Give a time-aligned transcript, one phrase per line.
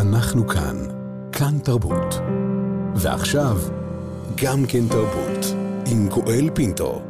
[0.00, 0.76] אנחנו כאן,
[1.32, 2.14] כאן תרבות.
[2.96, 3.56] ועכשיו,
[4.42, 5.46] גם כן תרבות,
[5.92, 7.02] עם גואל פינטו.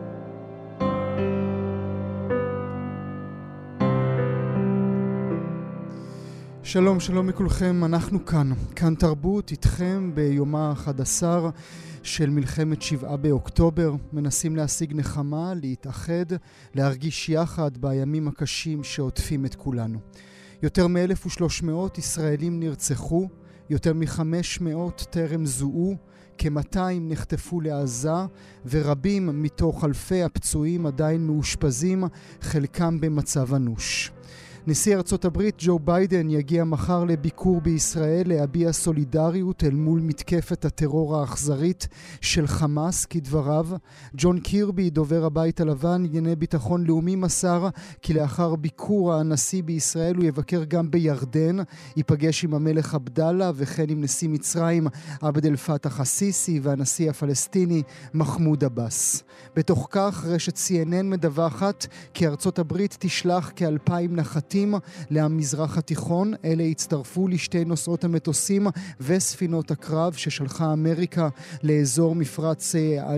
[6.63, 11.23] שלום, שלום לכולכם, אנחנו כאן, כאן תרבות, איתכם ביומה ה-11
[12.03, 16.27] של מלחמת שבעה באוקטובר, מנסים להשיג נחמה, להתאחד,
[16.75, 19.99] להרגיש יחד בימים הקשים שעוטפים את כולנו.
[20.63, 23.29] יותר מ-1,300 ישראלים נרצחו,
[23.71, 25.97] יותר מ-500 טרם זוהו,
[26.39, 28.13] כ-200 נחטפו לעזה,
[28.71, 32.05] ורבים מתוך אלפי הפצועים עדיין מאושפזים,
[32.41, 34.13] חלקם במצב אנוש.
[34.67, 41.17] נשיא ארצות הברית ג'ו ביידן יגיע מחר לביקור בישראל להביע סולידריות אל מול מתקפת הטרור
[41.17, 41.89] האכזרית
[42.21, 43.67] של חמאס, כדבריו.
[44.15, 47.69] ג'ון קירבי, דובר הבית הלבן, ענייני ביטחון לאומי, מסר
[48.03, 51.57] כי לאחר ביקור הנשיא בישראל הוא יבקר גם בירדן,
[51.97, 54.87] ייפגש עם המלך עבדאללה וכן עם נשיא מצרים
[55.21, 57.83] עבד אל פתח א-סיסי והנשיא הפלסטיני
[58.15, 59.23] מחמוד עבאס.
[59.57, 64.75] בתוך כך, רשת CNN מדווחת כי ארצות הברית תשלח כאלפיים נחתים מטוסים
[65.11, 66.35] למזרח התיכון.
[66.45, 68.67] אלה הצטרפו לשתי נוסעות המטוסים
[69.01, 71.29] וספינות הקרב ששלחה אמריקה
[71.63, 73.17] לאזור מפרץ, אה,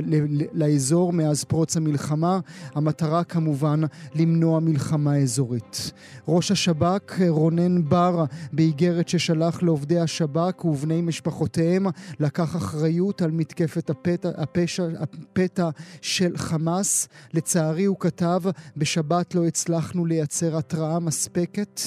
[0.52, 2.40] לאזור מאז פרוץ המלחמה.
[2.74, 3.80] המטרה כמובן
[4.14, 5.92] למנוע מלחמה אזורית.
[6.28, 11.86] ראש השב"כ רונן בר באיגרת ששלח לעובדי השב"כ ובני משפחותיהם
[12.20, 15.68] לקח אחריות על מתקפת הפתע, הפשע, הפתע
[16.02, 17.08] של חמאס.
[17.34, 18.42] לצערי הוא כתב
[18.76, 20.56] בשבת לא הצלחנו לייצר
[20.98, 21.80] מספיק מספקת.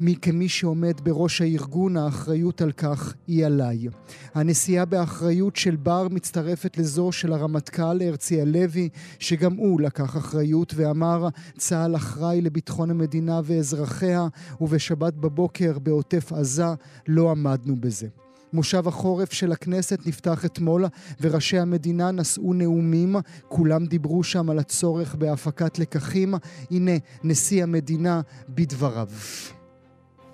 [0.00, 3.88] מי כמי שעומד בראש הארגון, האחריות על כך היא עליי.
[4.34, 11.28] הנשיאה באחריות של בר מצטרפת לזו של הרמטכ"ל הרצי הלוי, שגם הוא לקח אחריות ואמר
[11.56, 14.28] צה"ל אחראי לביטחון המדינה ואזרחיה,
[14.60, 16.74] ובשבת בבוקר בעוטף עזה
[17.08, 18.27] לא עמדנו בזה.
[18.52, 20.84] מושב החורף של הכנסת נפתח אתמול
[21.20, 23.16] וראשי המדינה נשאו נאומים,
[23.48, 26.34] כולם דיברו שם על הצורך בהפקת לקחים.
[26.70, 26.92] הנה
[27.24, 29.08] נשיא המדינה בדבריו.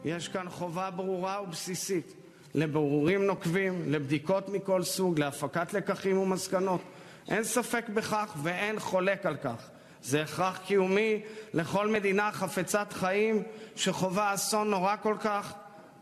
[0.05, 2.15] יש כאן חובה ברורה ובסיסית
[2.55, 6.81] לברורים נוקבים, לבדיקות מכל סוג, להפקת לקחים ומסקנות.
[7.29, 9.69] אין ספק בכך ואין חולק על כך.
[10.03, 11.23] זה הכרח קיומי
[11.55, 13.43] לכל מדינה חפצת חיים
[13.77, 15.55] שחווה אסון נורא כל כך,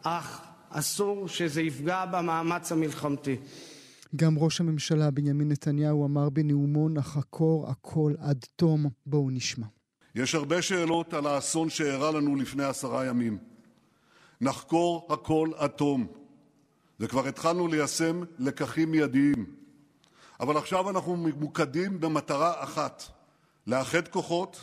[0.02, 0.40] אך
[0.72, 3.36] אסור שזה יפגע במאמץ המלחמתי.
[4.16, 8.86] גם ראש הממשלה בנימין נתניהו אמר בנאומו נחקור הכל עד תום.
[9.06, 9.66] בואו נשמע.
[10.14, 13.38] יש הרבה שאלות על האסון שאירע לנו לפני עשרה ימים.
[14.40, 16.06] נחקור הכל עד תום,
[17.00, 19.46] וכבר התחלנו ליישם לקחים מיידיים.
[20.40, 23.02] אבל עכשיו אנחנו ממוקדים במטרה אחת,
[23.66, 24.60] לאחד כוחות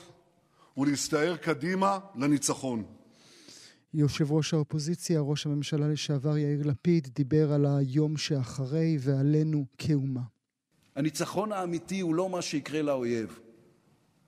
[0.78, 2.84] ולהסתער קדימה לניצחון.
[3.94, 10.22] יושב ראש האופוזיציה, ראש הממשלה לשעבר יאיר לפיד, דיבר על היום שאחרי ועלינו כאומה.
[10.96, 13.40] הניצחון האמיתי הוא לא מה שיקרה לאויב,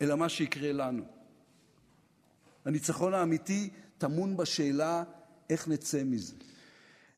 [0.02, 1.04] אלא מה שיקרה לנו.
[2.66, 5.04] הניצחון האמיתי טמון בשאלה
[5.50, 6.36] איך נצא מזה.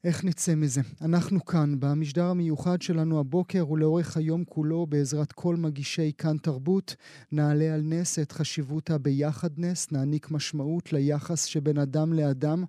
[0.04, 0.82] איך נצא מזה?
[1.02, 6.96] אנחנו כאן, במשדר המיוחד שלנו הבוקר ולאורך היום כולו, בעזרת כל מגישי כאן תרבות,
[7.32, 12.64] נעלה על נס את חשיבות הביחדנס, נעניק משמעות ליחס שבין אדם לאדם.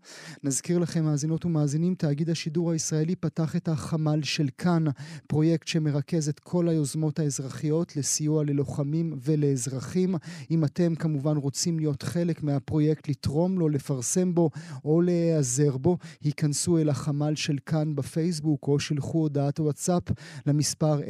[0.44, 4.84] נזכיר לכם, מאזינות ומאזינים, תאגיד השידור הישראלי פתח את החמ"ל של כאן,
[5.26, 10.14] פרויקט שמרכז את כל היוזמות האזרחיות לסיוע ללוחמים ולאזרחים.
[10.50, 14.50] אם אתם כמובן רוצים להיות חלק מהפרויקט, לתרום לו, לפרסם בו
[14.84, 17.23] או להיעזר בו, היכנסו אל החמ"ל.
[17.24, 20.02] החמ"ל של כאן בפייסבוק, או שלחו הודעת וואטסאפ
[20.46, 21.04] למספר 050-5333-173,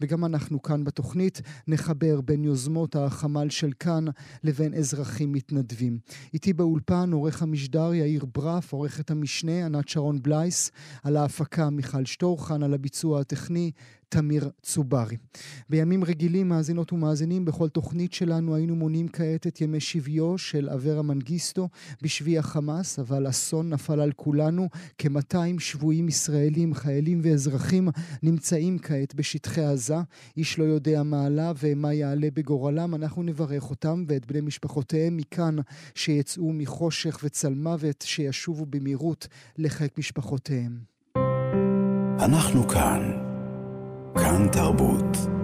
[0.00, 4.04] וגם אנחנו כאן בתוכנית נחבר בין יוזמות החמ"ל של כאן
[4.44, 5.98] לבין אזרחים מתנדבים.
[6.34, 10.70] איתי באולפן עורך המשדר יאיר ברף, עורכת המשנה ענת שרון בלייס,
[11.02, 13.70] על ההפקה מיכל שטורחן, על הביצוע הטכני
[14.08, 15.16] תמיר צוברי.
[15.70, 21.02] בימים רגילים, מאזינות ומאזינים, בכל תוכנית שלנו היינו מונים כעת את ימי שביו של אברה
[21.02, 21.68] מנגיסטו
[22.02, 24.68] בשבי החמאס, אבל אסון נפל על כולנו.
[24.98, 27.88] כ-200 שבויים ישראלים, חיילים ואזרחים
[28.22, 29.96] נמצאים כעת בשטחי עזה.
[30.36, 32.94] איש לא יודע מה עלה ומה יעלה בגורלם.
[32.94, 35.56] אנחנו נברך אותם ואת בני משפחותיהם מכאן,
[35.94, 39.28] שיצאו מחושך וצל מוות, שישובו במהירות
[39.58, 40.78] לחיק משפחותיהם.
[42.20, 43.27] אנחנו כאן.
[44.14, 45.37] כאן תרבות.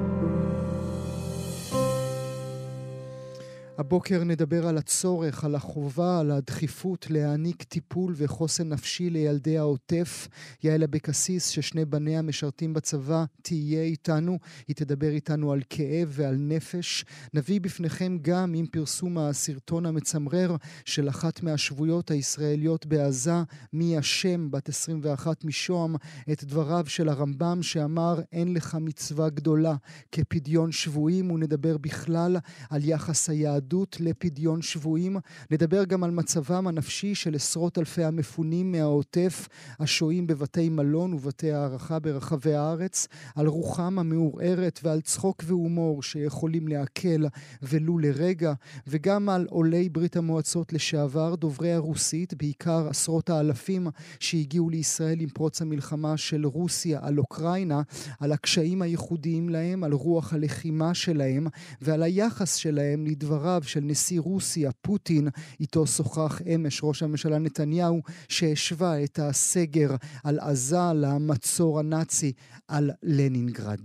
[3.79, 10.29] הבוקר נדבר על הצורך, על החובה, על הדחיפות להעניק טיפול וחוסן נפשי לילדי העוטף.
[10.62, 14.38] יעל אבקסיס, ששני בניה משרתים בצבא, תהיה איתנו.
[14.69, 17.05] היא תדבר איתנו על כאב ועל נפש.
[17.35, 23.43] נביא בפניכם גם עם פרסום הסרטון המצמרר של אחת מהשבויות הישראליות בעזה,
[23.73, 25.97] מי אשם, בת 21 משוהם,
[26.32, 29.75] את דבריו של הרמב"ם שאמר אין לך מצווה גדולה
[30.12, 32.37] כפדיון שבויים, ונדבר בכלל
[32.71, 33.63] על יחס היהדות.
[33.64, 35.16] היהדות לפדיון שבויים.
[35.50, 39.49] נדבר גם על מצבם הנפשי של עשרות אלפי המפונים מהעוטף,
[39.81, 47.26] השוהים בבתי מלון ובתי הערכה ברחבי הארץ, על רוחם המעורערת ועל צחוק והומור שיכולים להקל
[47.62, 48.52] ולו לרגע,
[48.87, 53.87] וגם על עולי ברית המועצות לשעבר, דוברי הרוסית, בעיקר עשרות האלפים
[54.20, 57.82] שהגיעו לישראל עם פרוץ המלחמה של רוסיה על אוקראינה,
[58.20, 61.46] על הקשיים הייחודיים להם, על רוח הלחימה שלהם
[61.81, 65.29] ועל היחס שלהם לדבריו דבריו של נשיא רוסיה, פוטין,
[65.61, 69.91] איתו שוחח אמש ראש הממשלה נתניהו, שהשווה את הסגר
[70.25, 72.33] על עזה למצור הנאצי
[72.69, 73.81] על לנינגרד.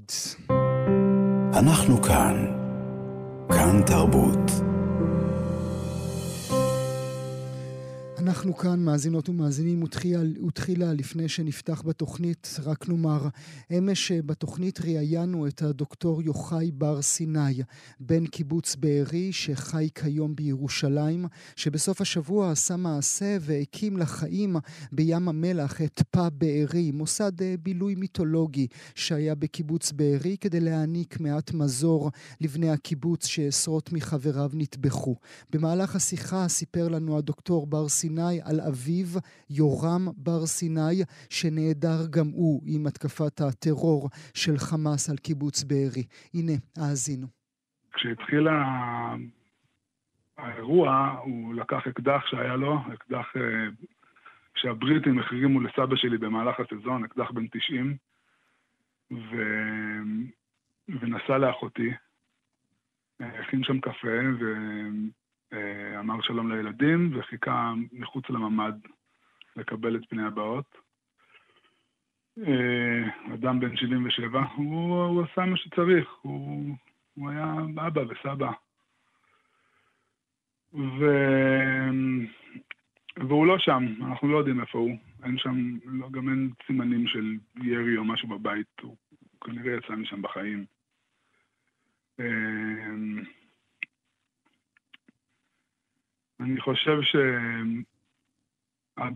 [1.53, 2.45] אנחנו כאן.
[3.49, 4.68] כאן תרבות.
[8.29, 9.83] אנחנו כאן, מאזינות ומאזינים,
[10.47, 13.27] ותחילה לפני שנפתח בתוכנית, רק נאמר,
[13.77, 17.61] אמש בתוכנית ראיינו את הדוקטור יוחאי בר סיני,
[17.99, 24.55] בן קיבוץ בארי, שחי כיום בירושלים, שבסוף השבוע עשה מעשה והקים לחיים
[24.91, 31.53] בים המלח את פא בארי, מוסד אה, בילוי מיתולוגי שהיה בקיבוץ בארי, כדי להעניק מעט
[31.53, 32.11] מזור
[32.41, 35.15] לבני הקיבוץ שעשרות מחבריו נטבחו.
[35.49, 39.19] במהלך השיחה סיפר לנו הדוקטור בר סיני סיני על אביו
[39.49, 46.03] יורם בר סיני, שנעדר גם הוא עם התקפת הטרור של חמאס על קיבוץ בארי.
[46.33, 47.27] הנה, האזינו.
[47.93, 48.47] כשהתחיל
[50.37, 53.67] האירוע, הוא לקח אקדח שהיה לו, אקדח אה,
[54.55, 57.97] שהבריטים החרימו לסבא שלי במהלך הסזון, אקדח בן 90,
[59.11, 59.35] ו...
[61.01, 61.91] ונסע לאחותי.
[63.19, 64.53] הכין שם קפה, ו...
[64.53, 64.89] אה,
[65.99, 68.73] אמר שלום לילדים וחיכה מחוץ לממ"ד
[69.55, 70.77] לקבל את פני הבאות.
[72.37, 76.75] אה, אדם בן 77, הוא, הוא עשה מה שצריך, הוא,
[77.13, 77.53] הוא היה
[77.87, 78.51] אבא וסבא.
[80.73, 81.05] ו...
[83.17, 84.97] והוא לא שם, אנחנו לא יודעים איפה הוא.
[85.23, 88.95] אין שם, לא, גם אין סימנים של ירי או משהו בבית, הוא
[89.43, 90.65] כנראה יצא משם בחיים.
[92.19, 92.25] אה,
[96.39, 97.23] אני חושב שאבא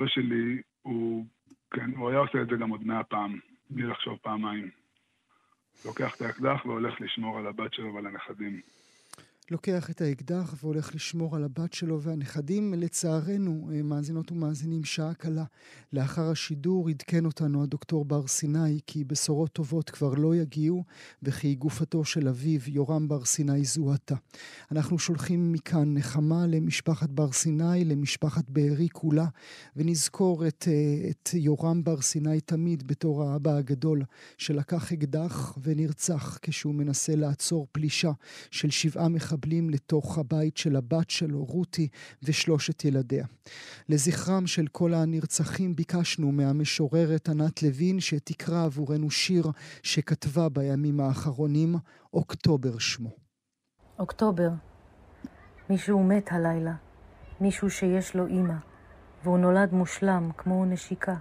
[0.08, 1.26] שלי, הוא,
[1.72, 3.40] כן, הוא היה עושה את זה גם עוד מאה פעם,
[3.70, 4.70] בלי לחשוב פעמיים.
[5.86, 8.62] לוקח את האקדח והולך לשמור על הבת שלו ועל הנכדים.
[9.52, 12.74] לוקח את האקדח והולך לשמור על הבת שלו והנכדים.
[12.74, 15.44] לצערנו, אה, מאזינות ומאזינים, שעה קלה
[15.94, 20.84] לאחר השידור עדכן אותנו הדוקטור בר סיני כי בשורות טובות כבר לא יגיעו
[21.24, 24.16] וכי גופתו של אביו, יורם בר סיני, זוהתה.
[24.72, 29.26] אנחנו שולחים מכאן נחמה למשפחת בר סיני, למשפחת בארי כולה,
[29.76, 34.04] ונזכור את, אה, את יורם בר סיני תמיד בתור האבא הגדול
[34.38, 38.12] שלקח אקדח ונרצח כשהוא מנסה לעצור פלישה
[38.52, 39.33] של שבעה מחבלים.
[39.34, 41.88] מחבלים לתוך הבית של הבת שלו, רותי,
[42.24, 43.26] ושלושת ילדיה.
[43.90, 49.46] לזכרם של כל הנרצחים ביקשנו מהמשוררת ענת לוין שתקרא עבורנו שיר
[49.84, 51.76] שכתבה בימים האחרונים,
[52.14, 53.10] אוקטובר שמו.
[54.00, 54.50] אוקטובר,
[55.70, 56.74] מישהו מת הלילה,
[57.42, 58.58] מישהו שיש לו אימא,
[59.24, 61.16] והוא נולד מושלם כמו נשיקה.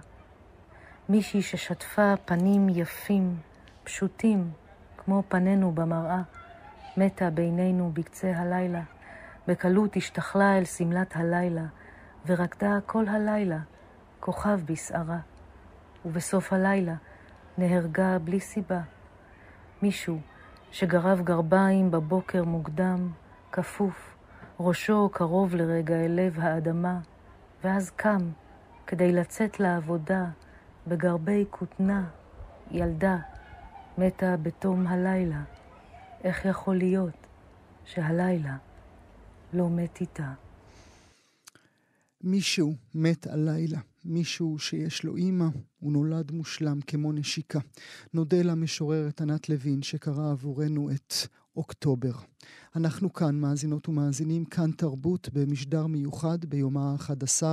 [1.09, 3.37] מישהי ששטפה פנים יפים,
[3.83, 4.51] פשוטים,
[4.97, 6.21] כמו פנינו במראה.
[6.97, 8.81] מתה בינינו בקצה הלילה,
[9.47, 11.65] בקלות השתכלה אל שמלת הלילה,
[12.25, 13.59] ורקדה כל הלילה,
[14.19, 15.19] כוכב בשערה.
[16.05, 16.93] ובסוף הלילה
[17.57, 18.81] נהרגה בלי סיבה.
[19.81, 20.19] מישהו
[20.71, 23.09] שגרב גרביים בבוקר מוקדם,
[23.51, 24.15] כפוף,
[24.59, 26.99] ראשו קרוב לרגע אל לב האדמה,
[27.63, 28.29] ואז קם
[28.87, 30.25] כדי לצאת לעבודה
[30.87, 32.03] בגרבי כותנה,
[32.71, 33.17] ילדה,
[33.97, 35.52] מתה בתום הלילה.
[36.23, 37.27] איך יכול להיות
[37.85, 38.57] שהלילה
[39.53, 40.33] לא מת איתה?
[42.21, 45.47] מישהו מת הלילה, מישהו שיש לו אימא,
[45.79, 47.59] הוא נולד מושלם כמו נשיקה.
[48.13, 51.13] נודה למשוררת ענת לוין שקרא עבורנו את
[51.55, 52.13] אוקטובר.
[52.75, 57.43] אנחנו כאן, מאזינות ומאזינים, כאן תרבות במשדר מיוחד ביומה ה-11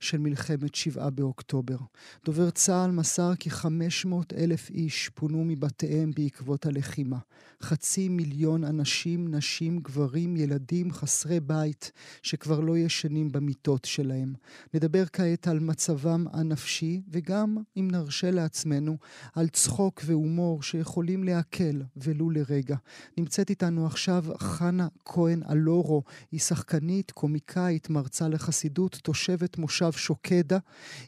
[0.00, 1.76] של מלחמת שבעה באוקטובר.
[2.24, 7.18] דובר צה"ל מסר כי 500 אלף איש פונו מבתיהם בעקבות הלחימה.
[7.62, 14.34] חצי מיליון אנשים, נשים, גברים, ילדים, חסרי בית, שכבר לא ישנים במיטות שלהם.
[14.74, 18.96] נדבר כעת על מצבם הנפשי, וגם, אם נרשה לעצמנו,
[19.34, 22.76] על צחוק והומור שיכולים להקל, ולו לרגע.
[23.18, 26.02] נמצאת איתנו עכשיו חנה כהן אלורו,
[26.32, 30.58] היא שחקנית, קומיקאית, מרצה לחסידות, תושבת מושב שוקדה,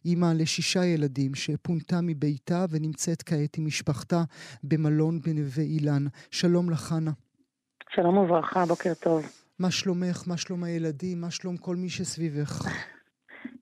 [0.05, 4.23] אימא לשישה ילדים שפונתה מביתה ונמצאת כעת עם משפחתה
[4.63, 6.07] במלון בנווה אילן.
[6.31, 7.11] שלום לך, חנה.
[7.95, 9.27] שלום וברכה, בוקר טוב.
[9.59, 10.23] מה שלומך?
[10.27, 11.21] מה שלום הילדים?
[11.21, 12.69] מה שלום כל מי שסביבך?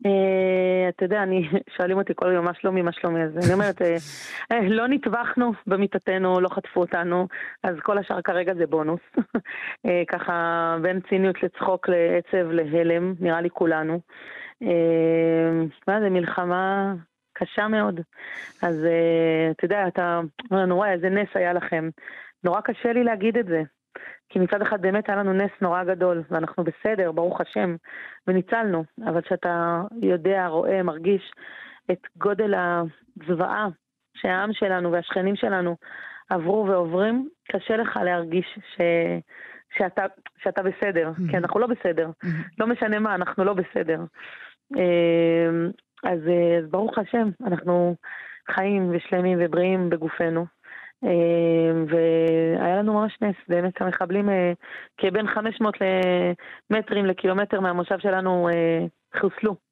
[0.06, 3.82] אה, אתה יודע, אני, שואלים אותי כל יום מה שלומי, מה שלומי, אז אני אומרת,
[3.82, 3.96] אה,
[4.52, 7.28] אה, לא נטבחנו במיטתנו, לא חטפו אותנו,
[7.62, 9.00] אז כל השאר כרגע זה בונוס.
[10.12, 14.00] ככה בין ציניות לצחוק, לעצב, להלם, נראה לי כולנו.
[15.88, 16.94] מה זה, מלחמה
[17.32, 18.00] קשה מאוד.
[18.62, 18.86] אז
[19.50, 20.20] אתה יודע, אתה
[20.50, 21.88] אומר לנו, וואי, איזה נס היה לכם.
[22.44, 23.62] נורא קשה לי להגיד את זה.
[24.28, 27.76] כי מצד אחד באמת היה לנו נס נורא גדול, ואנחנו בסדר, ברוך השם,
[28.26, 28.84] וניצלנו.
[29.06, 31.32] אבל כשאתה יודע, רואה, מרגיש
[31.90, 33.68] את גודל הזוועה
[34.14, 35.76] שהעם שלנו והשכנים שלנו
[36.30, 38.80] עברו ועוברים, קשה לך להרגיש ש...
[39.78, 40.04] שאתה,
[40.42, 41.30] שאתה בסדר, mm-hmm.
[41.30, 42.10] כי אנחנו לא בסדר.
[42.24, 42.28] Mm-hmm.
[42.58, 44.00] לא משנה מה, אנחנו לא בסדר.
[44.76, 45.70] אמ,
[46.04, 46.20] אז,
[46.58, 47.96] אז ברוך השם, אנחנו
[48.50, 50.46] חיים ושלמים ובריאים בגופנו.
[51.04, 54.52] אה, והיה לנו ממש נס, באמת המחבלים אה,
[54.98, 55.74] כבין 500
[56.70, 58.86] מטרים לקילומטר מהמושב שלנו אה,
[59.20, 59.65] חוסלו.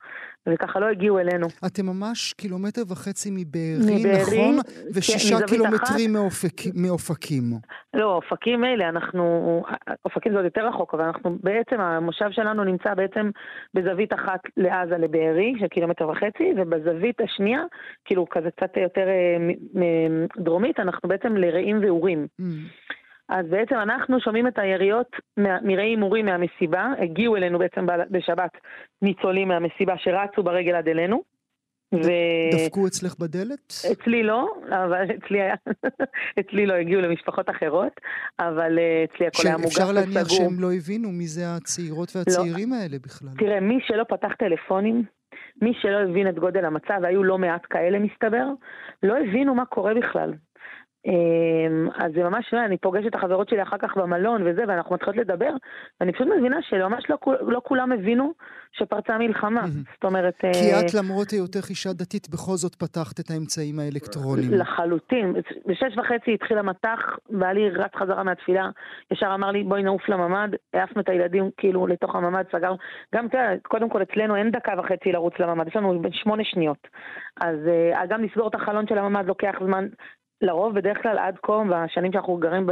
[0.49, 1.47] וככה לא הגיעו אלינו.
[1.67, 4.59] אתם ממש קילומטר וחצי מבארי, נכון?
[4.95, 7.45] ושישה כן, קילומטרים מאופק, מאופקים.
[7.95, 9.63] לא, אופקים מילא, אנחנו...
[10.05, 13.31] אופקים זה עוד יותר רחוק, אבל אנחנו בעצם, המושב שלנו נמצא בעצם
[13.75, 17.63] בזווית אחת לעזה לבארי, של קילומטר וחצי, ובזווית השנייה,
[18.05, 19.83] כאילו כזה קצת יותר אה,
[20.37, 22.27] דרומית, אנחנו בעצם לרעים ואורים.
[22.41, 22.45] Mm.
[23.29, 28.51] אז בעצם אנחנו שומעים את היריות מראי הימורים מהמסיבה, הגיעו אלינו בעצם בשבת
[29.03, 31.23] ניצולים מהמסיבה שרצו ברגל עד אלינו.
[31.95, 32.09] ו...
[32.53, 33.73] דפקו אצלך בדלת?
[33.93, 35.55] אצלי לא, אבל אצלי היה,
[36.41, 37.93] אצלי לא הגיעו למשפחות אחרות,
[38.39, 39.87] אבל אה, אצלי הכל היה מוגש וסגור.
[39.87, 42.77] שאפשר להניח שהם לא הבינו מי זה הצעירות והצעירים לא.
[42.77, 43.29] האלה בכלל.
[43.39, 45.05] תראה, מי שלא פתח טלפונים,
[45.63, 48.47] מי שלא הבין את גודל המצב, והיו לא מעט כאלה מסתבר,
[49.03, 50.33] לא הבינו מה קורה בכלל.
[51.07, 55.17] אמ, אז זה ממש, אני פוגשת את החברות שלי אחר כך במלון וזה, ואנחנו מתחילות
[55.17, 55.51] לדבר,
[56.01, 58.33] ואני פשוט מבינה שממש לא, לא כולם הבינו
[58.73, 59.65] שפרצה מלחמה.
[59.95, 60.35] זאת אומרת...
[60.41, 64.55] כי אה, את למרות היותך אישה דתית, בכל זאת פתחת את האמצעים האלקטרוניים.
[64.55, 65.35] לחלוטין.
[65.67, 66.99] בשש וחצי התחיל המטח,
[67.31, 68.71] בעלי רץ חזרה מהתפילה,
[69.11, 72.77] ישר אמר לי, בואי נעוף לממ"ד, העפנו את הילדים כאילו לתוך הממ"ד, סגרנו.
[73.15, 76.43] גם, אתה יודע, קודם כל אצלנו אין דקה וחצי לרוץ לממ"ד, יש לנו בין שמונה
[76.45, 76.89] שניות.
[77.41, 79.87] אז אה, גם לסגור את החלון של הממ"ד לוקח זמן.
[80.43, 82.67] לרוב, בדרך כלל עד כה, בשנים שאנחנו גרים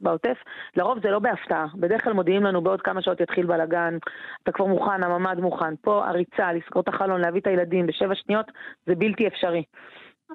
[0.00, 0.36] בעוטף,
[0.76, 1.66] לרוב זה לא בהפתעה.
[1.74, 3.96] בדרך כלל מודיעים לנו בעוד כמה שעות יתחיל בלאגן,
[4.42, 5.76] אתה כבר מוכן, הממ"ד מוכן.
[5.76, 8.46] פה הריצה, לסגור את החלון, להביא את הילדים בשבע שניות,
[8.86, 9.62] זה בלתי אפשרי.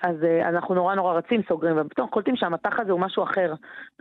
[0.04, 3.54] אז אה, אנחנו נורא נורא רצים, סוגרים, ופתאום קולטים שהמטח הזה הוא משהו אחר.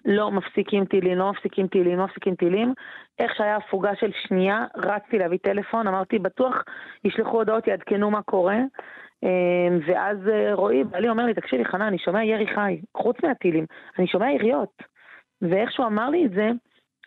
[0.05, 2.75] לא מפסיקים טילים, לא מפסיקים טילים, לא מפסיקים טילים.
[3.19, 6.65] איך שהיה הפוגה של שנייה, רצתי להביא טלפון, אמרתי, בטוח
[7.05, 8.59] ישלחו הודעות, יעדכנו מה קורה.
[9.23, 13.67] אמ, ואז אה, רועי, בעלי אומר לי, תקשיבי חנה, אני שומע ירי חי, חוץ מהטילים,
[13.99, 14.83] אני שומע יריות.
[15.43, 16.51] ואיך שהוא אמר לי את זה,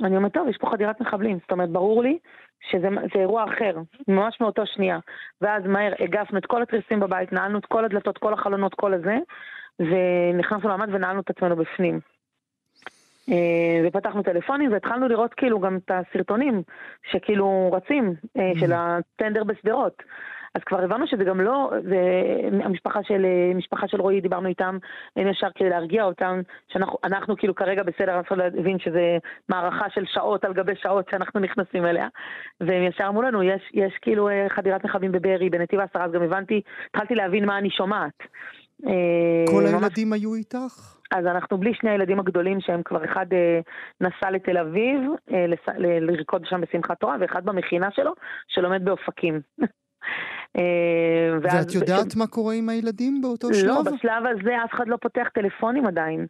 [0.04, 1.38] אני אומרת, טוב, יש פה חדירת מחבלים.
[1.42, 2.18] זאת אומרת, ברור לי
[2.72, 5.00] שזה אירוע אחר, ממש מאותו שנייה.
[5.42, 9.18] ואז מהר הגפנו את כל התריסים בבית, נעלנו את כל הדלתות, כל החלונות, כל הזה,
[9.80, 12.00] ונכנסנו למעמד ונעלנו את עצמנו בפנים.
[13.30, 16.64] אה, ופתחנו טלפונים והתחלנו לראות כאילו גם את הסרטונים
[17.12, 20.04] שכאילו רצים, אה, של הטנדר בשדרות.
[20.56, 21.98] אז כבר הבנו שזה גם לא, זה
[22.66, 23.26] המשפחה של,
[23.56, 24.78] משפחה של רועי, דיברנו איתם,
[25.16, 26.42] הם ישר כדי להרגיע אותם,
[26.74, 29.18] שאנחנו כאילו כרגע בסדר, אנחנו להבין שזה
[29.50, 32.08] מערכה של שעות על גבי שעות שאנחנו נכנסים אליה,
[32.62, 36.22] והם ישר אמרו לנו, יש, יש כאילו אה, חדירת מחבלים בבארי, בנתיב העשרה, אז גם
[36.22, 38.14] הבנתי, התחלתי להבין מה אני שומעת.
[38.88, 40.14] אה, כל הילדים.
[40.14, 40.96] היו איתך?
[41.12, 43.60] אז אנחנו בלי שני הילדים הגדולים שהם כבר אחד אה,
[44.02, 45.02] נסע לתל אביב
[45.34, 45.76] אה, לס...
[45.78, 48.14] לרקוד שם בשמחת תורה ואחד במכינה שלו
[48.48, 49.42] שלומד באופקים.
[50.58, 53.68] אה, ואת יודעת מה קורה עם הילדים באותו לא, שלב?
[53.70, 56.26] לא, בשלב הזה אף אחד לא פותח טלפונים עדיין.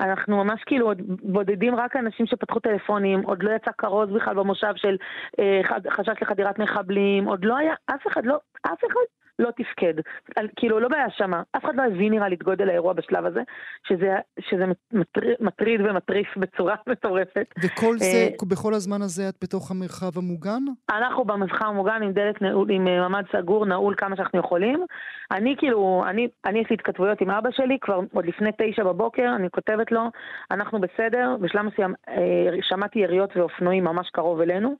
[0.00, 4.72] אנחנו ממש כאילו עוד בודדים רק אנשים שפתחו טלפונים, עוד לא יצא כרוז בכלל במושב
[4.76, 4.96] של
[5.38, 5.60] אה,
[5.90, 9.00] חשש לחדירת מחבלים, עוד לא היה, אף אחד לא, אף אחד
[9.38, 9.94] לא תפקד.
[10.36, 11.42] על, כאילו, לא בהאשמה.
[11.56, 13.40] אף אחד לא הבין נראה לי את גודל האירוע בשלב הזה,
[13.88, 17.54] שזה, שזה מטריד, מטריד ומטריף בצורה מטורפת.
[17.64, 20.62] וכל זה, uh, בכל הזמן הזה את בתוך המרחב המוגן?
[20.90, 24.84] אנחנו במרחב המוגן עם דלת נעול, עם אה, ממ"ד סגור, נעול כמה שאנחנו יכולים.
[25.30, 29.32] אני כאילו, אני, אני יש לי התכתבויות עם אבא שלי כבר עוד לפני תשע בבוקר,
[29.36, 30.10] אני כותבת לו,
[30.50, 32.14] אנחנו בסדר, בשלב מסוים אה,
[32.62, 34.76] שמעתי יריות ואופנועים ממש קרוב אלינו.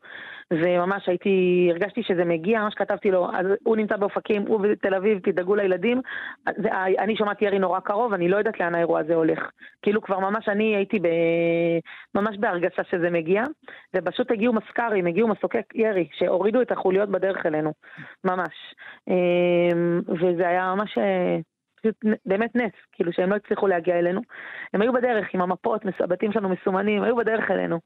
[0.52, 5.19] וממש הייתי, הרגשתי שזה מגיע, ממש כתבתי לו, אז הוא נמצא באופקים, הוא בתל אביב,
[5.19, 6.00] תדאגו לילדים.
[6.99, 9.50] אני שמעתי ירי נורא קרוב, אני לא יודעת לאן האירוע הזה הולך.
[9.83, 11.09] כאילו כבר ממש אני הייתי ב,
[12.14, 13.43] ממש בהרגשה שזה מגיע,
[13.97, 17.73] ופשוט הגיעו מסקרים, הגיעו מסוקי ירי, שהורידו את החוליות בדרך אלינו,
[18.25, 18.75] ממש.
[19.09, 20.99] אמ, וזה היה ממש...
[21.83, 24.21] פשוט באמת נס, כאילו שהם לא הצליחו להגיע אלינו.
[24.75, 27.81] הם היו בדרך עם המפות, הבתים שלנו מסומנים, היו בדרך אלינו.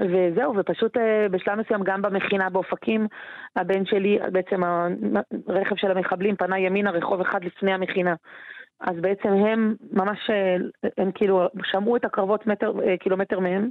[0.00, 3.06] וזהו, ופשוט אה, בשלב מסוים גם במכינה באופקים,
[3.56, 4.62] הבן שלי, בעצם
[5.48, 8.14] הרכב של המחבלים פנה ימינה רחוב אחד לפני המכינה.
[8.80, 10.56] אז בעצם הם ממש, אה,
[10.98, 13.70] הם כאילו שמעו את הקרבות מטר, אה, קילומטר מהם.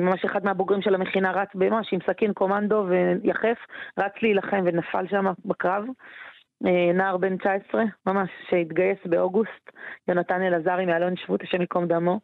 [0.00, 3.56] ממש אחד מהבוגרים של המכינה רץ ממש עם סכין קומנדו ויחף,
[3.98, 5.84] רץ להילחם ונפל שם בקרב.
[6.94, 9.70] נער בן 19, ממש, שהתגייס באוגוסט,
[10.08, 12.20] יונתן אלעזרי מאלון שבות, השם ייקום דמו.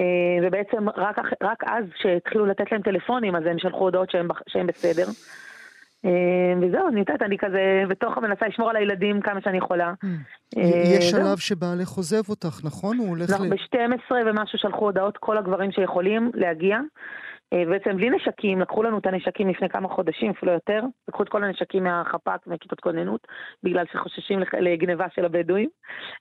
[0.00, 4.66] אה, ובעצם רק, רק אז כשהתחילו לתת להם טלפונים, אז הם שלחו הודעות שהם, שהם
[4.66, 5.06] בסדר.
[6.04, 9.92] אה, וזהו, אני יודעת, אני כזה בתוך מנסה לשמור על הילדים כמה שאני יכולה.
[10.04, 10.06] Mm.
[10.58, 10.62] אה,
[10.98, 12.98] יש שלב שבעלך עוזב אותך, נכון?
[12.98, 13.48] הוא הולך ל...
[13.48, 16.78] ב-12 ומשהו שלחו הודעות כל הגברים שיכולים להגיע.
[17.54, 21.28] אה, בעצם בלי נשקים, לקחו לנו את הנשקים לפני כמה חודשים, אפילו יותר, לקחו את
[21.28, 23.26] כל הנשקים מהחפ"ק, מכיתות כוננות,
[23.62, 25.68] בגלל שחוששים לגניבה של הבדואים.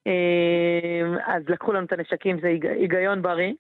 [0.08, 3.54] אה, אז לקחו לנו את הנשקים, זה היגיון בריא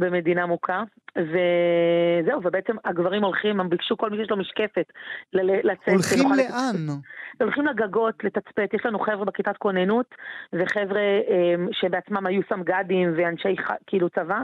[0.00, 0.82] במדינה מוכה.
[1.16, 4.92] וזהו, ובעצם הגברים הולכים, הם ביקשו כל מי שיש לו משקפת
[5.32, 5.88] לצאת.
[5.88, 6.96] הולכים לאן?
[7.40, 10.06] הולכים לגגות לתצפת, יש לנו חבר'ה בכיתת כוננות,
[10.52, 14.38] וחבר'ה um, שבעצמם היו סמג"דים ואנשי כאילו צבא,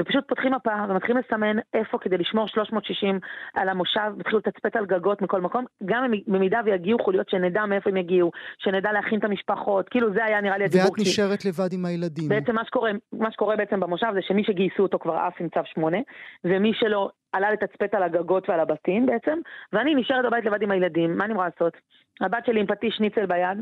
[0.00, 3.20] ופשוט פותחים מפה ומתחילים לסמן איפה כדי לשמור 360
[3.54, 7.96] על המושב, והתחילו לתצפת על גגות מכל מקום, גם במידה ויגיעו חוליות שנדע מאיפה הם
[7.96, 10.86] יגיעו, שנדע להכין את המשפחות, כאילו זה היה נראה לי הדיבור.
[10.90, 12.28] ואת נשארת לבד עם הילדים.
[12.28, 15.60] בעצם מה שקורה, מה שקורה בעצם במושב זה שמי שגייסו אותו כבר עף עם צו
[15.64, 15.98] 8,
[16.44, 19.38] ומי שלא עלה לתצפת על הגגות ועל הבתים בעצם,
[19.72, 21.76] ואני נשארת בבית לבד עם הילדים, מה אני אמורה לעשות?
[22.20, 23.58] הבת שלי עם פטיש שניצל ביד,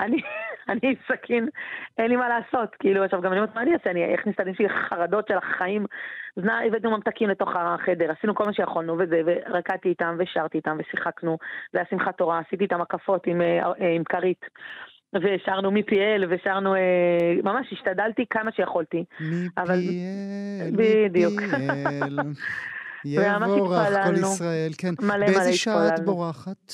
[0.00, 0.16] אני,
[0.72, 1.48] אני סכין,
[1.98, 4.40] אין לי מה לעשות, כאילו, עכשיו גם אני אומרת, מה אני אעשה, אני אכניס את
[4.40, 5.86] הילדים שלי חרדות של החיים,
[6.36, 10.76] אז נא, הבאנו ממתקים לתוך החדר, עשינו כל מה שיכולנו וזה, ורקדתי איתם, ושרתי איתם,
[10.78, 11.38] ושיחקנו,
[11.72, 14.44] זה היה שמחת תורה, עשיתי איתם הקפות עם, אה, אה, עם כרית.
[15.14, 16.80] ושרנו מפיאל, ושרנו, אה,
[17.44, 19.04] ממש השתדלתי כמה שיכולתי.
[19.20, 21.40] מפיאל, בדיוק.
[21.42, 22.18] מפיאל.
[23.04, 24.94] יבורך כל ישראל, כן.
[25.00, 26.72] מלא מלא באיזה שעה את בורחת?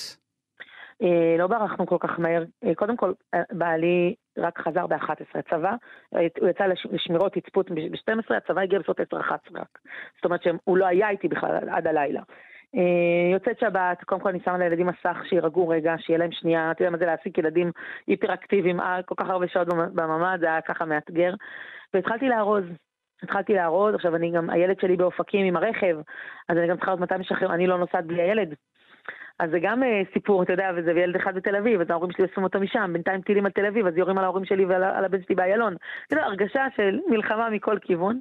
[1.02, 2.44] אה, לא ברחנו כל כך מהר.
[2.64, 5.74] אה, קודם כל, אה, בעלי רק חזר ב-11, הצבא,
[6.14, 9.78] אה, הוא יצא לש, לשמירות תצפות ב-12, הצבא הגיע בסוף 10-11 רק.
[10.16, 12.22] זאת אומרת שהוא לא היה איתי בכלל עד הלילה.
[12.74, 16.82] אה, יוצאת שבת, קודם כל אני שמה לילדים מסך שירגעו רגע, שיהיה להם שנייה, אתה
[16.82, 17.70] יודע מה זה להעסיק ילדים
[18.06, 21.34] היפראקטיביים אה, כל כך הרבה שעות בממ"ד, זה היה ככה מאתגר.
[21.94, 22.64] והתחלתי לארוז,
[23.22, 25.96] התחלתי לארוז, עכשיו אני גם, הילד שלי באופקים עם הרכב,
[26.48, 28.54] אז אני גם צריכה לראות מתי משחרר, אני לא נוסעת בלי הילד.
[29.38, 32.24] אז זה גם uh, סיפור, אתה יודע, וזה ילד אחד בתל אביב, אז ההורים שלי
[32.24, 35.22] אוספים אותו משם, בינתיים טילים על תל אביב, אז יורים על ההורים שלי ועל הבן
[35.22, 35.76] שלי באיילון.
[36.08, 38.18] כאילו, הרגשה של מלחמה מכל כיוון.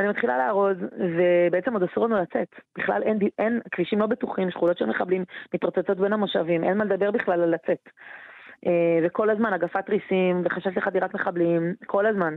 [0.00, 0.76] אני מתחילה לארוז,
[1.16, 2.48] ובעצם עוד אסור לנו לצאת.
[2.78, 7.10] בכלל אין, אין, כבישים לא בטוחים, שכונות של מחבלים מתרוצצות בין המושבים, אין מה לדבר
[7.10, 7.88] בכלל על לצאת.
[8.66, 12.36] אה, וכל הזמן הגפת תריסים, וחשש לחדירת מחבלים, כל הזמן.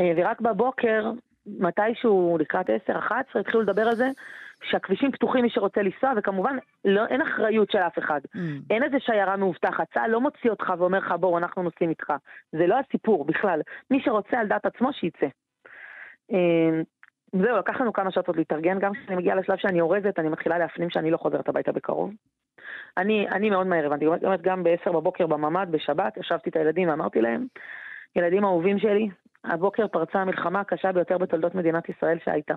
[0.00, 1.10] אה, ורק בבוקר,
[1.46, 4.08] מתישהו, לקראת 10-11, התחילו לדבר על זה,
[4.62, 8.20] שהכבישים פתוחים מי שרוצה לנסוע, וכמובן לא, אין אחריות של אף אחד.
[8.36, 8.38] Mm.
[8.70, 12.12] אין איזה שיירה מאובטחת, צה"ל לא מוציא אותך ואומר לך בואו אנחנו נוסעים איתך.
[12.52, 13.60] זה לא הסיפור בכלל.
[13.90, 15.26] מי שרוצה על דעת עצמו שיצא.
[16.30, 16.82] אמ,
[17.32, 20.58] זהו, לקח לנו כמה שעות עוד להתארגן, גם כשאני מגיעה לשלב שאני אורזת, אני מתחילה
[20.58, 22.10] להפנים שאני לא חוזרת הביתה בקרוב.
[22.96, 26.88] אני, אני מאוד מהר הבנתי, זאת אומרת, גם ב-10 בבוקר בממ"ד, בשבת, ישבתי את הילדים
[26.88, 27.46] ואמרתי להם,
[28.16, 29.08] ילדים אהובים שלי,
[29.44, 32.54] הבוקר פרצה המלחמה הקשה ביותר בתולדות מדינת ישראל שהייתה.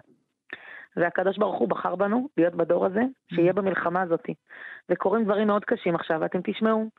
[0.98, 3.02] והקדוש ברוך הוא בחר בנו להיות בדור הזה,
[3.34, 4.26] שיהיה במלחמה הזאת.
[4.90, 6.90] וקורים דברים מאוד קשים עכשיו, ואתם תשמעו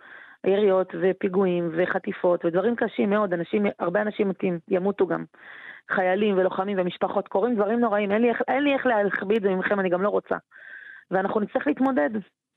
[0.47, 5.25] יריות ופיגועים וחטיפות ודברים קשים מאוד, אנשים, הרבה אנשים מתים, ימותו גם.
[5.91, 9.81] חיילים ולוחמים ומשפחות, קורים דברים נוראים, אין לי, אין לי איך להכביד את זה ממכם,
[9.81, 10.37] אני גם לא רוצה.
[11.11, 12.11] ואנחנו נצטרך להתמודד,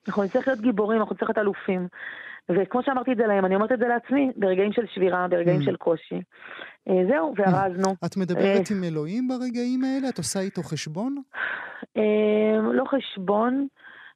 [0.08, 1.88] אנחנו נצטרך להיות גיבורים, אנחנו נצטרך להיות אלופים.
[2.50, 5.66] וכמו שאמרתי את זה להם, אני אומרת את זה לעצמי, ברגעים של שבירה, ברגעים mm.
[5.66, 6.22] של קושי.
[6.90, 7.96] אה, זהו, וארזנו.
[8.06, 10.10] את מדברת עם אלוהים ברגעים האלה?
[10.10, 11.16] את עושה איתו חשבון?
[11.98, 13.68] אה, לא חשבון,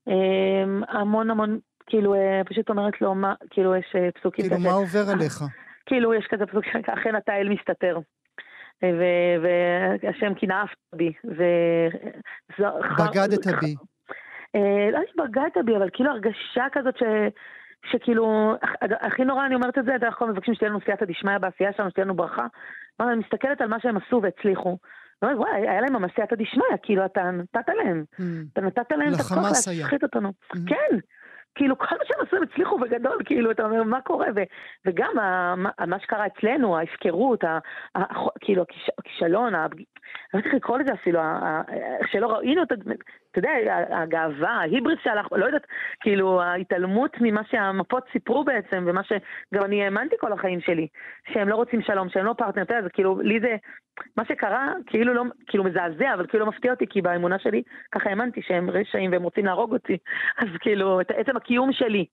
[0.07, 0.63] אה,
[0.99, 2.15] המון המון כאילו,
[2.49, 5.43] פשוט אומרת לו, מה, כאילו, יש פסוקים כאילו, מה עובר עליך?
[5.85, 6.65] כאילו, יש כזה פסוק,
[6.99, 7.99] אכן אתה אל מסתתר.
[10.01, 11.13] והשם קינאפת בי.
[12.99, 13.75] בגדת בי.
[14.91, 17.03] לא שבגדת בי, אבל כאילו הרגשה כזאת ש...
[17.91, 21.89] שכאילו, הכי נורא אני אומרת את זה, אנחנו מבקשים שתהיה לנו סייעתא דשמיא בעשייה שלנו,
[21.89, 22.47] שתהיה לנו ברכה.
[22.99, 24.77] אני מסתכלת על מה שהם עשו והצליחו.
[25.21, 28.03] אומרת, וואי, היה להם ממש סייעתא דשמיא, כאילו, אתה נתת להם.
[28.13, 28.23] Mm.
[28.53, 30.29] אתה נתת להם את הכוח להשחית אותנו.
[30.29, 30.59] Mm-hmm.
[30.67, 30.97] כן.
[31.55, 34.27] כאילו, כל מה שהם עשו הם הצליחו בגדול, כאילו, אתה אומר, מה קורה?
[34.35, 34.39] ו,
[34.85, 37.59] וגם ה, מה, מה שקרה אצלנו, ההפקרות, ה,
[37.95, 38.01] ה,
[38.39, 41.19] כאילו, הכיש, הכישלון, לא צריך לקרוא לזה אפילו,
[42.11, 42.71] שלא ראינו את,
[43.37, 45.67] אתה יודע, הגאווה, ההיבריס שהלך, לא יודעת,
[45.99, 50.87] כאילו, ההתעלמות ממה שהמפות סיפרו בעצם, ומה שגם אני האמנתי כל החיים שלי,
[51.33, 53.55] שהם לא רוצים שלום, שהם לא פרטנר, אתה יודע, זה כאילו, לי זה,
[54.17, 58.09] מה שקרה, כאילו לא, כאילו מזעזע, אבל כאילו לא מפתיע אותי, כי באמונה שלי, ככה
[58.09, 59.97] האמנתי שהם רשעים והם רוצים להרוג אותי.
[60.41, 62.05] אז כאילו, את עצם הקיום שלי,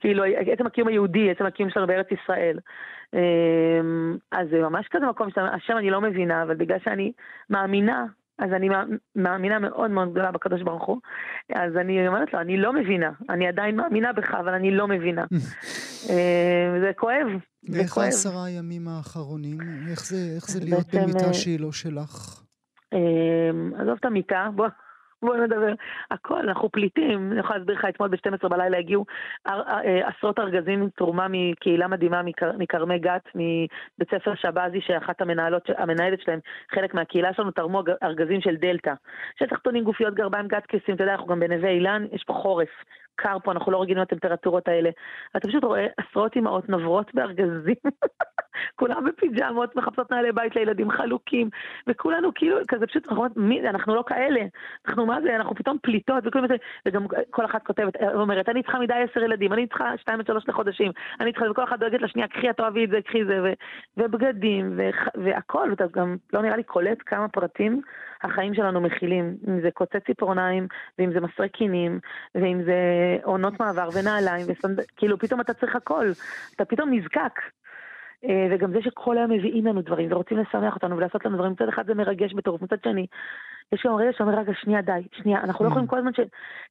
[0.00, 2.58] כאילו, עצם הקיום היהודי, עצם הקיום שלנו בארץ ישראל.
[3.14, 7.12] אמ, אז זה ממש כזה מקום שהשם אני לא מבינה, אבל בגלל שאני
[7.50, 8.04] מאמינה
[8.40, 8.68] אז אני
[9.16, 10.98] מאמינה מאוד מאוד גדולה בקדוש ברוך הוא.
[11.54, 13.10] אז אני אומרת לו, אני לא מבינה.
[13.30, 15.24] אני עדיין מאמינה בך, אבל אני לא מבינה.
[16.10, 17.26] אה, זה כואב.
[17.68, 19.58] ואיך העשרה הימים האחרונים?
[19.90, 22.42] איך זה, איך זה להיות במיטה אה, שהיא לא שלך?
[22.92, 24.68] אה, עזוב את המיטה, בוא.
[25.22, 25.72] בוא נדבר.
[26.10, 27.32] הכל, אנחנו פליטים.
[27.32, 29.04] אני יכולה להסביר לך, אתמול ב-12 בלילה הגיעו
[29.46, 32.22] אה, עשרות ארגזים תרומה מקהילה מדהימה
[32.58, 38.56] מכרמי גת, מבית ספר שבזי, שאחת המנהלות, המנהלת שלהם, חלק מהקהילה שלנו, תרמו ארגזים של
[38.56, 38.92] דלתא.
[39.38, 42.68] שטח תחתונים, גופיות, גרביים, גת כיסים, אתה יודע, אנחנו גם בנווה אילן, יש פה חורף.
[43.20, 44.90] קר פה, אנחנו לא רגילים לטמפרטורות האלה.
[45.36, 47.74] אתה פשוט רואה עשרות אמהות נוברות בארגזים,
[48.80, 51.50] כולם בפיג'מות, מחפשות נעלי בית לילדים חלוקים,
[51.86, 54.40] וכולנו כאילו, כזה פשוט, אנחנו מי, אנחנו לא כאלה,
[54.88, 56.44] אנחנו מה זה, אנחנו פתאום פליטות, וכולם,
[56.86, 60.44] וגם כל אחת כותבת, אומרת, אני צריכה מדי עשר ילדים, אני צריכה שתיים עד שלוש
[60.48, 63.52] לחודשים, אני צריכה, וכל אחת דואגת לשנייה, קחי, את אוהבי את זה, קחי זה, ו,
[63.96, 64.90] ובגדים, ו,
[65.24, 67.82] והכל, ואתה גם לא נראה לי קולט כמה פרטים
[68.22, 70.66] החיים שלנו מכילים, אם זה קוצץ ציפורניים,
[70.98, 72.00] ואם זה מסרי קינים,
[72.34, 72.78] ואם זה
[73.22, 74.80] עונות מעבר ונעליים, וסנד...
[74.96, 76.06] כאילו פתאום אתה צריך הכל,
[76.56, 77.40] אתה פתאום נזקק.
[78.24, 81.68] אה, וגם זה שכל היום מביאים לנו דברים ורוצים לשמח אותנו ולעשות לנו דברים, מצד
[81.68, 83.06] אחד זה מרגש בטירוף, מצד שני,
[83.72, 85.72] יש גם רגע שאומר, רגע, שנייה, די, שנייה, אנחנו לא mm.
[85.72, 86.20] יכולים כל הזמן ש...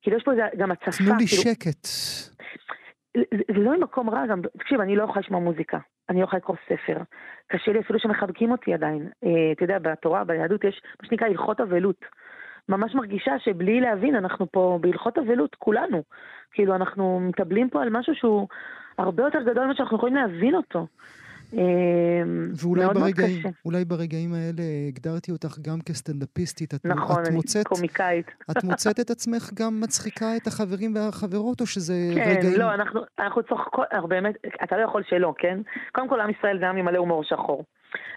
[0.02, 1.04] כאילו יש פה גם הצפה.
[1.04, 1.42] תנו לי כאילו...
[1.42, 1.88] שקט.
[3.56, 5.78] זה לא ממקום רע, גם, תקשיב, אני לא יכולה לשמוע מוזיקה,
[6.10, 6.98] אני לא יכולה לקרוא ספר.
[7.48, 9.10] קשה לי אפילו שמחבקים אותי עדיין.
[9.24, 12.06] אה, אתה יודע, בתורה, ביהדות יש מה שנקרא הלכות אבלות.
[12.70, 16.04] ממש מרגישה שבלי להבין, אנחנו פה בהלכות אבלות, כולנו.
[16.52, 18.48] כאילו, אנחנו מתאבלים פה על משהו שהוא
[18.98, 20.88] הרבה יותר גדול ממה שאנחנו יכולים להבין אותו.
[21.54, 26.74] אמ, ואולי ברגעים, אולי ברגעים האלה הגדרתי אותך גם כסטנדאפיסטית.
[26.74, 28.32] את, נכון, את אני מוצאת, קומיקאית.
[28.52, 32.54] את מוצאת את עצמך גם מצחיקה את החברים והחברות, או שזה כן, רגעים...
[32.54, 35.60] כן, לא, אנחנו, אנחנו צוחקות, אנחנו באמת, אתה לא יכול שלא, כן?
[35.92, 37.64] קודם כל, עם ישראל זה עם מלא הומור שחור.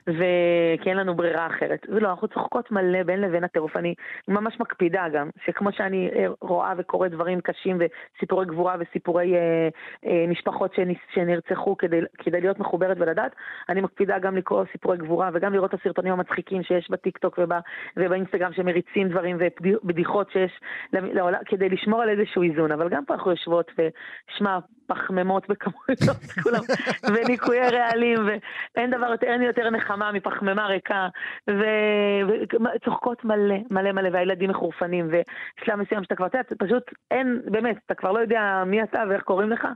[0.06, 1.86] וכי אין לנו ברירה אחרת.
[1.88, 3.76] ולא, אנחנו צוחקות מלא בין לבין הטירוף.
[3.76, 3.94] אני
[4.28, 9.68] ממש מקפידה גם, שכמו שאני אה, רואה וקוראת דברים קשים וסיפורי גבורה וסיפורי אה,
[10.06, 10.74] אה, משפחות
[11.14, 13.32] שנרצחו כדי, כדי להיות מחוברת ולדעת,
[13.68, 17.60] אני מקפידה גם לקרוא סיפורי גבורה וגם לראות את הסרטונים המצחיקים שיש בטיקטוק ובא,
[17.96, 20.60] ובאינסטגרם שמריצים דברים ובדיחות שיש
[20.92, 22.72] לעולם, כדי לשמור על איזשהו איזון.
[22.72, 24.58] אבל גם פה אנחנו יושבות ושמע,
[24.94, 26.62] פחמימות בכמויות, כולם,
[27.14, 28.28] וניקויי רעלים,
[28.76, 31.08] ואין דבר אין יותר נחמה מפחמימה ריקה,
[32.74, 37.76] וצוחקות מלא, מלא מלא, והילדים מחורפנים, ושלב מסוים שאתה כבר, אתה יודע, פשוט אין, באמת,
[37.86, 39.66] אתה כבר לא יודע מי אתה ואיך קוראים לך,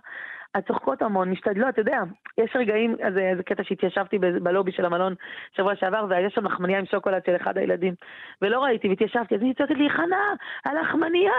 [0.57, 1.99] אז צוחקות המון, משתדלות, אתה יודע,
[2.39, 5.15] יש רגעים, אז זה קטע שהתיישבתי בלובי של המלון
[5.57, 7.95] שבוע שעבר, והיה שם לחמניה עם שוקולד של אחד הילדים,
[8.43, 10.25] ולא ראיתי, והתיישבתי, אז אני צועקת לי, חנה,
[10.65, 11.33] הלחמניה,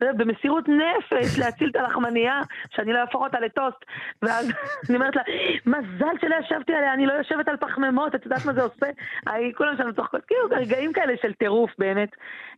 [0.00, 3.84] במסירות נפש להציל את הלחמניה, שאני לא אהפוך אותה לטוסט,
[4.22, 4.52] ואז
[4.88, 5.22] אני אומרת לה,
[5.66, 8.86] מזל שלא ישבתי עליה, אני לא יושבת על פחמימות, את יודעת מה זה עושה?
[9.56, 12.08] כולם שם צוחקות, כאילו, רגעים כאלה של טירוף, באמת.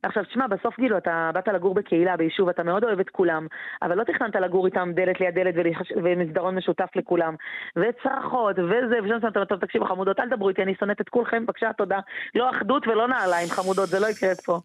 [0.02, 3.46] עכשיו, תשמע, בסוף כאילו, אתה באת לגור בקהילה, ביישוב, אתה מאוד אוהב את כולם,
[3.82, 5.54] אבל לא תכננת לגור איתם דלת ליד דלת
[6.04, 7.34] ומסדרון משותף לכולם,
[7.76, 11.72] וצרחות, וזה, ושם אומר, טוב, תקשיבו חמודות, אל תדברו איתי, אני שונאת את כולכם, בבקשה,
[11.72, 11.98] תודה.
[12.34, 14.58] לא אחדות ולא נעליים חמודות, זה לא יקרה פה.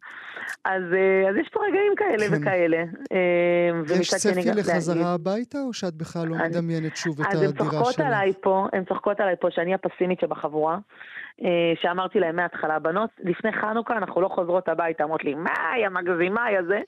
[0.65, 2.41] אז, אה, אז יש פה רגעים כאלה כן.
[2.41, 2.83] וכאלה.
[3.11, 7.49] אה, יש צפי לחזרה הביתה, או שאת בכלל לא מדמיינת שוב את הדירה שלה?
[7.49, 10.77] אז הן צוחקות עליי פה, הן צוחקות עליי פה שאני הפסימית שבחבורה.
[11.41, 15.89] אה, שאמרתי להם מההתחלה, בנות, לפני חנוכה אנחנו לא חוזרות הביתה, אמרות לי, מה, יא
[15.89, 16.81] מגזימה, יא זה.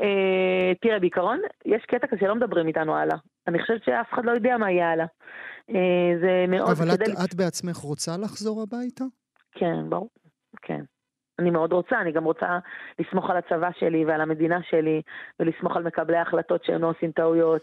[0.00, 3.16] אה, תראה, בעיקרון, יש קטע כזה שלא מדברים איתנו הלאה.
[3.48, 5.06] אני חושבת שאף אחד לא יודע מה יהיה הלאה.
[5.70, 6.70] אה, זה מאוד...
[6.70, 9.04] אבל את, את בעצמך רוצה לחזור הביתה?
[9.52, 10.10] כן, ברור,
[10.62, 10.82] כן.
[11.38, 12.58] אני מאוד רוצה, אני גם רוצה
[12.98, 15.02] לסמוך על הצבא שלי ועל המדינה שלי,
[15.40, 17.62] ולסמוך על מקבלי ההחלטות שהם לא עושים טעויות.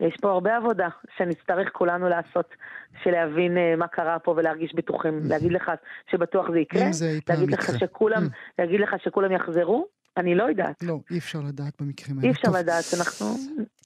[0.00, 2.54] יש פה הרבה עבודה שנצטרך כולנו לעשות,
[3.02, 5.20] של להבין uh, מה קרה פה ולהרגיש בטוחים.
[5.28, 5.72] להגיד לך
[6.10, 6.86] שבטוח זה יקרה,
[7.28, 8.22] להגיד לך, שכולם,
[8.58, 10.82] להגיד לך שכולם יחזרו, אני לא יודעת.
[10.82, 12.28] לא, אי אפשר לדעת במקרים האלה.
[12.28, 13.26] אי אפשר לדעת, אנחנו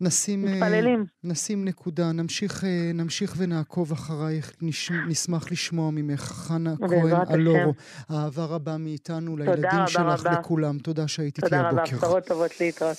[0.01, 1.05] נשים, אה, מתפללים.
[1.25, 6.21] נשים נקודה, נמשיך, אה, נמשיך ונעקוב אחרייך, נש, נשמח לשמוע ממך.
[6.21, 7.75] חנה כהן אלורו,
[8.11, 10.39] אהבה רבה מאיתנו, לילדים שלך, רבה.
[10.41, 10.79] לכולם.
[10.79, 11.71] תודה שהיית איתי הבוקר.
[11.71, 12.97] תודה רבה, בשורות טובות להתראות.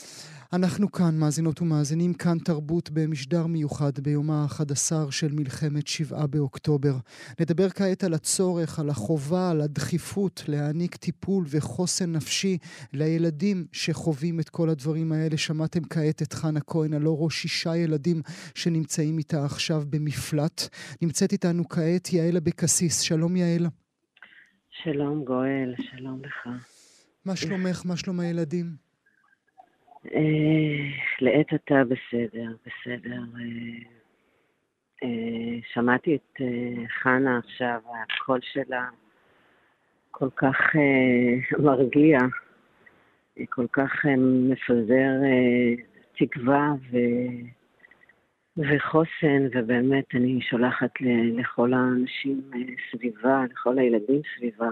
[0.56, 6.94] אנחנו כאן, מאזינות ומאזינים, כאן תרבות במשדר מיוחד ביום ה-11 של מלחמת שבעה באוקטובר.
[7.40, 12.58] נדבר כעת על הצורך, על החובה, על הדחיפות להעניק טיפול וחוסן נפשי
[12.94, 15.38] לילדים שחווים את כל הדברים האלה.
[15.38, 18.22] שמעתם כעת את חנה כהן, הלא ראש שישה ילדים
[18.56, 20.62] שנמצאים איתה עכשיו במפלט.
[21.02, 23.02] נמצאת איתנו כעת יעל אבקסיס.
[23.02, 23.68] שלום יעל.
[24.84, 26.50] שלום גואל, שלום לך.
[27.26, 27.86] מה שלומך?
[27.86, 28.85] מה שלום הילדים?
[30.14, 30.22] אה,
[31.22, 33.22] לעת עתה בסדר, בסדר.
[33.40, 33.78] אה,
[35.04, 36.42] אה, שמעתי את
[37.02, 38.88] חנה עכשיו, הקול שלה
[40.12, 40.58] כל כך
[41.60, 42.20] מרגיע,
[43.50, 44.06] כל כך
[44.50, 45.12] מפזר
[46.18, 46.98] תקווה ו...
[48.58, 50.92] וחוסן, ובאמת אני שולחת
[51.38, 52.42] לכל האנשים
[52.92, 54.70] סביבה, לכל הילדים סביבה,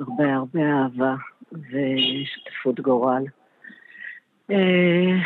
[0.00, 1.14] הרבה הרבה אהבה
[1.52, 3.24] ושותפות גורל.
[4.50, 5.16] אה,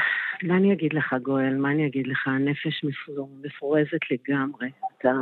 [0.42, 1.56] מה אני אגיד לך, גואל?
[1.56, 2.28] מה אני אגיד לך?
[2.28, 2.84] הנפש
[3.44, 4.70] מפורזת לגמרי.
[4.98, 5.12] אתה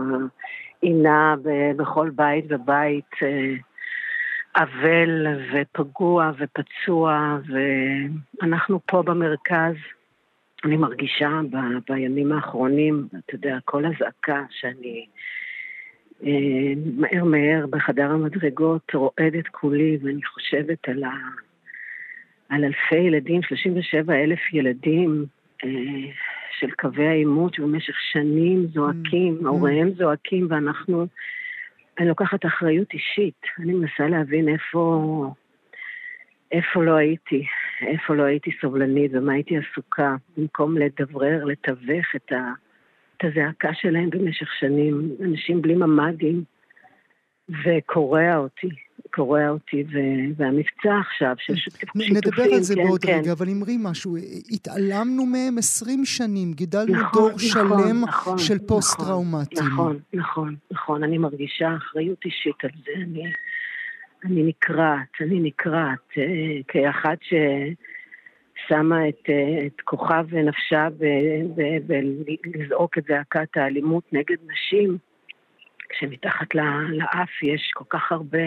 [0.81, 1.35] עינה
[1.77, 3.55] בכל בית ובית אה,
[4.57, 7.38] אבל ופגוע ופצוע,
[8.43, 9.75] ואנחנו פה במרכז.
[10.65, 11.57] אני מרגישה ב,
[11.88, 15.07] בימים האחרונים, אתה יודע, כל הזעקה שאני
[16.27, 21.11] אה, מהר מהר בחדר המדרגות רועדת כולי, ואני חושבת על ה...
[22.53, 25.25] על אלפי ילדים, 37 אלף ילדים
[25.65, 25.69] אה,
[26.59, 29.47] של קווי העימות שבמשך שנים זועקים, mm.
[29.47, 29.91] הוריהם.
[29.95, 31.07] זועקים, ואנחנו,
[31.99, 33.41] אני לוקחת אחריות אישית.
[33.59, 35.31] אני מנסה להבין איפה,
[36.53, 37.47] איפה לא הייתי,
[37.87, 42.53] איפה לא הייתי סובלנית ומה הייתי עסוקה, במקום לדברר, לתווך את, ה,
[43.17, 45.11] את הזעקה שלהם במשך שנים.
[45.25, 46.45] אנשים בלי ממ"דים,
[47.65, 48.71] וקורע אותי.
[49.14, 49.85] קורע אותי,
[50.37, 53.18] והמבצע עכשיו של שיתופים, נדבר על זה כן, בעוד כן.
[53.22, 54.16] רגע, אבל אמרי משהו,
[54.51, 59.66] התעלמנו מהם 20 שנים, גידלנו נכון, דור נכון, שלם נכון, של נכון, פוסט-טראומטיים.
[59.66, 63.33] נכון, נכון, נכון, אני מרגישה אחריות אישית על זה, אני,
[64.25, 66.25] אני נקרעת, אני נקרעת, אה,
[66.68, 67.35] כאחת ש...
[68.68, 70.88] שמה את, אה, את כוחה ונפשה
[71.87, 74.98] ולזעוק את זעקת האלימות נגד נשים,
[75.88, 78.42] כשמתחת לאף יש כל כך הרבה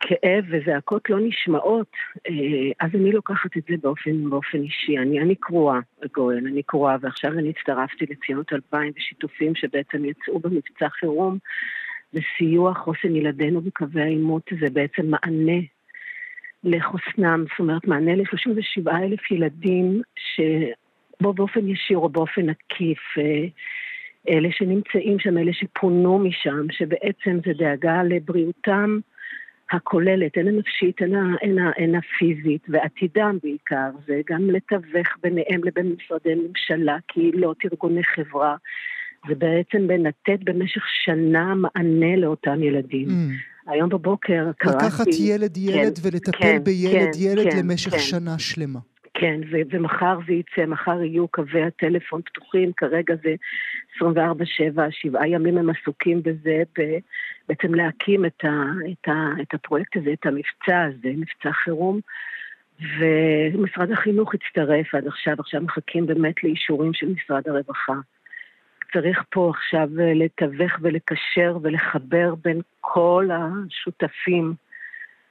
[0.00, 1.92] כאב וזעקות לא נשמעות,
[2.28, 2.32] אה,
[2.80, 4.98] אז אני לוקחת את זה באופן, באופן אישי.
[4.98, 5.78] אני, אני קרואה,
[6.14, 11.38] גואל, אני קרואה, ועכשיו אני הצטרפתי לציונות 2000 ושיתופים שבעצם יצאו במבצע חירום
[12.12, 15.60] לסיוע חוסן ילדינו בקווי העימות, זה בעצם מענה
[16.64, 23.46] לחוסנם, זאת אומרת מענה ל-37 אלף ילדים שבו באופן ישיר או באופן עקיף אה,
[24.28, 28.98] אלה שנמצאים שם, אלה שפונו משם, שבעצם זה דאגה לבריאותם
[29.70, 30.96] הכוללת, הן הנפשית,
[31.76, 38.56] הן הפיזית, ועתידם בעיקר, זה גם לתווך ביניהם לבין משרדי ממשלה, קהילות, ארגוני חברה,
[39.28, 43.08] ובעצם לתת במשך שנה מענה לאותם ילדים.
[43.08, 43.70] Mm.
[43.72, 44.84] היום בבוקר קראתי...
[44.86, 47.98] לקחת ילד-ילד כן, ולטפל כן, בילד-ילד כן, למשך כן.
[47.98, 48.78] שנה שלמה.
[49.14, 53.34] כן, ו- ומחר זה יצא, מחר יהיו קווי הטלפון פתוחים, כרגע זה
[53.98, 54.02] 24-7,
[54.90, 56.98] שבעה ימים הם עסוקים בזה, ב-
[57.48, 62.00] בעצם להקים את, ה- את, ה- את הפרויקט הזה, את המבצע הזה, מבצע חירום.
[62.98, 67.94] ומשרד החינוך הצטרף עד עכשיו, עכשיו מחכים באמת לאישורים של משרד הרווחה.
[68.92, 74.54] צריך פה עכשיו לתווך ולקשר ולחבר בין כל השותפים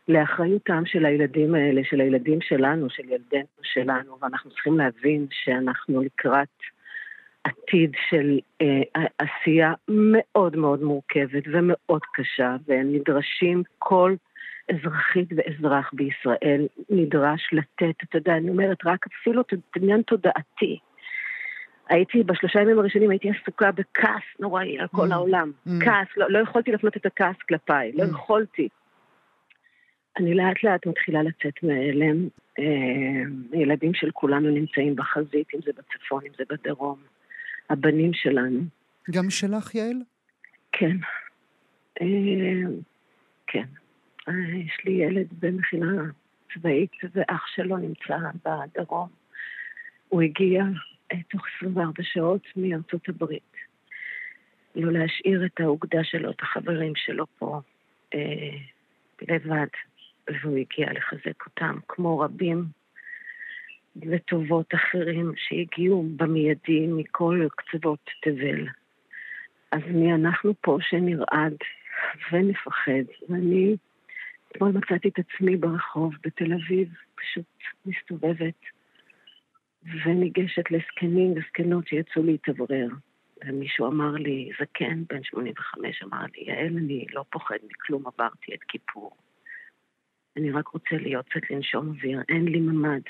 [0.08, 6.48] לאחריותם של הילדים האלה, של הילדים שלנו, של ילדינו שלנו, ואנחנו צריכים להבין שאנחנו לקראת
[7.44, 14.16] עתיד של אה, עשייה מאוד מאוד מורכבת ומאוד קשה, והם נדרשים, כל
[14.72, 19.44] אזרחית ואזרח בישראל נדרש לתת, אתה יודע, אני אומרת, רק אפילו
[19.76, 20.80] עניין תודעתי.
[21.90, 25.14] הייתי, בשלושה ימים הראשונים הייתי עסוקה בכעס נוראי על כל mm.
[25.14, 25.52] העולם.
[25.68, 25.72] Mm.
[25.86, 28.08] כעס, לא, לא יכולתי להפנות את הכעס כלפיי, לא mm.
[28.08, 28.70] לא יכולתי.
[30.18, 32.28] אני לאט לאט מתחילה לצאת מהלם.
[32.60, 37.00] אה, ילדים של כולנו נמצאים בחזית, אם זה בצפון, אם זה בדרום.
[37.70, 38.60] הבנים שלנו.
[39.12, 40.02] גם שלך, יעל?
[40.72, 40.98] כן.
[42.02, 42.06] אה,
[43.48, 43.66] כן.
[44.66, 46.04] יש לי ילד במכינה
[46.54, 49.10] צבאית, ואח שלו נמצא בדרום.
[50.10, 50.64] הוא הגיע
[51.30, 53.54] תוך 24 שעות מארצות הברית.
[54.76, 57.62] לא להשאיר את האוגדה שלו, את החברים שלו פה
[58.14, 58.58] אה,
[59.22, 59.68] לבד,
[60.30, 62.64] והוא הגיע לחזק אותם, כמו רבים
[63.96, 68.68] וטובות אחרים שהגיעו במיידי מכל קצוות תבל.
[69.72, 71.58] אז מי אנחנו פה שנרעד
[72.32, 73.76] ונפחד, ואני
[74.52, 77.46] אתמול מצאתי את עצמי ברחוב בתל אביב, פשוט
[77.86, 78.60] מסתובבת
[80.06, 82.88] וניגשת לזקנים וזקנות שיצאו להתאוורר.
[83.46, 88.64] ומישהו אמר לי, זקן, בן 85, אמר לי, יעל, אני לא פוחד מכלום, עברתי את
[88.68, 89.12] כיפור.
[90.38, 93.02] אני רק רוצה להיות קצת לנשום אוויר, אין לי ממ"ד.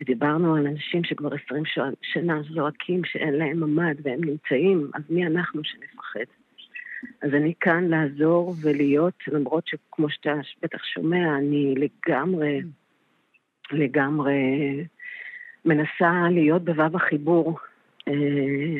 [0.00, 1.62] ודיברנו על אנשים שכבר עשרים
[2.02, 6.24] שנה זועקים שאין להם ממ"ד והם נמצאים, אז מי אנחנו שנפחד?
[7.22, 12.60] אז אני כאן לעזור ולהיות, למרות שכמו שאתה בטח שומע, אני לגמרי,
[13.72, 14.34] לגמרי
[15.64, 17.58] מנסה להיות בו"ב החיבור,
[18.08, 18.12] אה,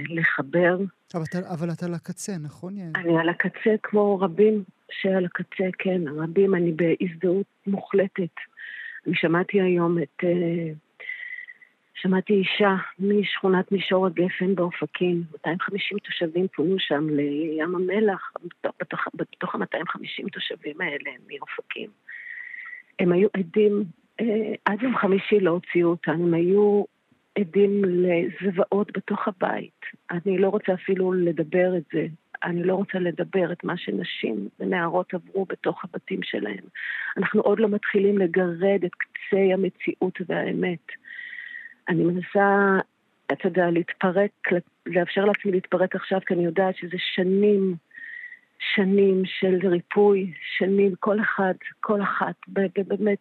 [0.08, 0.78] לחבר.
[1.14, 2.90] אבל אתה, אבל אתה על הקצה, נכון יעל?
[2.96, 8.34] אני על הקצה כמו רבים שעל הקצה, כן, רבים, אני בהזדהות מוחלטת.
[9.06, 10.24] אני שמעתי היום את...
[10.24, 10.72] אה,
[11.94, 18.32] שמעתי אישה משכונת מישור הגפן באופקים, 250 תושבים פונו שם לים המלח,
[18.80, 21.90] בתוך, בתוך ה-250 תושבים האלה מאופקים.
[22.98, 23.84] הם היו עדים
[24.20, 26.84] אה, עד יום חמישי לא הוציאו אותם, הם היו
[27.38, 29.80] עדים לזוועות בתוך הבית.
[30.10, 32.06] אני לא רוצה אפילו לדבר את זה.
[32.44, 36.64] אני לא רוצה לדבר את מה שנשים ונערות עברו בתוך הבתים שלהם.
[37.16, 40.86] אנחנו עוד לא מתחילים לגרד את קצי המציאות והאמת.
[41.88, 42.78] אני מנסה,
[43.32, 44.30] אתה יודע, להתפרק,
[44.86, 47.76] לאפשר לעצמי להתפרק עכשיו, כי אני יודעת שזה שנים
[48.58, 53.18] שנים של ריפוי, שנים, כל אחד, כל אחת, באמת,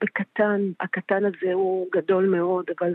[0.00, 2.94] בקטן, הקטן הזה הוא גדול מאוד, אבל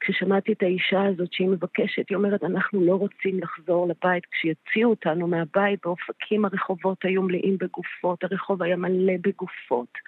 [0.00, 4.26] כששמעתי את האישה הזאת שהיא מבקשת, היא אומרת, אנחנו לא רוצים לחזור לבית.
[4.26, 9.98] כשיציעו אותנו מהבית, באופקים הרחובות היו מלאים בגופות, הרחוב היה מלא בגופות,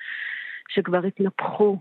[0.68, 1.78] שכבר התנפחו,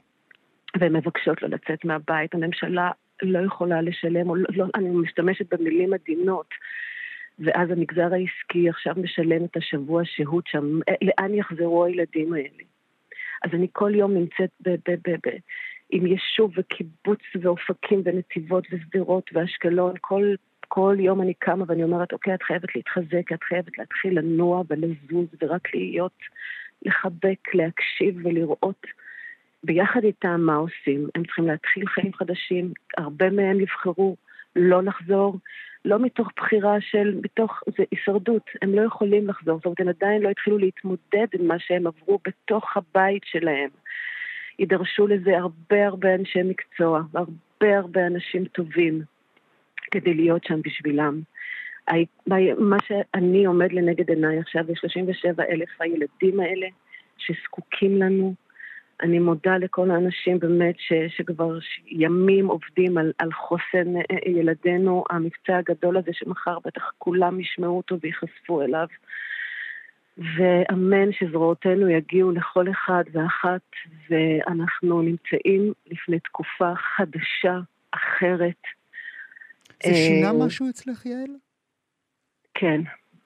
[0.80, 2.34] והן מבקשות לא לצאת מהבית.
[2.34, 6.48] הממשלה לא יכולה לשלם, או לא, אני משתמשת במילים עדינות.
[7.46, 12.64] ואז המגזר העסקי עכשיו משלם את השבוע שהות שם, אה, לאן יחזרו הילדים האלה?
[13.44, 15.38] אז אני כל יום נמצאת ב- ב- ב- ב-
[15.90, 20.36] עם יישוב וקיבוץ ואופקים ונתיבות ושדרות ואשקלון, כל,
[20.68, 25.28] כל יום אני קמה ואני אומרת, אוקיי, את חייבת להתחזק, את חייבת להתחיל לנוע ולזוז
[25.42, 26.18] ורק להיות,
[26.86, 28.88] לחבק, להקשיב ולראות
[29.64, 31.08] ביחד איתם מה עושים.
[31.16, 34.16] הם צריכים להתחיל חיים חדשים, הרבה מהם יבחרו
[34.56, 35.38] לא לחזור,
[35.86, 40.22] לא מתוך בחירה של, מתוך, זה הישרדות, הם לא יכולים לחזור, זאת אומרת, הם עדיין
[40.22, 43.70] לא התחילו להתמודד עם מה שהם עברו בתוך הבית שלהם.
[44.60, 49.02] יידרשו לזה הרבה הרבה אנשי מקצוע, והרבה הרבה אנשים טובים
[49.92, 51.22] כדי להיות שם בשבילם.
[52.58, 56.68] מה שאני עומד לנגד עיניי עכשיו זה 37 אלף הילדים האלה
[57.18, 58.34] שזקוקים לנו,
[59.02, 65.04] אני מודה לכל האנשים באמת ש, שכבר ימים עובדים על, על חוסן אה, אה, ילדינו,
[65.10, 68.88] המבצע הגדול הזה שמחר בטח כולם ישמעו אותו וייחשפו אליו.
[70.18, 73.62] ואמן שזרועותינו יגיעו לכל אחד ואחת,
[74.10, 77.60] ואנחנו נמצאים לפני תקופה חדשה,
[77.92, 78.62] אחרת.
[79.84, 81.36] זה שינה אה, משהו אצלך, יעל?
[82.54, 82.82] כן,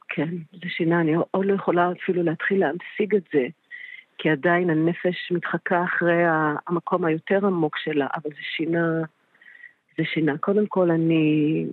[0.09, 1.01] כן, זה שינה.
[1.01, 3.47] אני עוד לא יכולה אפילו להתחיל להמשיג את זה.
[4.17, 6.23] כי עדיין הנפש מתחקה אחרי
[6.67, 9.01] המקום היותר עמוק שלה, אבל זה שינה,
[9.97, 10.37] זה שינה.
[10.37, 11.65] קודם כל, אני,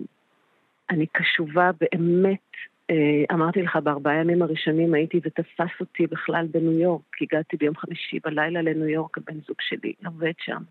[0.89, 2.49] אני קשובה באמת,
[2.89, 7.21] אה, אמרתי לך, בארבעה ימים הראשונים הייתי, ותפס אותי בכלל בניו יורק.
[7.21, 10.63] הגעתי ביום חמישי בלילה לניו יורק, הבן זוג שלי עובד שם.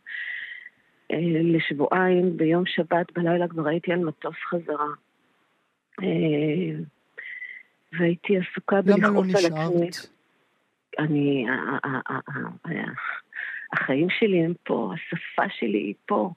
[1.12, 4.88] אה, לשבועיים, ביום שבת בלילה כבר הייתי על מטוס חזרה.
[6.02, 6.78] אה,
[7.92, 9.50] והייתי עסוקה בלכעוס על עצמי.
[9.50, 10.21] למה לא נשארת?
[10.98, 11.46] אני,
[13.72, 16.30] החיים שלי הם פה, השפה שלי היא פה.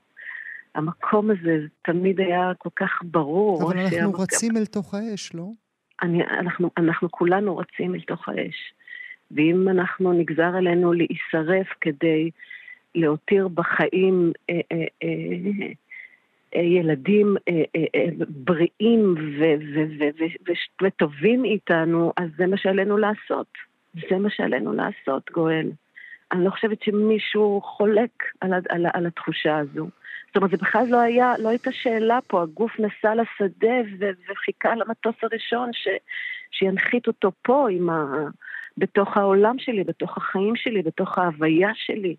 [0.75, 3.63] המקום הזה תמיד היה כל כך ברור.
[3.63, 4.21] אבל אנחנו שהמקום...
[4.21, 5.47] רצים אל תוך האש, לא?
[6.01, 8.73] אני, אנחנו, אנחנו כולנו רצים אל תוך האש.
[9.31, 12.29] ואם אנחנו, נגזר עלינו להישרף כדי
[12.95, 15.67] להותיר בחיים אה, אה, אה,
[16.55, 19.15] אה, ילדים אה, אה, אה, בריאים
[20.81, 23.47] וטובים איתנו, אז זה מה שעלינו לעשות.
[24.09, 25.69] זה מה שעלינו לעשות, גואל.
[26.31, 29.87] אני לא חושבת שמישהו חולק על, על, על התחושה הזו.
[30.27, 34.75] זאת אומרת, זה בכלל לא היה, לא הייתה שאלה פה, הגוף נסע לשדה ו- וחיכה
[34.75, 35.87] למטוס הראשון ש-
[36.51, 37.89] שינחית אותו פה עם
[38.77, 42.15] בתוך העולם שלי, בתוך החיים שלי, בתוך ההוויה שלי.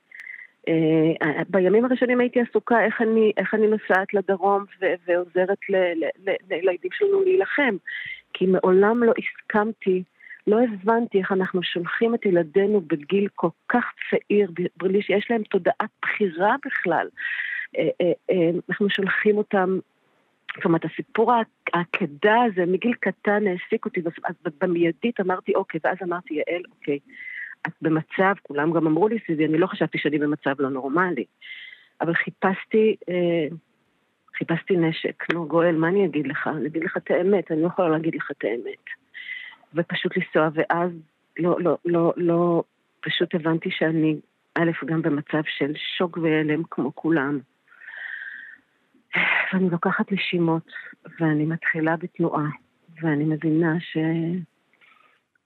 [0.70, 5.58] Uh, בימים הראשונים הייתי עסוקה איך אני, איך אני נוסעת לדרום ו- ועוזרת
[6.50, 7.76] לילדים שלנו להילחם,
[8.32, 10.02] כי מעולם לא הסכמתי,
[10.46, 15.90] לא הבנתי איך אנחנו שולחים את ילדינו בגיל כל כך צעיר, בלי שיש להם תודעת
[16.02, 17.08] בחירה בכלל.
[17.76, 19.78] Uh, uh, uh, אנחנו שולחים אותם
[20.56, 21.32] זאת אומרת, הסיפור
[21.72, 26.98] העקדה הזה מגיל קטן העסיק אותי, אז במיידית אמרתי אוקיי, ואז אמרתי, יעל, אוקיי,
[27.66, 31.24] את במצב, כולם גם אמרו לי סביבי, אני לא חשבתי שאני במצב לא נורמלי,
[32.00, 33.56] אבל חיפשתי, אה,
[34.38, 35.32] חיפשתי נשק.
[35.32, 36.50] נו, גואל, מה אני אגיד לך?
[36.56, 38.84] אני אגיד לך את האמת, אני לא יכולה להגיד לך את האמת.
[39.74, 40.90] ופשוט לנסוע, ואז
[41.38, 42.62] לא, לא, לא, לא,
[43.00, 44.16] פשוט הבנתי שאני,
[44.54, 47.38] א', גם במצב של שוק והלם כמו כולם.
[49.52, 50.72] ואני לוקחת נשימות,
[51.20, 52.46] ואני מתחילה בתנועה,
[53.02, 53.96] ואני מבינה ש...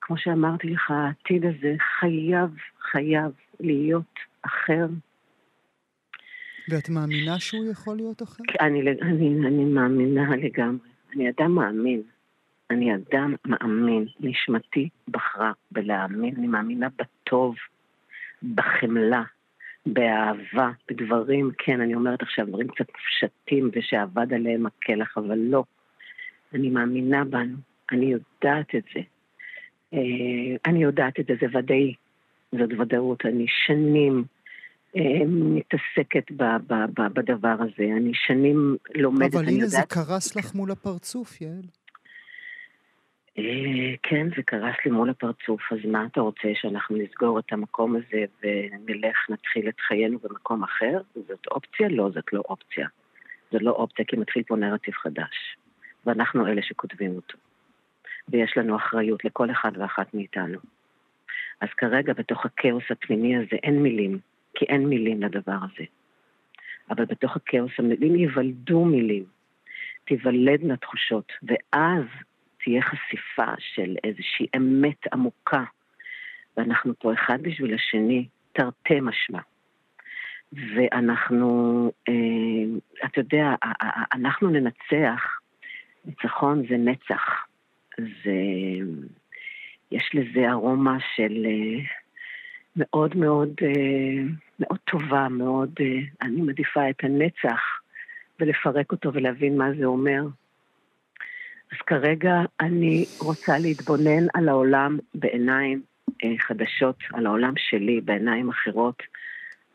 [0.01, 2.51] כמו שאמרתי לך, העתיד הזה חייב,
[2.91, 4.87] חייב להיות אחר.
[6.68, 8.43] ואת מאמינה שהוא יכול להיות אחר?
[8.61, 10.89] אני, אני, אני מאמינה לגמרי.
[11.14, 12.03] אני אדם מאמין.
[12.71, 14.07] אני אדם מאמין.
[14.21, 16.35] נשמתי בחרה בלהאמין.
[16.37, 17.55] אני מאמינה בטוב,
[18.55, 19.23] בחמלה,
[19.87, 25.64] באהבה, בדברים, כן, אני אומרת עכשיו דברים קצת פשטים ושאבד עליהם הקלח, אבל לא.
[26.55, 27.57] אני מאמינה בנו,
[27.93, 29.01] אני יודעת את זה.
[29.95, 31.95] אה, אני יודעת את זה, זה ודאי,
[32.53, 33.27] זאת ודאות.
[33.27, 34.25] אני שנים
[34.97, 40.55] אה, מתעסקת ב, ב, ב, בדבר הזה, אני שנים לומדת, אבל הנה זה קרס לך
[40.55, 41.62] מול הפרצוף, יעל.
[43.39, 47.97] אה, כן, זה קרס לי מול הפרצוף, אז מה אתה רוצה, שאנחנו נסגור את המקום
[47.97, 51.01] הזה ונלך, נתחיל את חיינו במקום אחר?
[51.14, 51.89] זאת אופציה?
[51.89, 52.89] לא, זאת לא אופציה.
[53.53, 55.57] זו לא אופציה, כי מתחיל פה נרטיב חדש.
[56.07, 57.39] ואנחנו אלה שכותבים אותו.
[58.28, 60.59] ויש לנו אחריות לכל אחד ואחת מאיתנו.
[61.61, 64.18] אז כרגע, בתוך הכאוס הפנימי הזה, אין מילים,
[64.55, 65.85] כי אין מילים לדבר הזה.
[66.91, 69.24] אבל בתוך הכאוס המילים ייוולדו מילים,
[70.05, 72.05] תיוולדנה תחושות, ואז
[72.65, 75.65] תהיה חשיפה של איזושהי אמת עמוקה,
[76.57, 79.41] ואנחנו פה אחד בשביל השני, תרתי משמע.
[80.53, 82.15] ואנחנו, אה,
[83.05, 83.55] אתה יודע,
[84.13, 85.41] אנחנו ננצח,
[86.05, 87.47] ניצחון זה נצח.
[87.99, 88.41] זה,
[89.91, 91.85] יש לזה ארומה של אה,
[92.77, 94.23] מאוד מאוד, אה,
[94.61, 95.71] מאוד טובה, מאוד,
[96.23, 97.61] אני מעדיפה את הנצח
[98.41, 100.23] ולפרק אותו ולהבין מה זה אומר.
[101.73, 105.83] אז כרגע אני רוצה להתבונן על העולם בעיניים
[106.25, 109.03] אה, חדשות, על העולם שלי בעיניים אחרות.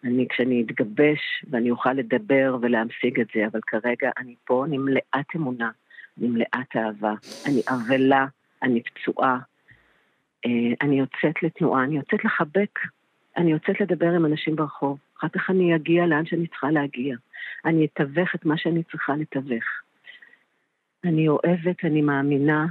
[0.03, 1.19] אני, כשאני אתגבש
[1.49, 5.69] ואני אוכל לדבר ולהמשיג את זה, אבל כרגע אני פה, אני מלאת אמונה,
[6.19, 7.13] אני מלאת אהבה,
[7.45, 8.25] אני אבלה,
[8.63, 9.39] אני פצועה,
[10.45, 12.79] אה, אני יוצאת לתנועה, אני יוצאת לחבק,
[13.37, 17.15] אני יוצאת לדבר עם אנשים ברחוב, אחר כך אני אגיע לאן שאני צריכה להגיע,
[17.65, 19.84] אני אתווך את מה שאני צריכה לתווך.
[21.05, 22.65] אני אוהבת, אני מאמינה,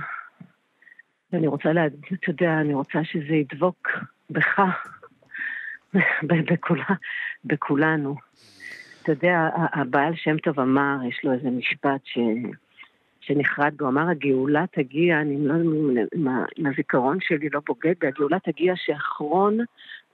[1.32, 3.89] ואני רוצה להגיד, אתה יודע, אני רוצה שזה ידבוק
[4.30, 4.61] בך,
[6.49, 6.95] בכולה,
[7.45, 8.16] בכולנו.
[9.03, 12.18] אתה יודע, הבעל שם טוב אמר, יש לו איזה משפט ש...
[13.20, 15.55] שנחרד בו, אמר הגאולה תגיע, אני לא,
[16.59, 19.59] אם הזיכרון שלי לא בוגד בי, הגאולה תגיע שאחרון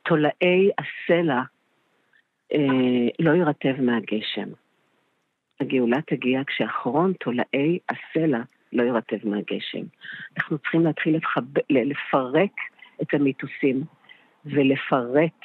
[0.02, 1.42] תולעי הסלע
[2.52, 4.48] אה, לא יירטב מהגשם.
[5.60, 8.42] הגאולה תגיע כשאחרון תולעי הסלע
[8.72, 9.84] לא יירטב מהגשם.
[10.38, 11.42] אנחנו צריכים להתחיל לחב...
[11.70, 12.52] לפרק
[13.02, 13.84] את המיתוסים
[14.44, 15.40] ולפרט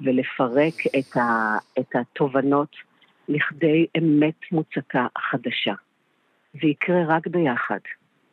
[0.00, 1.56] ולפרק את, ה...
[1.78, 2.76] את התובנות
[3.28, 5.74] לכדי אמת מוצקה חדשה.
[6.52, 7.78] זה יקרה רק ביחד,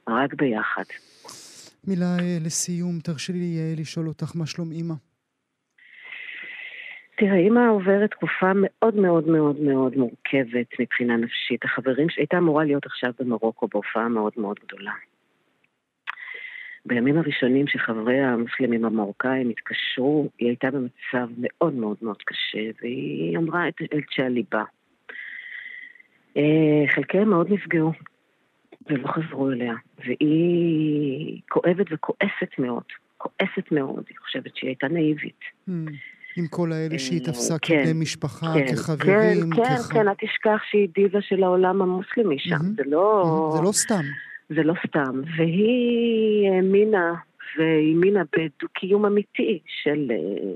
[0.09, 0.83] רק ביחד.
[1.87, 4.93] מילה אה, לסיום, תרשי לי אה, לשאול אותך מה שלום אימא.
[7.21, 11.63] תראה, אימא עוברת תקופה מאוד מאוד מאוד מאוד מורכבת מבחינה נפשית.
[11.63, 14.91] החברים שלי הייתה אמורה להיות עכשיו במרוקו בהופעה מאוד מאוד גדולה.
[16.85, 23.67] בימים הראשונים שחברי המוסלמים המרוקאים התקשרו, היא הייתה במצב מאוד מאוד מאוד קשה, והיא אמרה
[23.67, 24.63] את, את שעל ליבה.
[26.37, 27.91] אה, חלקיהם מאוד נפגעו,
[28.89, 29.73] ולא חזרו אליה,
[30.05, 32.85] והיא כואבת וכועסת מאוד,
[33.17, 35.41] כועסת מאוד, היא חושבת שהיא הייתה נאיבית.
[35.69, 35.71] Mm.
[36.37, 39.51] עם כל האלה שהיא אה, תפסה כן, כבני משפחה, כן, כחברים.
[39.51, 39.93] כן, כן, כח...
[39.93, 42.75] כן, אל תשכח שהיא דיבה של העולם המוסלמי שם, mm-hmm.
[42.75, 43.23] זה לא...
[43.23, 43.57] Mm-hmm.
[43.57, 44.03] זה לא סתם.
[44.49, 45.21] זה לא סתם.
[45.37, 47.13] והיא האמינה,
[47.57, 50.11] והאמינה בדו-קיום אמיתי של...
[50.11, 50.53] אה,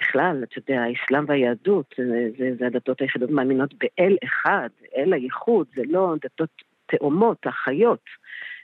[0.00, 5.66] בכלל, אתה יודע, האסלאם והיהדות, זה, זה, זה הדתות היחידות מאמינות באל אחד, אל הייחוד,
[5.76, 6.50] זה לא דתות
[6.86, 8.04] תאומות, אחיות.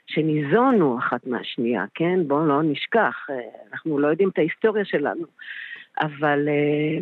[0.07, 2.19] שניזונו אחת מהשנייה, כן?
[2.27, 3.35] בואו לא נשכח, אה,
[3.71, 5.25] אנחנו לא יודעים את ההיסטוריה שלנו,
[6.01, 6.47] אבל...
[6.49, 6.99] אה,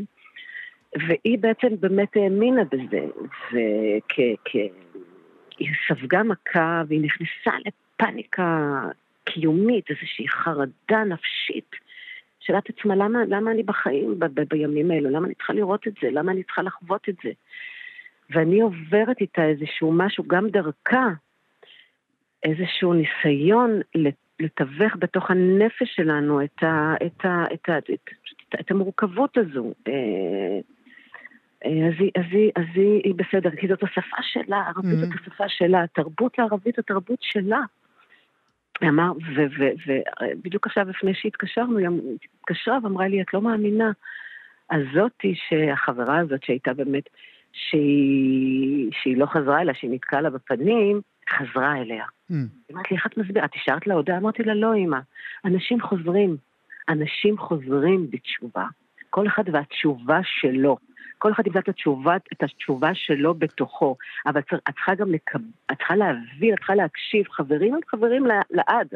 [1.08, 3.06] והיא בעצם באמת האמינה בזה,
[3.52, 4.72] והיא
[5.88, 8.82] ספגה מכה והיא נכנסה לפאניקה
[9.26, 11.76] קיומית, איזושהי חרדה נפשית.
[12.40, 15.10] שאלת עצמה, למה, למה אני בחיים ב- ב- בימים האלו?
[15.10, 16.12] למה אני צריכה לראות את זה?
[16.12, 17.32] למה אני צריכה לחוות את זה?
[18.30, 21.08] ואני עוברת איתה איזשהו משהו, גם דרכה,
[22.44, 23.80] איזשהו ניסיון
[24.40, 28.10] לתווך בתוך הנפש שלנו את, ה, את, ה, את, ה, את,
[28.60, 29.74] את, המורכבות הזו.
[29.88, 29.94] אה,
[31.66, 34.96] אה, אז, היא, אז, היא, אז היא, היא בסדר, כי זאת השפה שלה, ערבית mm-hmm.
[34.96, 37.60] זאת השפה שלה, התרבות לערבית התרבות שלה.
[38.84, 39.12] אמר,
[39.88, 41.88] ובדיוק עכשיו לפני שהתקשרנו, היא
[42.40, 43.92] התקשרה ואמרה לי, את לא מאמינה.
[44.72, 47.10] הזאתי, שהחברה הזאת שהייתה באמת,
[47.54, 52.06] שהיא, שהיא לא חזרה אליה, שהיא נתקעה לה בפנים, חזרה אליה.
[52.32, 52.34] Mm.
[52.74, 53.46] אמרתי לי, איך את מסבירה?
[53.46, 54.18] את השארת לה הודעה?
[54.18, 55.00] אמרתי לה, לא, אמא.
[55.46, 56.38] אנשים חוזרים.
[56.90, 58.66] אנשים חוזרים בתשובה.
[59.10, 60.78] כל אחד והתשובה שלו.
[61.18, 63.96] כל אחד ימצא את התשובה, את התשובה שלו בתוכו.
[64.26, 65.40] אבל את צריכה גם לקב...
[65.72, 67.28] את צריכה להבין, את צריכה להקשיב.
[67.30, 68.88] חברים הם חברים לעד.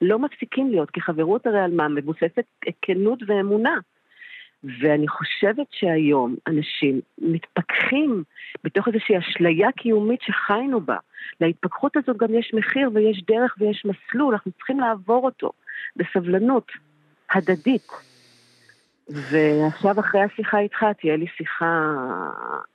[0.00, 1.88] לא מפסיקים להיות, כי חברות הרי על מה?
[1.88, 2.44] מבוססת
[2.82, 3.78] כנות ואמונה.
[4.80, 8.24] ואני חושבת שהיום אנשים מתפכחים
[8.64, 10.96] בתוך איזושהי אשליה קיומית שחיינו בה.
[11.40, 15.52] להתפכחות הזאת גם יש מחיר ויש דרך ויש מסלול, אנחנו צריכים לעבור אותו
[15.96, 16.72] בסבלנות
[17.30, 17.88] הדדית.
[19.08, 21.94] ועכשיו אחרי השיחה איתך תהיה לי שיחה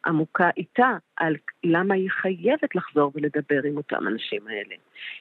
[0.06, 4.76] עמוקה איתה על למה היא חייבת לחזור ולדבר עם אותם אנשים האלה,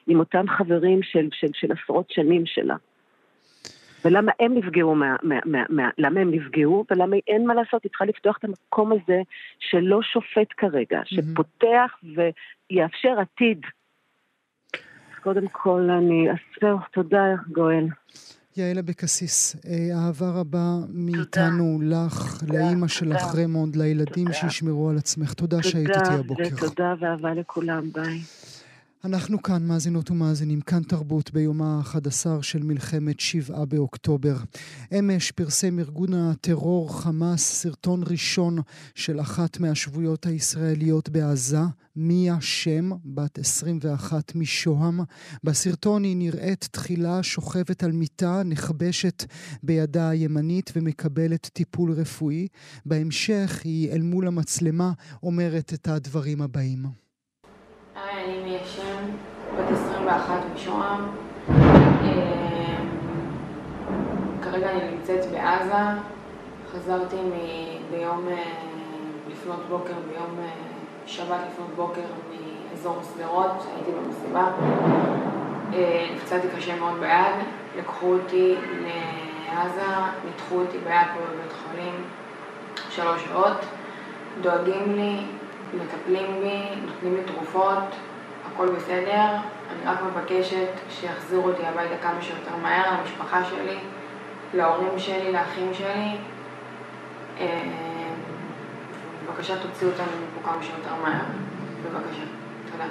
[0.07, 2.75] עם אותם חברים של, של, של עשרות שנים שלה.
[4.05, 7.89] ולמה הם נפגעו, מה, מה, מה, מה, למה הם נפגעו, ולמה אין מה לעשות, היא
[7.89, 9.21] צריכה לפתוח את המקום הזה
[9.59, 13.61] שלא שופט כרגע, שפותח ויאפשר עתיד.
[15.23, 17.85] קודם כל אני, אז זהו, תודה גואל.
[18.61, 25.33] יעל אבקסיס, אה, אהבה רבה מאיתנו לך, לאימא שלך רמונד, לילדים שישמרו על עצמך.
[25.33, 26.55] תודה שהיית איתי הבוקר.
[26.59, 28.19] תודה, ואהבה לכולם, ביי.
[29.05, 34.37] אנחנו כאן, מאזינות ומאזינים, כאן תרבות ביומה ה-11 של מלחמת שבעה באוקטובר.
[34.99, 38.57] אמש פרסם ארגון הטרור חמאס סרטון ראשון
[38.95, 41.59] של אחת מהשבויות הישראליות בעזה,
[41.95, 44.99] מיה שם, בת 21 משוהם.
[45.43, 49.23] בסרטון היא נראית תחילה שוכבת על מיטה, נכבשת
[49.63, 52.47] בידה הימנית ומקבלת טיפול רפואי.
[52.85, 54.91] בהמשך היא אל מול המצלמה
[55.23, 57.00] אומרת את הדברים הבאים.
[58.09, 59.05] היי, אני מיה שם.
[59.57, 61.07] בת 21 משוהם.
[61.49, 62.89] אמ,
[64.41, 65.99] כרגע אני נמצאת בעזה.
[66.71, 67.15] חזרתי
[67.91, 68.43] ביום אה,
[69.31, 70.49] לפנות בוקר, ביום אה,
[71.05, 72.01] שבת לפנות בוקר
[72.71, 74.47] מאזור שדרות, הייתי במסיבה.
[75.73, 77.35] אה, נפצעתי קשה מאוד ביד,
[77.77, 78.55] לקחו אותי
[79.47, 79.91] לעזה,
[80.25, 82.03] ניתחו אותי ביד פה בבית חולים
[82.89, 83.57] שלוש שעות,
[84.41, 85.17] דואגים לי,
[85.73, 87.83] מטפלים בי, נותנים לי תרופות,
[88.45, 89.37] הכל בסדר,
[89.71, 93.77] אני רק מבקשת שיחזירו אותי הביתה כמה שיותר מהר, למשפחה שלי,
[94.53, 96.17] להורים שלי, לאחים שלי.
[97.39, 98.13] אה,
[99.25, 101.25] בבקשה תוציאו אותנו מפה כמה שיותר מהר.
[101.83, 102.23] בבקשה.
[102.71, 102.85] תודה.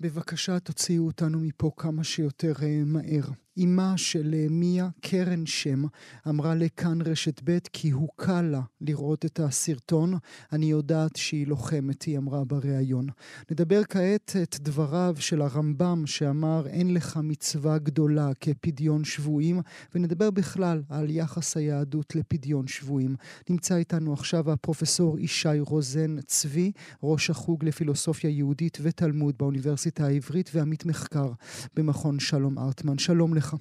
[0.00, 3.45] בבקשה תוציאו אותנו מפה כמה שיותר אה, מהר.
[3.64, 5.84] אמה של אה, מיה, קרן שם,
[6.28, 10.14] אמרה לכאן רשת ב' כי הוקל לה לראות את הסרטון.
[10.52, 13.06] אני יודעת שהיא לוחמת, היא אמרה בריאיון.
[13.50, 19.60] נדבר כעת את דבריו של הרמב"ם שאמר אין לך מצווה גדולה כפדיון שבויים,
[19.94, 23.16] ונדבר בכלל על יחס היהדות לפדיון שבויים.
[23.50, 30.86] נמצא איתנו עכשיו הפרופסור ישי רוזן צבי, ראש החוג לפילוסופיה יהודית ותלמוד באוניברסיטה העברית ועמית
[30.86, 31.32] מחקר
[31.76, 32.98] במכון שלום ארטמן.
[32.98, 33.45] שלום לך.
[33.46, 33.54] לך?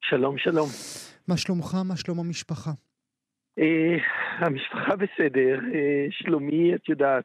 [0.00, 0.68] שלום, שלום.
[1.28, 1.76] מה שלומך?
[1.88, 2.70] מה שלום המשפחה?
[3.60, 3.64] Uh,
[4.38, 7.24] המשפחה בסדר, uh, שלומי, את יודעת,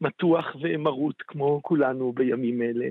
[0.00, 2.88] מתוח ומרוט כמו כולנו בימים אלה,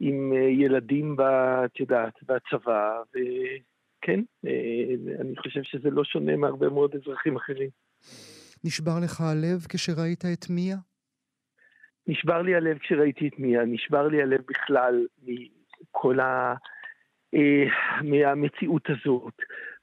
[0.00, 1.20] עם uh, ילדים, ב,
[1.64, 7.68] את יודעת, בצבא, וכן, uh, אני חושב שזה לא שונה מהרבה מאוד אזרחים אחרים.
[8.64, 10.76] נשבר לך הלב כשראית את מיה?
[12.06, 16.54] נשבר לי הלב כשראיתי את מיה, נשבר לי הלב בכלל מכל ה...
[17.36, 17.64] אה,
[18.02, 19.34] מהמציאות הזאת.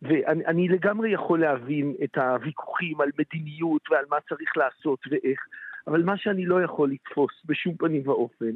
[0.02, 5.40] ואני לגמרי יכול להבין את הוויכוחים על מדיניות ועל מה צריך לעשות ואיך,
[5.88, 8.52] אבל מה שאני לא יכול לתפוס בשום פנים ואופן,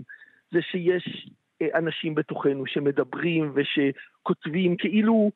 [0.52, 1.30] זה שיש
[1.62, 5.32] אה, אנשים בתוכנו שמדברים ושכותבים כאילו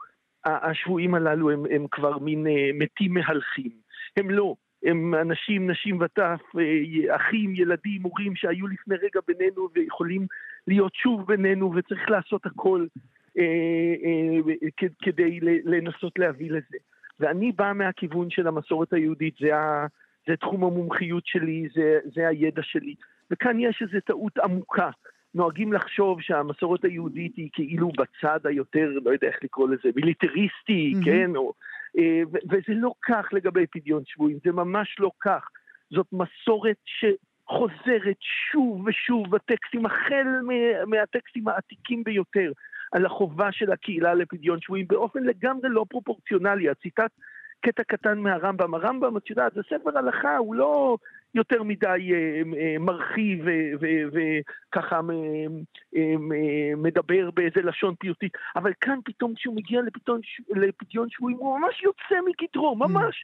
[0.45, 3.71] השבויים הללו הם, הם כבר מין אה, מתים מהלכים.
[4.17, 4.55] הם לא.
[4.83, 6.41] הם אנשים, נשים וטף,
[7.15, 10.27] אחים, ילדים, הורים שהיו לפני רגע בינינו ויכולים
[10.67, 12.85] להיות שוב בינינו, וצריך לעשות הכל
[15.01, 16.77] כדי לנסות להביא לזה.
[17.19, 19.85] ואני בא מהכיוון של המסורת היהודית, זה, ה,
[20.27, 22.95] זה תחום המומחיות שלי, זה, זה הידע שלי.
[23.31, 24.89] וכאן יש איזו טעות עמוקה.
[25.35, 31.05] נוהגים לחשוב שהמסורת היהודית היא כאילו בצד היותר, לא יודע איך לקרוא לזה, מיליטריסטי, mm-hmm.
[31.05, 31.35] כן?
[31.35, 31.53] או,
[31.97, 35.49] אה, ו- וזה לא כך לגבי פדיון שבויים, זה ממש לא כך.
[35.91, 38.17] זאת מסורת שחוזרת
[38.51, 40.27] שוב ושוב בטקסטים, החל
[40.87, 42.51] מהטקסטים העתיקים ביותר,
[42.91, 46.69] על החובה של הקהילה לפדיון שבויים, באופן לגמרי לא פרופורציונלי.
[46.69, 47.11] הציטט
[47.61, 48.73] קטע קטן מהרמב"ם.
[48.73, 50.97] הרמב"ם, את יודעת, זה ספר הלכה, הוא לא
[51.35, 53.45] יותר מדי אה, אה, מרחיב
[54.13, 54.99] וככה
[55.95, 56.01] אה,
[56.77, 59.81] מדבר באיזה לשון פיוטית, אבל כאן פתאום כשהוא מגיע
[60.55, 63.23] לפדיון, שבויים הוא ממש יוצא מגדרו, ממש.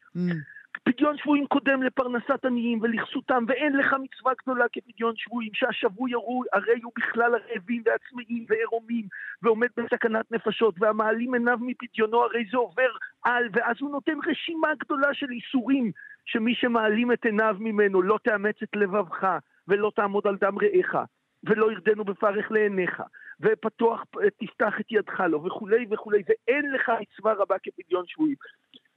[0.83, 6.11] פדיון שבויים קודם לפרנסת עניים ולכסותם, ואין לך מצווה גדולה כפדיון שבויים, שהשבוי
[6.53, 9.05] הרי הוא בכלל הרעבים והצמאים ועירומים,
[9.41, 12.89] ועומד בסכנת נפשות, והמעלים עיניו מפדיונו, הרי זה עובר
[13.23, 15.91] על, ואז הוא נותן רשימה גדולה של איסורים,
[16.25, 20.95] שמי שמעלים את עיניו ממנו, לא תאמץ את לבבך, ולא תעמוד על דם רעך,
[21.43, 23.01] ולא ירדנו בפרך לעיניך,
[23.41, 24.03] ופתוח
[24.39, 28.35] תפתח את ידך לו, וכולי וכולי, ואין לך מצווה רבה כפדיון שבויים.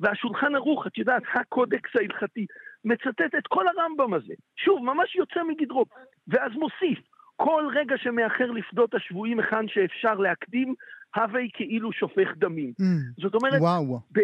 [0.00, 2.46] והשולחן ערוך, את יודעת, הקודקס ההלכתי,
[2.84, 4.34] מצטט את כל הרמב"ם הזה.
[4.56, 5.84] שוב, ממש יוצא מגדרו.
[6.28, 6.98] ואז מוסיף,
[7.36, 10.74] כל רגע שמאחר לפדות השבויים היכן שאפשר להקדים,
[11.16, 12.72] הווי כאילו שופך דמים.
[12.80, 13.98] Mm, זאת אומרת, וואו.
[14.12, 14.20] ב-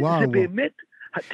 [0.00, 0.20] וואו.
[0.20, 0.72] זה באמת...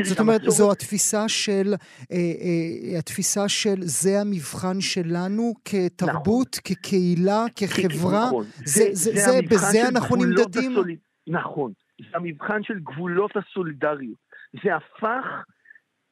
[0.02, 0.56] זאת אומרת, המסורת...
[0.56, 1.74] זו התפיסה של,
[2.12, 6.76] אה, אה, התפיסה של זה המבחן שלנו כתרבות, נכון.
[6.76, 8.44] כקהילה, כחברה, נכון.
[8.54, 10.72] זה, זה, זה, זה בזה אנחנו נמדדים?
[10.72, 10.98] הסוליד...
[11.26, 11.72] נכון.
[11.98, 14.24] זה המבחן של גבולות הסולידריות.
[14.64, 15.26] זה הפך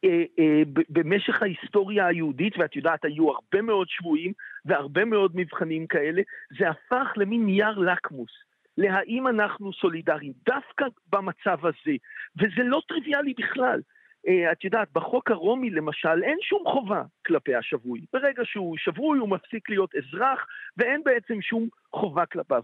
[0.05, 4.33] אה, אה, במשך ההיסטוריה היהודית, ואת יודעת, היו הרבה מאוד שבויים
[4.65, 6.23] והרבה מאוד מבחנים כאלה,
[6.59, 8.31] זה הפך למין נייר לקמוס.
[8.79, 11.97] להאם אנחנו סולידריים, דווקא במצב הזה,
[12.37, 13.81] וזה לא טריוויאלי בכלל.
[14.27, 18.01] Uh, את יודעת, בחוק הרומי למשל, אין שום חובה כלפי השבוי.
[18.13, 20.47] ברגע שהוא שבוי הוא מפסיק להיות אזרח,
[20.77, 22.63] ואין בעצם שום חובה כלפיו.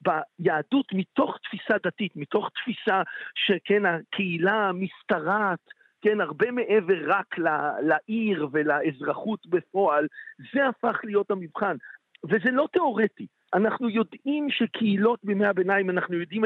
[0.00, 3.02] ביהדות מתוך תפיסה דתית, מתוך תפיסה
[3.34, 5.58] שכן, הקהילה משתרעת,
[6.02, 7.38] כן, הרבה מעבר רק
[7.82, 10.06] לעיר ולאזרחות בפועל,
[10.54, 11.76] זה הפך להיות המבחן.
[12.24, 13.26] וזה לא תיאורטי.
[13.54, 16.44] אנחנו יודעים שקהילות בימי הביניים, אנחנו יודעים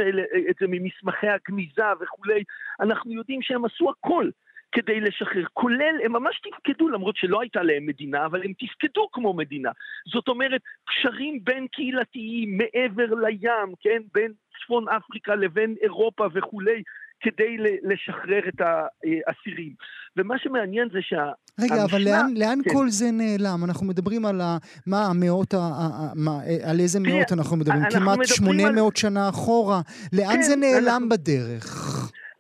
[0.51, 2.45] את זה ממסמכי הגניזה וכולי,
[2.81, 4.31] אנחנו יודעים שהם עשו הכל
[4.73, 9.35] כדי לשחרר, כולל, הם ממש תפקדו, למרות שלא הייתה להם מדינה, אבל הם תפקדו כמו
[9.35, 9.71] מדינה.
[10.13, 16.83] זאת אומרת, קשרים בין קהילתיים מעבר לים, כן, בין צפון אפריקה לבין אירופה וכולי,
[17.21, 19.73] כדי לשחרר את האסירים.
[20.17, 21.31] ומה שמעניין זה שה...
[21.61, 22.71] רגע, המשנה, אבל לאן, לאן כן.
[22.73, 23.65] כל זה נעלם?
[23.65, 24.57] אנחנו מדברים על ה,
[24.87, 26.39] מה המאות, ה, ה, מה,
[26.71, 27.83] על איזה מאות אנחנו מדברים?
[27.83, 28.97] אנחנו כמעט 800 על...
[28.97, 29.81] שנה אחורה.
[30.13, 31.09] לאן כן, זה נעלם אנחנו...
[31.09, 31.67] בדרך?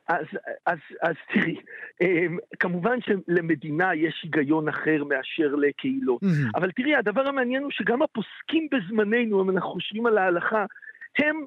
[0.08, 0.26] אז,
[0.66, 1.56] אז, אז תראי,
[2.00, 6.22] אמ, כמובן שלמדינה יש היגיון אחר מאשר לקהילות.
[6.22, 6.50] Mm-hmm.
[6.54, 10.64] אבל תראי, הדבר המעניין הוא שגם הפוסקים בזמננו, אם אנחנו חושבים על ההלכה,
[11.18, 11.42] הם אה,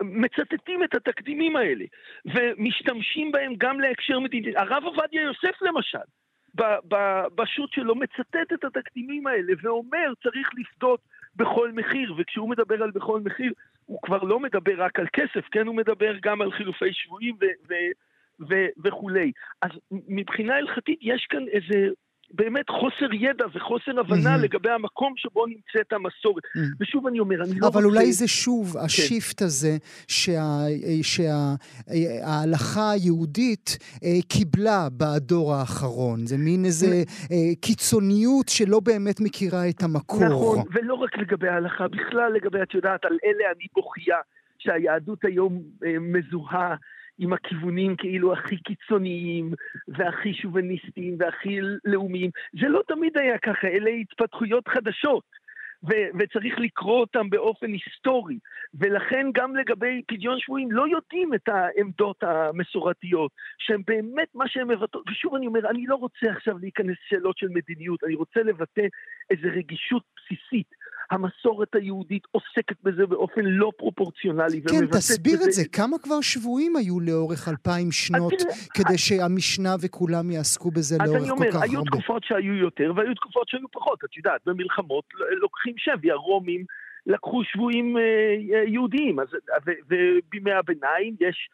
[0.00, 1.84] מצטטים את התקדימים האלה,
[2.24, 4.56] ומשתמשים בהם גם להקשר מדיני.
[4.56, 5.98] הרב עובדיה יוסף למשל,
[7.34, 11.00] בשו"ת שלו מצטט את התקדימים האלה ואומר צריך לפדות
[11.36, 13.52] בכל מחיר, וכשהוא מדבר על בכל מחיר,
[13.86, 15.66] הוא כבר לא מדבר רק על כסף, כן?
[15.66, 17.36] הוא מדבר גם על חילופי שבויים
[18.84, 19.32] וכולי.
[19.62, 19.70] אז
[20.08, 21.88] מבחינה הלכתית יש כאן איזה
[22.30, 24.38] באמת חוסר ידע וחוסר הבנה mm-hmm.
[24.38, 26.44] לגבי המקום שבו נמצאת המסורת.
[26.44, 26.76] Mm-hmm.
[26.80, 27.78] ושוב אני אומר, אני לא רוצה...
[27.78, 28.78] אבל אולי זה שוב כן.
[28.84, 29.76] השיפט הזה
[30.08, 31.60] שההלכה
[32.74, 36.26] שה, היהודית אה, קיבלה בדור האחרון.
[36.26, 40.24] זה מין איזה אה, קיצוניות שלא באמת מכירה את המקור.
[40.24, 44.18] נכון, ולא רק לגבי ההלכה, בכלל לגבי, את יודעת, על אלה אני בוכייה,
[44.58, 46.74] שהיהדות היום אה, מזוהה.
[47.18, 49.52] עם הכיוונים כאילו הכי קיצוניים
[49.88, 52.30] והכי שוביניסטיים והכי לאומיים.
[52.60, 55.38] זה לא תמיד היה ככה, אלה התפתחויות חדשות.
[55.82, 58.38] ו- וצריך לקרוא אותם באופן היסטורי.
[58.74, 65.04] ולכן גם לגבי פדיון שבויים לא יודעים את העמדות המסורתיות, שהן באמת מה שהן מבטאות.
[65.10, 68.86] ושוב אני אומר, אני לא רוצה עכשיו להיכנס לשאלות של מדיניות, אני רוצה לבטא
[69.30, 70.66] איזו רגישות בסיסית.
[71.10, 74.62] המסורת היהודית עוסקת בזה באופן לא פרופורציונלי.
[74.62, 75.38] כן, תסביר.
[75.44, 75.62] את זה.
[75.72, 78.32] כמה כבר שבויים היו לאורך אלפיים שנות
[78.74, 78.98] כדי.
[78.98, 81.46] שהמשנה וכולם יעסקו בזה לאורך כל כך הרבה?
[81.48, 84.04] אז אני אומר, היו תקופות שהיו יותר והיו תקופות שהיו פחות.
[84.04, 85.04] את יודעת, במלחמות
[85.40, 86.64] לוקחים שבי, הרומים
[87.06, 89.20] לקחו שבויים אה, יהודיים.
[89.20, 89.28] אז,
[89.88, 91.48] ובימי הביניים יש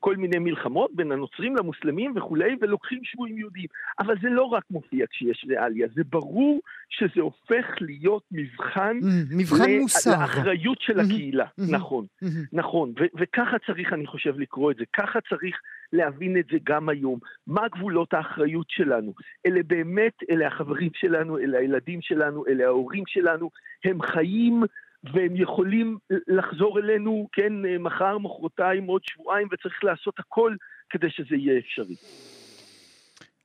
[0.00, 3.66] כל מיני מלחמות בין הנוצרים למוסלמים וכולי, ולוקחים שבויים יהודים.
[3.98, 9.70] אבל זה לא רק מופיע כשיש ריאליה, זה ברור שזה הופך להיות מבחן, mm, מבחן
[9.80, 10.10] מוסר.
[10.10, 11.46] לאחריות של הקהילה.
[11.70, 12.06] נכון,
[12.52, 12.92] נכון.
[13.18, 14.84] וככה צריך, אני חושב, לקרוא את זה.
[14.92, 15.56] ככה צריך
[15.92, 17.18] להבין את זה גם היום.
[17.46, 19.12] מה גבולות האחריות שלנו?
[19.46, 23.50] אלה באמת, אלה החברים שלנו, אלה הילדים שלנו, אלה ההורים שלנו.
[23.84, 24.62] הם חיים
[25.04, 30.54] והם יכולים לחזור אלינו, כן, מחר, מחרתיים, עוד שבועיים, וצריך לעשות הכל
[30.90, 31.94] כדי שזה יהיה אפשרי.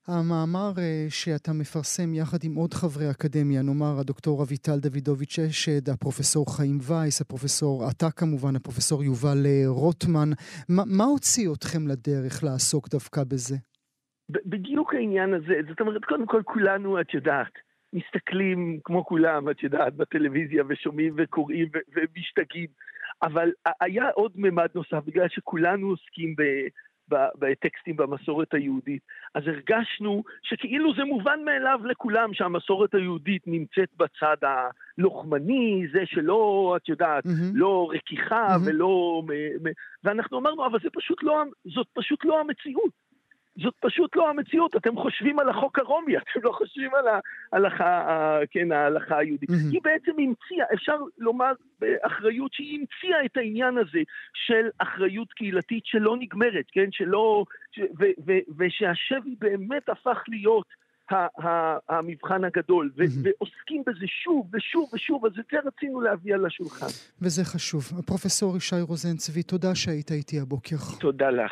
[0.08, 6.58] המאמר אה, שאתה מפרסם יחד עם עוד חברי אקדמיה, נאמר הדוקטור אביטל דוידוביץ' אשד, הפרופסור
[6.58, 10.30] חיים וייס, הפרופסור, אתה כמובן, הפרופסור יובל אה, רוטמן,
[10.70, 13.56] מה, מה הוציא אתכם לדרך לעסוק דווקא בזה?
[14.30, 17.54] בדיוק העניין הזה, זאת אומרת, קודם כל כולנו, את יודעת,
[17.94, 22.68] מסתכלים כמו כולם, את יודעת, בטלוויזיה ושומעים וקוראים ומשתגעים,
[23.22, 26.44] אבל היה עוד ממד נוסף, בגלל שכולנו עוסקים ב...
[27.40, 29.02] בטקסטים במסורת היהודית.
[29.36, 36.90] אז הרגשנו שכאילו זה מובן מאליו לכולם שהמסורת היהודית נמצאת בצד הלוחמני, זה שלא, את
[36.90, 37.52] יודעת, mm-hmm.
[37.54, 38.70] לא רכיכה mm-hmm.
[38.70, 39.24] ולא...
[40.04, 43.13] ואנחנו אמרנו, אבל זה פשוט לא, זאת פשוט לא המציאות.
[43.62, 47.06] זאת פשוט לא המציאות, אתם חושבים על החוק הרומי, אתם לא חושבים על
[47.54, 49.50] ההלכה, כן, ההלכה היהודית.
[49.50, 49.72] Mm-hmm.
[49.72, 54.00] היא בעצם המציאה, אפשר לומר באחריות שהיא המציאה את העניין הזה
[54.34, 60.68] של אחריות קהילתית שלא נגמרת, כן, שלא, ש, ו, ו, ושהשבי באמת הפך להיות
[61.90, 63.20] המבחן הגדול, ו- mm-hmm.
[63.24, 66.86] ועוסקים בזה שוב ושוב ושוב, אז את זה רצינו להביא על השולחן.
[67.22, 67.84] וזה חשוב.
[68.06, 70.76] פרופסור ישי רוזן צבי, תודה שהיית איתי הבוקר.
[71.00, 71.52] תודה לך.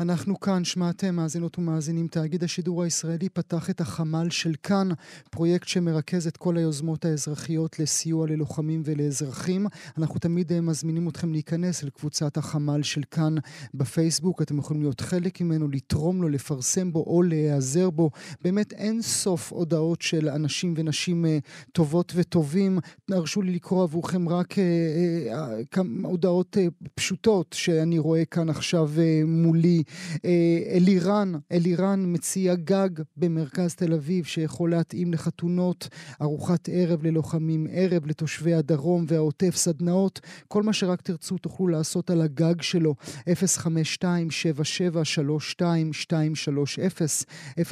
[0.00, 4.88] אנחנו כאן, שמעתם מאזינות ומאזינים, תאגיד השידור הישראלי פתח את החמ"ל של כאן,
[5.30, 9.66] פרויקט שמרכז את כל היוזמות האזרחיות לסיוע ללוחמים ולאזרחים.
[9.98, 13.34] אנחנו תמיד אה, מזמינים אתכם להיכנס אל קבוצת החמ"ל של כאן
[13.74, 18.10] בפייסבוק, אתם יכולים להיות חלק ממנו, לתרום לו, לפרסם בו או להיעזר בו.
[18.42, 21.38] באמת אין סוף הודעות של אנשים ונשים אה,
[21.72, 22.78] טובות וטובים.
[23.10, 26.56] הרשו לי לקרוא עבורכם רק אה, הודעות
[26.94, 28.90] פשוטות שאני רואה כאן עכשיו
[29.26, 29.82] מולי.
[30.24, 35.88] אה, אלירן, אלירן מציע גג במרכז תל אביב שיכול להתאים לחתונות,
[36.22, 42.20] ארוחת ערב ללוחמים, ערב לתושבי הדרום והעוטף, סדנאות, כל מה שרק תרצו תוכלו לעשות על
[42.20, 42.94] הגג שלו.
[43.28, 43.32] 052-7732-230,
[47.58, 47.66] 052-7732-230.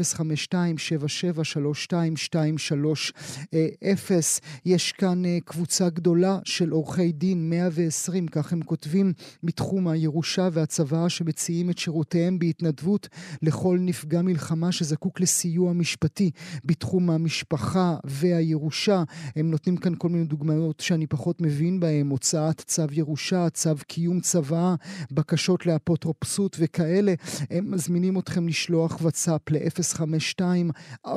[4.64, 9.12] יש כאן אה, קבוצה גדולה של עורכי דין, 120, כך הם כותבים,
[9.42, 13.08] מתחום הירושה והצוואה שמציעים את שירות שירותיהם בהתנדבות
[13.42, 16.30] לכל נפגע מלחמה שזקוק לסיוע משפטי
[16.64, 19.02] בתחום המשפחה והירושה.
[19.36, 24.20] הם נותנים כאן כל מיני דוגמאות שאני פחות מבין בהן, הוצאת צו ירושה, צו קיום
[24.20, 24.74] צוואה,
[25.12, 27.14] בקשות לאפוטרופסות וכאלה.
[27.50, 31.08] הם מזמינים אתכם לשלוח וואטסאפ ל-052-4532-770,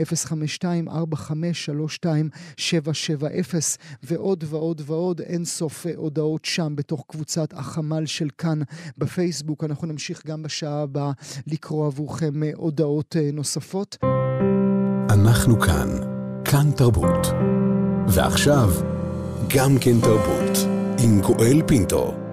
[0.00, 0.02] 052-4532-770,
[4.02, 7.87] ועוד ועוד ועוד, אין סוף הודעות שם בתוך קבוצת החמאס.
[7.88, 8.58] החמ"ל של כאן
[8.98, 9.64] בפייסבוק.
[9.64, 11.12] אנחנו נמשיך גם בשעה הבאה
[11.46, 13.96] לקרוא עבורכם אה, הודעות אה, נוספות.
[15.10, 15.88] אנחנו כאן,
[16.44, 17.26] כאן תרבות.
[18.08, 18.70] ועכשיו,
[19.48, 20.58] גם כן תרבות,
[21.04, 22.27] עם גואל פינטו.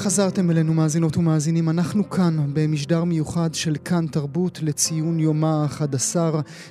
[0.00, 6.16] חזרתם אלינו מאזינות ומאזינים, אנחנו כאן במשדר מיוחד של כאן תרבות לציון יומה ה-11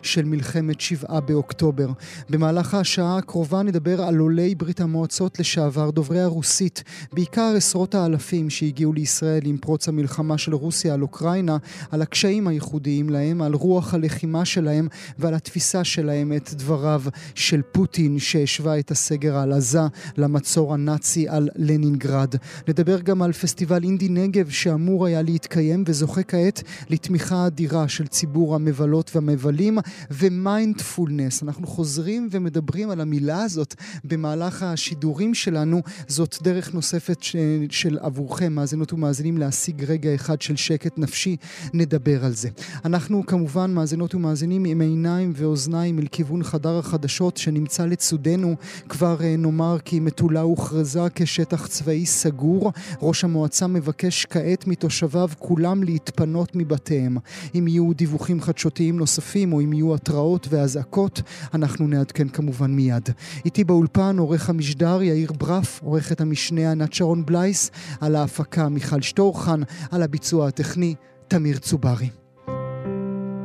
[0.02, 1.90] של מלחמת שבעה באוקטובר.
[2.30, 8.94] במהלך השעה הקרובה נדבר על עולי ברית המועצות לשעבר, דוברי הרוסית, בעיקר עשרות האלפים שהגיעו
[8.94, 11.58] לישראל עם פרוץ המלחמה של רוסיה על אוקראינה,
[11.92, 14.88] על הקשיים הייחודיים להם, על רוח הלחימה שלהם
[15.20, 17.02] ועל התפיסה שלהם את דבריו
[17.36, 19.82] של פוטין שהשווה את הסגר על עזה
[20.18, 22.36] למצור הנאצי על לנינגרד.
[22.68, 28.08] נדבר גם גם על פסטיבל אינדי נגב שאמור היה להתקיים וזוכה כעת לתמיכה אדירה של
[28.08, 29.78] ציבור המבלות והמבלים
[30.12, 31.44] ומיינדפולנס.
[31.44, 35.82] אנחנו חוזרים ומדברים על המילה הזאת במהלך השידורים שלנו.
[36.08, 37.36] זאת דרך נוספת ש...
[37.70, 41.36] של עבורכם, מאזינות ומאזינים, להשיג רגע אחד של שקט נפשי.
[41.74, 42.50] נדבר על זה.
[42.86, 48.56] אנחנו כמובן, מאזינות ומאזינים, עם עיניים ואוזניים אל כיוון חדר החדשות שנמצא לצודנו.
[48.90, 52.72] כבר אה, נאמר כי מטולה הוכרזה כשטח צבאי סגור.
[53.10, 57.18] ראש המועצה מבקש כעת מתושביו כולם להתפנות מבתיהם.
[57.56, 61.22] אם יהיו דיווחים חדשותיים נוספים או אם יהיו התראות ואזעקות,
[61.54, 63.10] אנחנו נעדכן כמובן מיד.
[63.46, 69.62] איתי באולפן עורך המשדר יאיר ברף, עורכת המשנה ענת שרון בלייס, על ההפקה מיכל שטורחן,
[69.92, 70.96] על הביצוע הטכני
[71.28, 72.10] תמיר צוברי.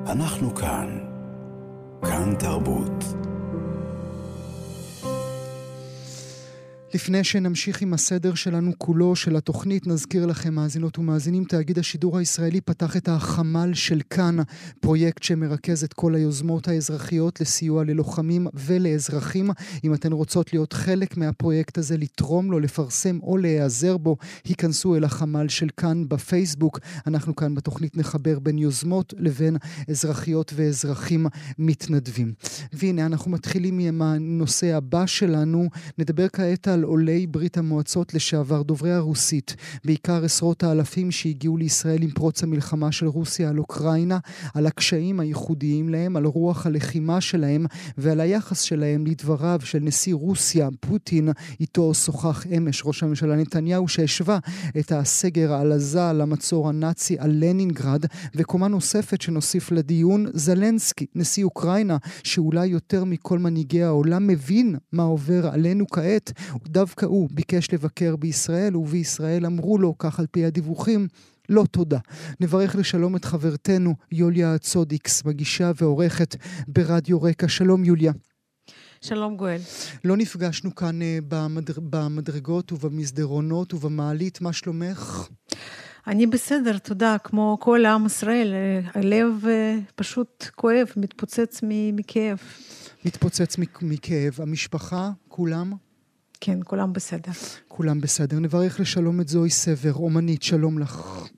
[0.07, 0.99] אנחנו כאן.
[2.03, 3.05] כאן תרבות.
[6.95, 12.61] לפני שנמשיך עם הסדר שלנו כולו, של התוכנית, נזכיר לכם, מאזינות ומאזינים, תאגיד השידור הישראלי
[12.61, 14.37] פתח את החמ"ל של כאן,
[14.81, 19.51] פרויקט שמרכז את כל היוזמות האזרחיות לסיוע ללוחמים ולאזרחים.
[19.85, 25.05] אם אתן רוצות להיות חלק מהפרויקט הזה, לתרום לו, לפרסם או להיעזר בו, היכנסו אל
[25.05, 26.79] החמ"ל של כאן בפייסבוק.
[27.07, 29.57] אנחנו כאן בתוכנית נחבר בין יוזמות לבין
[29.91, 31.27] אזרחיות ואזרחים
[31.59, 32.33] מתנדבים.
[32.73, 35.69] והנה, אנחנו מתחילים עם הנושא הבא שלנו.
[35.99, 42.11] נדבר כעת על עולי ברית המועצות לשעבר דוברי הרוסית, בעיקר עשרות האלפים שהגיעו לישראל עם
[42.11, 44.19] פרוץ המלחמה של רוסיה על אוקראינה,
[44.55, 47.67] על הקשיים הייחודיים להם, על רוח הלחימה שלהם
[47.99, 51.29] ועל היחס שלהם לדבריו של נשיא רוסיה, פוטין,
[51.61, 54.39] איתו שוחח אמש ראש הממשלה נתניהו, שהשווה
[54.79, 58.05] את הסגר על עזה למצור הנאצי על לנינגרד,
[58.35, 65.47] וקומה נוספת שנוסיף לדיון, זלנסקי, נשיא אוקראינה, שאולי יותר מכל מנהיגי העולם מבין מה עובר
[65.47, 66.33] עלינו כעת,
[66.75, 71.09] דווקא הוא ביקש לבקר בישראל, ובישראל אמרו לו, כך על פי הדיווחים,
[71.49, 71.99] לא תודה.
[72.41, 76.37] נברך לשלום את חברתנו יוליה צודיקס, מגישה ועורכת
[76.69, 77.49] ברדיו רקע.
[77.49, 78.13] שלום יוליה.
[79.01, 79.61] שלום גואל.
[80.05, 81.75] לא נפגשנו כאן uh, במדר...
[81.91, 85.29] במדרגות ובמסדרונות ובמעלית, מה שלומך?
[86.07, 87.17] אני בסדר, תודה.
[87.25, 91.61] כמו כל עם ישראל, אה, הלב uh, פשוט כואב, מתפוצץ
[91.93, 92.39] מכאב.
[93.05, 94.35] מתפוצץ מכאב.
[94.39, 95.73] המשפחה, כולם?
[96.47, 97.33] כן, כולם בסדר.
[97.69, 98.37] כולם בסדר.
[98.41, 101.29] נברך לשלום את זוהי סבר, אומנית, שלום לך.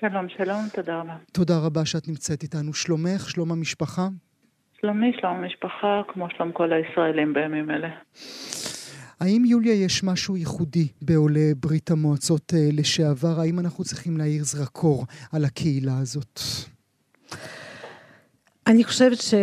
[0.00, 1.16] שלום, שלום, תודה רבה.
[1.32, 2.74] תודה רבה שאת נמצאת איתנו.
[2.74, 4.08] שלומך, שלום המשפחה?
[4.80, 7.88] שלומי, שלום המשפחה, כמו שלום כל הישראלים בימים אלה.
[9.20, 13.40] האם יוליה יש משהו ייחודי בעולי ברית המועצות אה, לשעבר?
[13.40, 16.40] האם אנחנו צריכים להאיר זרקור על הקהילה הזאת?
[18.66, 19.34] אני חושבת ש...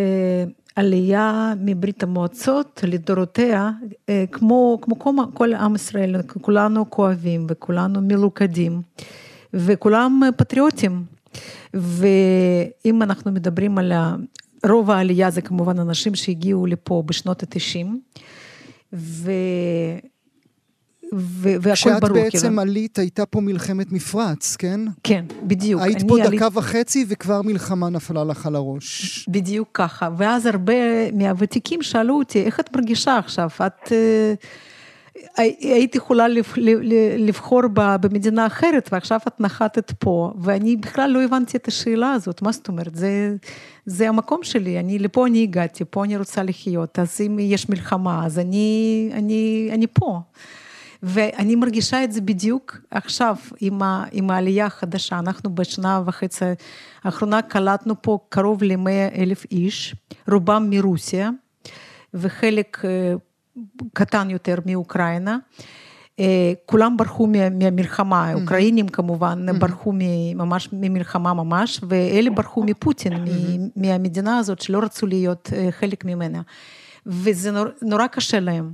[0.76, 3.72] עלייה מברית המועצות לדורותיה,
[4.10, 4.96] אה, כמו, כמו
[5.34, 8.82] כל, עם ישראל, כולנו כואבים וכולנו מלוכדים
[9.54, 11.04] וכולם פטריוטים.
[11.74, 13.94] ואם אנחנו מדברים על
[14.70, 18.00] רוב העלייה זה כמובן אנשים שהגיעו לפה בשנות התשעים.
[18.94, 19.32] ו...
[21.16, 22.00] והכל ברור.
[22.00, 22.62] כשאת בעצם כאילו.
[22.62, 24.80] עלית, הייתה פה מלחמת מפרץ, כן?
[25.04, 25.82] כן, בדיוק.
[25.82, 26.42] היית פה עלית...
[26.42, 29.26] דקה וחצי וכבר מלחמה נפלה לך על הראש.
[29.30, 30.10] בדיוק ככה.
[30.18, 33.50] ואז הרבה מהוותיקים שאלו אותי, איך את מרגישה עכשיו?
[33.66, 33.92] את...
[33.92, 34.34] אה,
[35.38, 36.26] היית יכולה
[37.18, 42.52] לבחור במדינה אחרת ועכשיו את נחתת פה ואני בכלל לא הבנתי את השאלה הזאת, מה
[42.52, 42.96] זאת אומרת?
[42.96, 43.36] זה,
[43.86, 48.26] זה המקום שלי, אני, לפה אני הגעתי, פה אני רוצה לחיות, אז אם יש מלחמה
[48.26, 50.20] אז אני, אני, אני פה.
[51.04, 55.20] ואני מרגישה את זה בדיוק עכשיו עם, ה, עם העלייה החדשה.
[55.20, 56.46] אנחנו בשנה וחצי
[57.04, 59.96] האחרונה קלטנו פה קרוב ל-100 אלף איש,
[60.32, 61.30] רובם מרוסיה,
[62.14, 63.14] וחלק אה,
[63.94, 65.38] קטן יותר מאוקראינה.
[66.20, 68.42] אה, כולם ברחו מהמלחמה, mm-hmm.
[68.42, 69.54] אוקראינים כמובן mm-hmm.
[69.60, 69.94] ברחו
[70.36, 73.60] ממש ממלחמה ממש, ואלה ברחו מפוטין, mm-hmm.
[73.76, 76.42] מהמדינה הזאת שלא רצו להיות אה, חלק ממנה.
[77.06, 78.74] וזה נור, נורא קשה להם.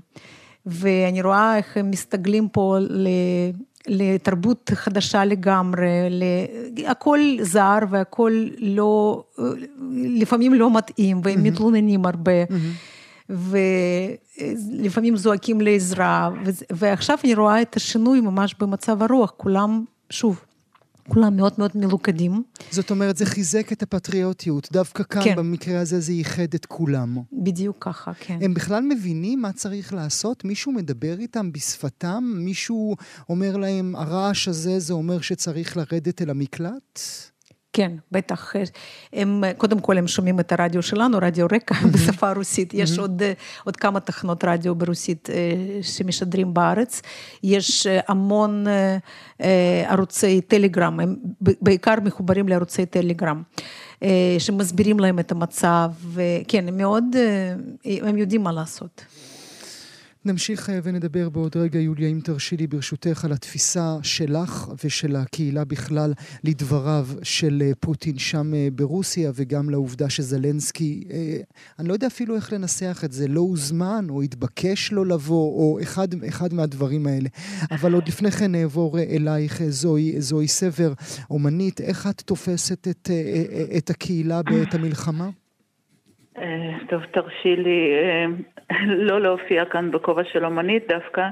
[0.65, 3.07] ואני רואה איך הם מסתגלים פה ל...
[3.87, 5.89] לתרבות חדשה לגמרי,
[6.85, 9.23] הכל זר והכל לא,
[9.93, 11.41] לפעמים לא מתאים והם mm-hmm.
[11.41, 12.43] מתלוננים הרבה.
[12.43, 13.31] Mm-hmm.
[14.69, 16.29] ולפעמים זועקים לעזרה,
[16.71, 20.41] ועכשיו אני רואה את השינוי ממש במצב הרוח, כולם, שוב,
[21.07, 22.43] כולם מאוד מאוד מלוכדים.
[22.71, 24.69] זאת אומרת, זה חיזק את הפטריוטיות.
[24.71, 25.35] דווקא כאן, כן.
[25.35, 27.17] במקרה הזה, זה ייחד את כולם.
[27.33, 28.39] בדיוק ככה, כן.
[28.41, 30.45] הם בכלל מבינים מה צריך לעשות?
[30.45, 32.23] מישהו מדבר איתם בשפתם?
[32.37, 32.95] מישהו
[33.29, 36.99] אומר להם, הרעש הזה, זה אומר שצריך לרדת אל המקלט?
[37.73, 38.53] כן, בטח.
[39.13, 42.73] הם, קודם כל הם שומעים את הרדיו שלנו, רדיו רקע בשפה הרוסית.
[42.73, 43.21] יש עוד,
[43.63, 45.29] עוד כמה תחנות רדיו ברוסית
[45.81, 47.01] שמשדרים בארץ.
[47.43, 48.65] יש המון
[49.87, 53.43] ערוצי טלגרם, הם בעיקר מחוברים לערוצי טלגרם.
[54.39, 57.03] שמסבירים להם את המצב, וכן, הם מאוד,
[57.85, 59.05] הם יודעים מה לעשות.
[60.25, 65.65] נמשיך אה, ונדבר בעוד רגע, יוליה, אם תרשי לי ברשותך, על התפיסה שלך ושל הקהילה
[65.65, 66.13] בכלל
[66.43, 71.03] לדבריו של אה, פוטין שם אה, ברוסיה, וגם לעובדה שזלנסקי,
[71.79, 75.79] אני לא יודע אפילו איך לנסח את זה, לא הוזמן או התבקש לו לבוא, או
[75.81, 77.29] אחד, אחד מהדברים האלה.
[77.71, 80.93] אבל עוד לפני כן נעבור אלייך, זוהי, זוהי סבר,
[81.29, 83.09] אומנית, איך את תופסת את,
[83.77, 85.29] את הקהילה בעת המלחמה?
[86.37, 88.25] אה, טוב, תרשי לי אה,
[89.07, 91.29] לא להופיע כאן בכובע של אומנית דווקא,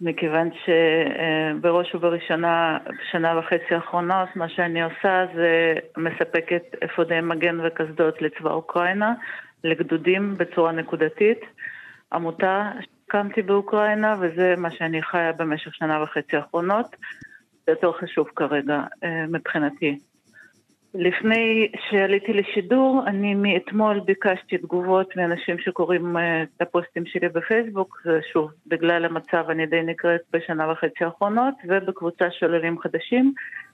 [0.00, 8.50] מכיוון שבראש ובראשונה, בשנה וחצי האחרונות, מה שאני עושה זה מספקת אפודי מגן וקסדות לצבא
[8.50, 9.12] אוקראינה,
[9.64, 11.40] לגדודים בצורה נקודתית.
[12.12, 16.96] עמותה שהקמתי באוקראינה, וזה מה שאני חיה במשך שנה וחצי האחרונות.
[17.66, 19.98] זה יותר חשוב כרגע אה, מבחינתי.
[20.94, 28.50] לפני שעליתי לשידור, אני מאתמול ביקשתי תגובות מאנשים שקוראים אה, את הפוסטים שלי בפייסבוק, שוב,
[28.66, 33.32] בגלל המצב אני די נקראת בשנה וחצי האחרונות, ובקבוצה של עולים חדשים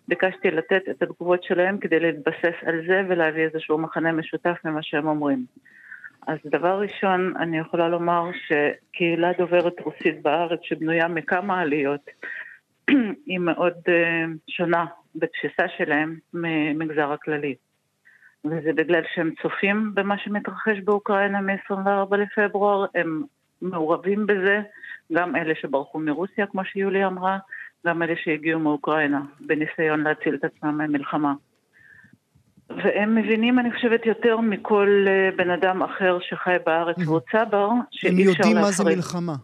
[0.08, 5.08] ביקשתי לתת את התגובות שלהם כדי להתבסס על זה ולהביא איזשהו מחנה משותף ממה שהם
[5.08, 5.44] אומרים.
[6.26, 12.10] אז דבר ראשון, אני יכולה לומר שקהילה דוברת רוסית בארץ, שבנויה מכמה עליות,
[13.26, 17.54] היא מאוד uh, שונה בתפיסה שלהם ממגזר הכללי.
[18.44, 23.22] וזה בגלל שהם צופים במה שמתרחש באוקראינה מ-24 לפברואר, הם
[23.62, 24.60] מעורבים בזה,
[25.12, 27.38] גם אלה שברחו מרוסיה, כמו שיולי אמרה,
[27.86, 31.34] גם אלה שהגיעו מאוקראינה, בניסיון להציל את עצמם ממלחמה.
[32.70, 38.10] והם מבינים, אני חושבת, יותר מכל אה, בן אדם אחר שחי בארץ והוא צבר, שאי
[38.10, 38.28] אפשר להפריד.
[38.28, 39.34] הם יודעים מה זה מלחמה.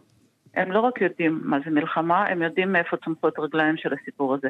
[0.55, 4.49] הם לא רק יודעים מה זה מלחמה, הם יודעים מאיפה צומחות רגליים של הסיפור הזה.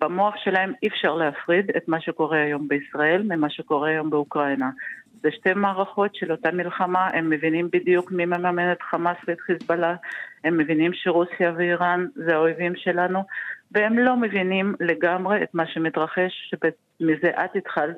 [0.00, 4.70] במוח שלהם אי אפשר להפריד את מה שקורה היום בישראל ממה שקורה היום באוקראינה.
[5.22, 9.94] זה שתי מערכות של אותה מלחמה, הם מבינים בדיוק מי מממן את חמאס ואת חיזבאללה,
[10.44, 13.22] הם מבינים שרוסיה ואיראן זה האויבים שלנו,
[13.72, 17.96] והם לא מבינים לגמרי את מה שמתרחש, שמזה את התחלת,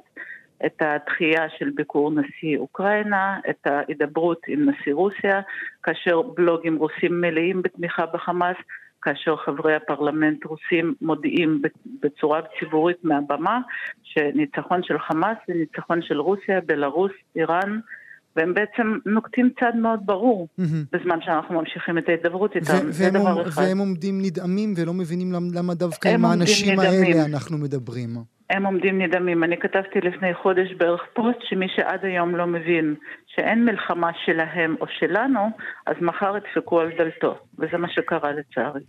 [0.66, 5.40] את התחייה של ביקור נשיא אוקראינה, את ההידברות עם נשיא רוסיה,
[5.82, 8.56] כאשר בלוגים רוסים מלאים בתמיכה בחמאס,
[9.02, 11.62] כאשר חברי הפרלמנט רוסים מודיעים
[12.02, 13.60] בצורה ציבורית מהבמה
[14.02, 17.80] שניצחון של חמאס זה ניצחון של רוסיה, בלרוס, איראן,
[18.36, 20.62] והם בעצם נוקטים צד מאוד ברור mm-hmm.
[20.92, 23.62] בזמן שאנחנו ממשיכים את ההידברות איתם, ו- זה דבר אחד.
[23.62, 28.16] והם עומדים נדהמים ולא מבינים למה דווקא עם האנשים האלה אנחנו מדברים.
[28.52, 29.44] הם עומדים נדהמים.
[29.44, 32.94] אני כתבתי לפני חודש בערך פוסט שמי שעד היום לא מבין
[33.26, 35.50] שאין מלחמה שלהם או שלנו,
[35.86, 38.80] אז מחר ידפקו על דלתו, וזה מה שקרה לצערי.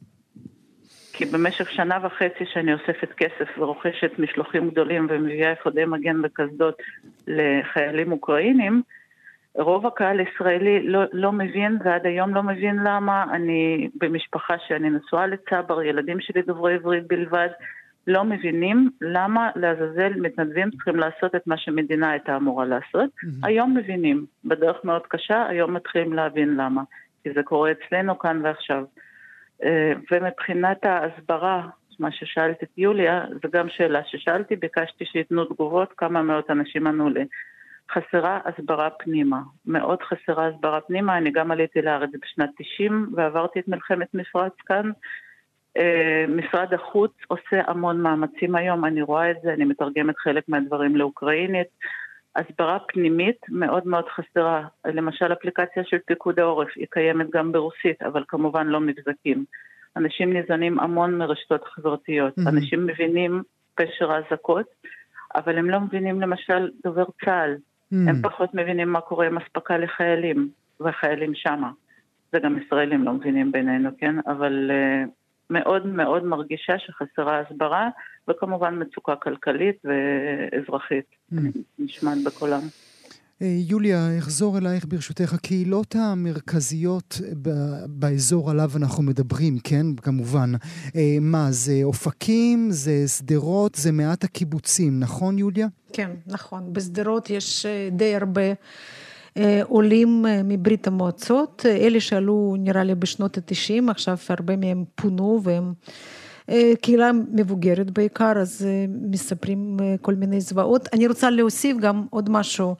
[1.13, 6.81] כי במשך שנה וחצי שאני אוספת כסף ורוכשת משלוחים גדולים ומביאה אפודי מגן וקסדות
[7.27, 8.81] לחיילים אוקראינים,
[9.55, 15.27] רוב הקהל הישראלי לא, לא מבין ועד היום לא מבין למה אני במשפחה שאני נשואה
[15.27, 17.49] לצבר, ילדים שלי דוברי עברית בלבד,
[18.07, 23.09] לא מבינים למה לעזאזל מתנדבים צריכים לעשות את מה שמדינה הייתה אמורה לעשות.
[23.09, 23.47] Mm-hmm.
[23.47, 26.81] היום מבינים, בדרך מאוד קשה, היום מתחילים להבין למה.
[27.23, 28.83] כי זה קורה אצלנו כאן ועכשיו.
[29.63, 31.67] אה, ומבחינת ההסברה,
[31.99, 37.09] מה ששאלת את יוליה, זו גם שאלה ששאלתי, ביקשתי שייתנו תגובות, כמה מאות אנשים ענו
[37.09, 37.25] לי.
[37.91, 43.67] חסרה הסברה פנימה, מאוד חסרה הסברה פנימה, אני גם עליתי לארץ בשנת 90 ועברתי את
[43.67, 44.91] מלחמת מפרץ כאן,
[46.27, 51.67] משרד החוץ עושה המון מאמצים היום, אני רואה את זה, אני מתרגמת חלק מהדברים לאוקראינית.
[52.35, 58.23] הסברה פנימית מאוד מאוד חסרה, למשל אפליקציה של פיקוד העורף, היא קיימת גם ברוסית, אבל
[58.27, 59.45] כמובן לא מבזקים.
[59.97, 62.49] אנשים ניזונים המון מרשתות חברתיות, mm-hmm.
[62.49, 63.43] אנשים מבינים
[63.75, 64.65] פשר האזעקות,
[65.35, 68.09] אבל הם לא מבינים למשל דובר צה"ל, mm-hmm.
[68.09, 70.49] הם פחות מבינים מה קורה עם אספקה לחיילים,
[70.81, 71.71] וחיילים שמה.
[72.31, 74.15] זה גם ישראלים לא מבינים בינינו, כן?
[74.27, 75.09] אבל uh,
[75.53, 77.89] מאוד מאוד מרגישה שחסרה הסברה,
[78.29, 81.37] וכמובן מצוקה כלכלית ואזרחית, mm.
[81.79, 82.61] נשמעת בקולם.
[83.41, 85.33] אה, יוליה, אחזור אלייך ברשותך.
[85.33, 87.21] הקהילות המרכזיות
[87.87, 89.85] באזור עליו אנחנו מדברים, כן?
[89.95, 90.51] כמובן.
[90.95, 95.67] אה, מה, זה אופקים, זה שדרות, זה מעט הקיבוצים, נכון יוליה?
[95.93, 96.73] כן, נכון.
[96.73, 98.41] בשדרות יש אה, די הרבה
[99.63, 105.73] עולים אה, מברית המועצות, אלה שעלו נראה לי בשנות התשעים, עכשיו הרבה מהם פונו והם
[106.81, 110.89] קהילה מבוגרת בעיקר, אז מספרים כל מיני זוועות.
[110.93, 112.75] אני רוצה להוסיף גם עוד משהו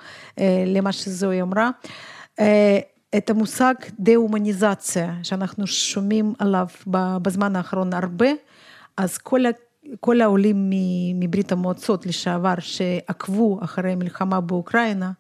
[0.66, 1.70] למה שזוהי אמרה.
[3.18, 6.68] את המושג דה-הומניזציה, שאנחנו שומעים עליו
[7.22, 8.28] בזמן האחרון הרבה,
[8.98, 9.42] אז כל,
[10.00, 10.70] כל העולים
[11.16, 15.12] מברית המועצות לשעבר שעקבו אחרי המלחמה באוקראינה,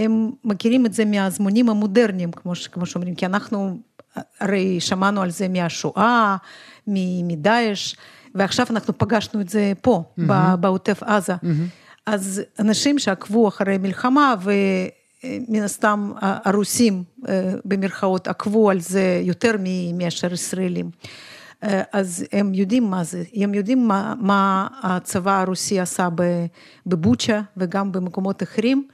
[0.00, 3.78] הם מכירים את זה מהזמונים המודרניים, כמו, כמו שאומרים, כי אנחנו
[4.40, 6.36] הרי שמענו על זה מהשואה,
[7.26, 7.94] מדאעש,
[8.34, 10.56] ועכשיו אנחנו פגשנו את זה פה, mm-hmm.
[10.60, 11.34] בעוטף עזה.
[11.34, 11.46] Mm-hmm.
[12.06, 17.04] אז אנשים שעקבו אחרי מלחמה, ומן הסתם הרוסים
[17.64, 19.54] במרכאות עקבו על זה יותר
[19.94, 20.90] מאשר ישראלים.
[21.92, 26.08] אז הם יודעים מה זה, הם יודעים מה, מה הצבא הרוסי עשה
[26.86, 28.86] בבוצ'ה וגם במקומות אחרים.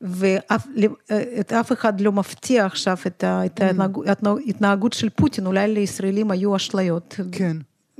[0.00, 7.20] ואת אף אחד לא מפתיע עכשיו את ההתנהגות של פוטין, אולי לישראלים היו אשליות.
[7.32, 7.56] כן.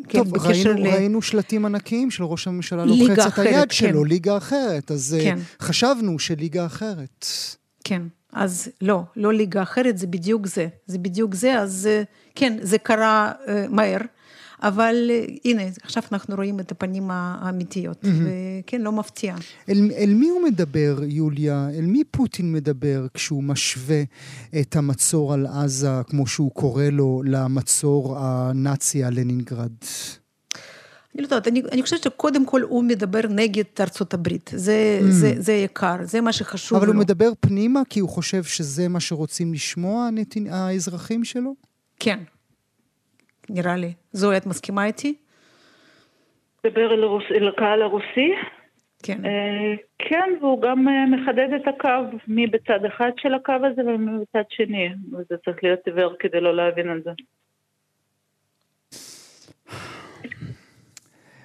[0.08, 0.86] כן, טוב, ראינו, ל...
[0.86, 3.74] ראינו שלטים ענקיים של ראש הממשלה לוחץ את היד כן.
[3.74, 5.38] שלו, ליגה אחרת, אז כן.
[5.60, 7.26] חשבנו שליגה אחרת.
[7.84, 10.66] כן, אז לא, לא ליגה אחרת, זה בדיוק זה.
[10.86, 11.88] זה בדיוק זה, אז
[12.34, 13.32] כן, זה קרה
[13.68, 13.98] מהר.
[14.62, 18.08] אבל אה, הנה, עכשיו אנחנו רואים את הפנים האמיתיות, mm-hmm.
[18.64, 19.34] וכן, לא מפתיע.
[19.68, 21.68] אל, אל מי הוא מדבר, יוליה?
[21.74, 24.02] אל מי פוטין מדבר כשהוא משווה
[24.60, 29.72] את המצור על עזה, כמו שהוא קורא לו, למצור הנאצי על לנינגרד?
[31.14, 35.10] אני לא יודעת, אני, אני חושבת שקודם כל הוא מדבר נגד ארצות הברית, זה, mm.
[35.10, 36.92] זה, זה יקר, זה מה שחשוב אבל לו.
[36.92, 40.08] אבל הוא מדבר פנימה כי הוא חושב שזה מה שרוצים לשמוע
[40.50, 41.54] האזרחים שלו?
[42.00, 42.18] כן,
[43.54, 43.92] נראה לי.
[44.12, 45.14] זוהי, את מסכימה איתי?
[46.64, 48.34] מדבר אל, הרוס, אל הקהל הרוסי?
[49.02, 49.24] כן.
[49.24, 54.10] אה, כן, והוא גם אה, מחדד את הקו, מי בצד אחד של הקו הזה ומי
[54.20, 54.88] בצד שני.
[55.12, 57.10] וזה צריך להיות עיוור כדי לא להבין את זה.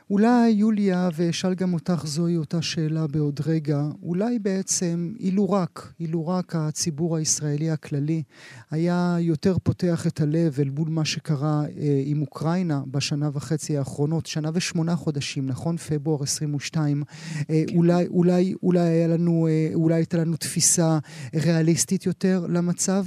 [0.10, 6.28] אולי, יוליה, ואשאל גם אותך זוהי אותה שאלה בעוד רגע, אולי בעצם, אילו רק, אילו
[6.28, 8.24] רק הציבור הישראלי הכללי
[8.72, 14.26] היה יותר פותח את הלב אל מול מה שקרה אה, עם אוקראינה בשנה וחצי האחרונות,
[14.26, 15.78] שנה ושמונה חודשים, נכון?
[15.78, 17.04] פברואר 22,
[17.50, 17.76] אה, כן.
[17.76, 21.00] אולי, אולי, אולי היה לנו, אה, אולי הייתה לנו תפיסה
[21.36, 23.06] ריאליסטית יותר למצב?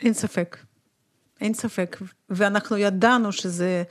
[0.00, 0.56] אין ספק.
[1.40, 1.96] אין ספק.
[2.30, 3.82] ואנחנו ידענו שזה...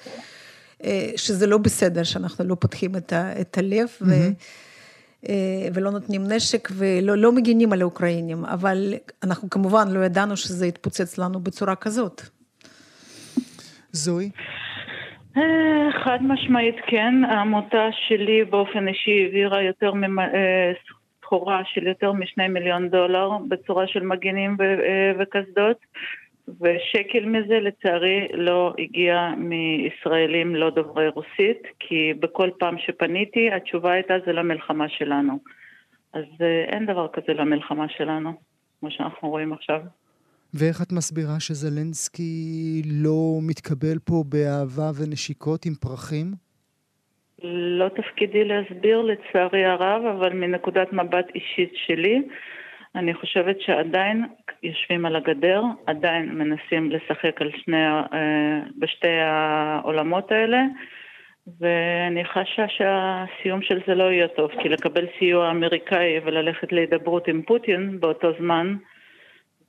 [0.84, 4.06] אה, שזה לא בסדר שאנחנו לא פותחים את, ה, את הלב mm-hmm.
[4.06, 4.14] ו,
[5.30, 10.68] אה, ולא נותנים נשק ולא לא מגינים על האוקראינים, אבל אנחנו כמובן לא ידענו שזה
[10.68, 12.22] יתפוצץ לנו בצורה כזאת.
[13.92, 14.30] זוהי?
[15.38, 19.92] אה, חד משמעית כן, העמותה שלי באופן אישי העבירה יותר
[21.26, 24.58] סחורה של יותר משני מיליון דולר בצורה של מגינים
[25.20, 25.78] וקסדות.
[26.48, 34.14] ושקל מזה לצערי לא הגיע מישראלים לא דוברי רוסית, כי בכל פעם שפניתי התשובה הייתה
[34.26, 35.40] זה למלחמה שלנו.
[36.14, 38.34] אז אה, אין דבר כזה למלחמה שלנו,
[38.80, 39.82] כמו שאנחנו רואים עכשיו.
[40.54, 46.28] ואיך את מסבירה שזלנסקי לא מתקבל פה באהבה ונשיקות עם פרחים?
[47.44, 52.22] לא תפקידי להסביר לצערי הרב, אבל מנקודת מבט אישית שלי,
[52.96, 54.26] אני חושבת שעדיין
[54.64, 60.62] יושבים על הגדר, עדיין מנסים לשחק על שני, אה, בשתי העולמות האלה,
[61.60, 67.42] ואני חשה שהסיום של זה לא יהיה טוב, כי לקבל סיוע אמריקאי וללכת להידברות עם
[67.42, 68.76] פוטין באותו זמן,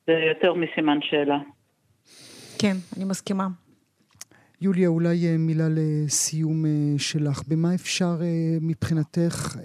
[0.06, 1.38] זה יותר מסימן שאלה.
[2.58, 3.65] כן, אני מסכימה.
[4.60, 7.42] יוליה, אולי אה, מילה לסיום אה, שלך.
[7.48, 9.56] במה אפשר אה, מבחינתך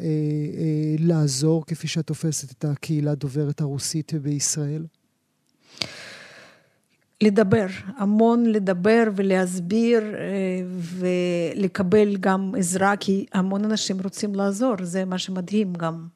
[0.99, 4.85] לעזור, כפי שאת תופסת את הקהילה דוברת הרוסית בישראל?
[7.21, 7.65] לדבר,
[7.97, 10.03] המון לדבר ולהסביר
[10.73, 16.07] ולקבל גם עזרה, כי המון אנשים רוצים לעזור, זה מה שמדהים גם,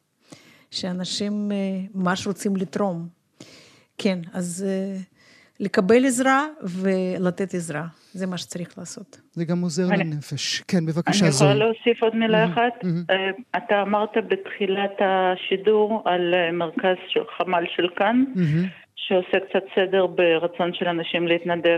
[0.71, 1.51] שאנשים
[1.95, 3.07] ממש רוצים לתרום.
[3.97, 4.65] כן, אז
[5.59, 7.85] לקבל עזרה ולתת עזרה.
[8.13, 9.21] זה מה שצריך לעשות.
[9.31, 10.61] זה גם עוזר אני, לנפש.
[10.67, 11.51] כן, בבקשה, זוהי.
[11.51, 12.83] אני יכולה להוסיף עוד מילה אחת?
[12.83, 13.57] Mm-hmm.
[13.57, 16.95] אתה אמרת בתחילת השידור על אה, מרכז
[17.37, 18.84] חמ"ל של כאן, mm-hmm.
[18.95, 21.77] שעושה קצת סדר ברצון של אנשים להתנדב.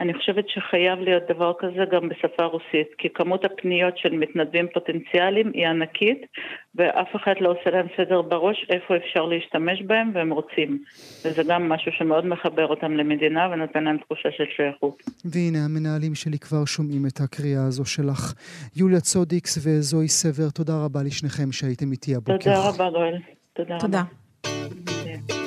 [0.00, 5.50] אני חושבת שחייב להיות דבר כזה גם בשפה רוסית, כי כמות הפניות של מתנדבים פוטנציאליים
[5.54, 6.26] היא ענקית,
[6.74, 10.84] ואף אחד לא עושה להם סדר בראש איפה אפשר להשתמש בהם, והם רוצים.
[11.24, 15.02] וזה גם משהו שמאוד מחבר אותם למדינה ונותן להם תחושה של שייכות.
[15.24, 18.34] והנה, המנהלים שלי כבר שומעים את הקריאה הזו שלך.
[18.76, 22.38] יוליה צודיקס וזוהי סבר, תודה רבה לשניכם שהייתם איתי הבוקר.
[22.38, 23.16] תודה רבה, גואל.
[23.52, 24.00] תודה, תודה.
[24.00, 25.45] רבה.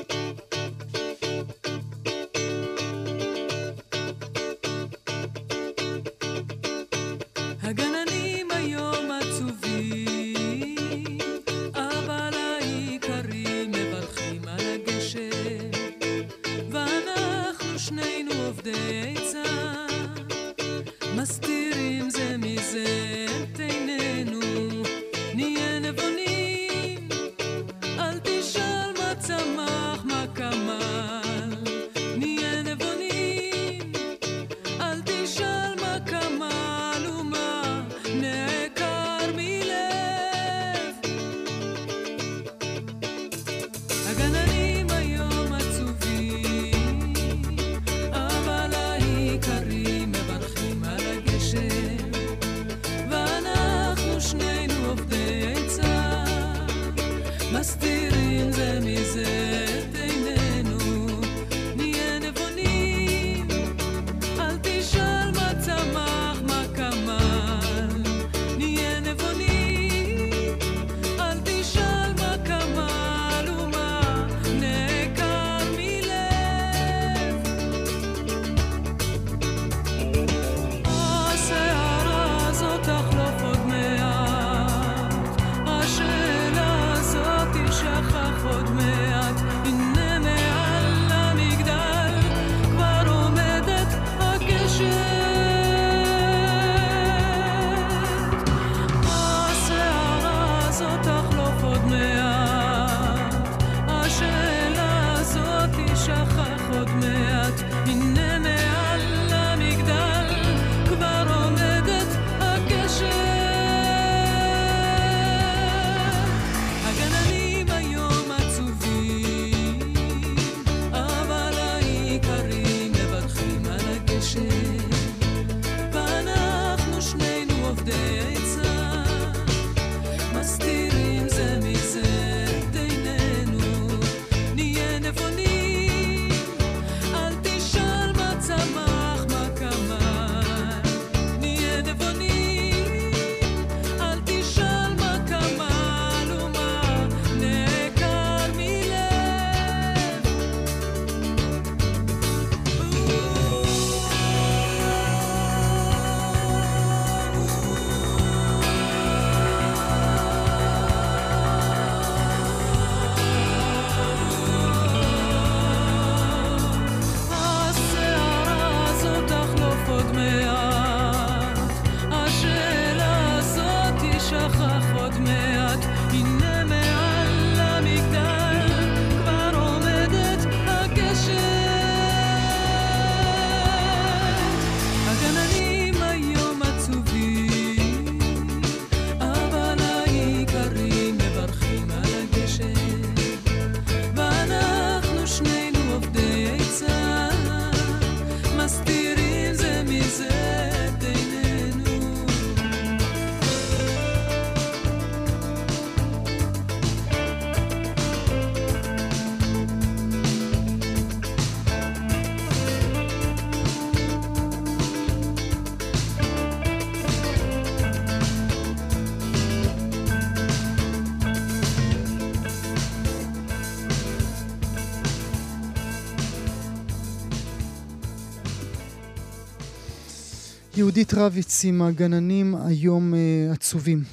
[230.89, 233.19] יהודית רביץ עם הגננים היום אה,
[233.51, 234.03] עצובים.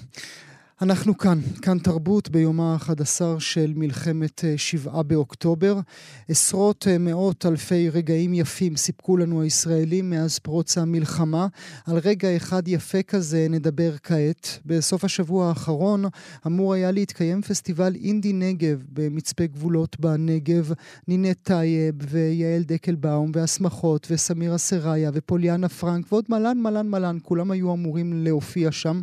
[0.82, 5.76] אנחנו כאן, כאן תרבות ביומה ה-11 של מלחמת אה, שבעה באוקטובר.
[6.28, 11.46] עשרות אה, מאות אלפי רגעים יפים סיפקו לנו הישראלים מאז פרוץ המלחמה.
[11.86, 14.58] על רגע אחד יפה כזה נדבר כעת.
[14.64, 16.04] בסוף השבוע האחרון
[16.46, 20.72] אמור היה להתקיים פסטיבל אינדי נגב במצפה גבולות בנגב.
[21.08, 27.72] נינט טייב ויעל דקלבאום והסמכות וסמירה סריה ופוליאנה פרנק ועוד מלן מלן מלן, כולם היו
[27.72, 29.00] אמורים להופיע שם.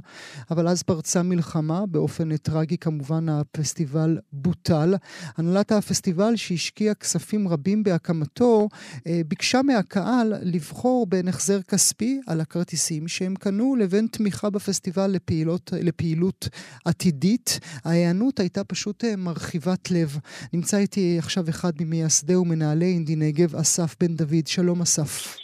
[0.52, 1.86] אבל אז פרצה מלחמה.
[1.86, 4.96] באופן טרגי כמובן הפסטיבל בוטל.
[5.38, 8.70] הנהלת הפסטיבל שהשקיעה כספים רבים בהקמתו
[9.08, 15.74] אה, ביקשה מהקהל לבחור בין החזר כספי על הכרטיסים שהם קנו לבין תמיכה בפסטיבל לפעילות,
[15.82, 16.50] לפעילות
[16.86, 17.60] עתידית.
[17.86, 20.18] ההיענות הייתה פשוט אה, מרחיבת לב.
[20.54, 24.48] נמצא איתי עכשיו אחד ממייסדי ומנהלי אינדי נגב, אסף בן דוד.
[24.48, 25.38] שלום אסף.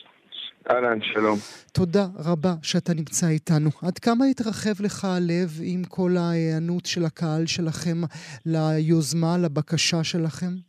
[0.72, 1.40] אהלן, שלום.
[1.74, 3.70] תודה רבה שאתה נמצא איתנו.
[3.82, 8.02] עד כמה התרחב לך הלב עם כל ההיענות של הקהל שלכם
[8.46, 10.69] ליוזמה, לבקשה שלכם?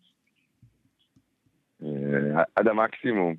[2.15, 3.35] אה, עד המקסימום.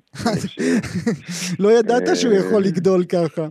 [1.62, 3.42] לא ידעת שהוא יכול לגדול ככה.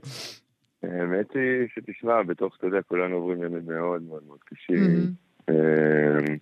[0.84, 5.12] האמת היא שתשמע, בתוך, אתה יודע, כולנו עוברים ימים מאוד מאוד מאוד קשים.
[5.50, 6.36] אה,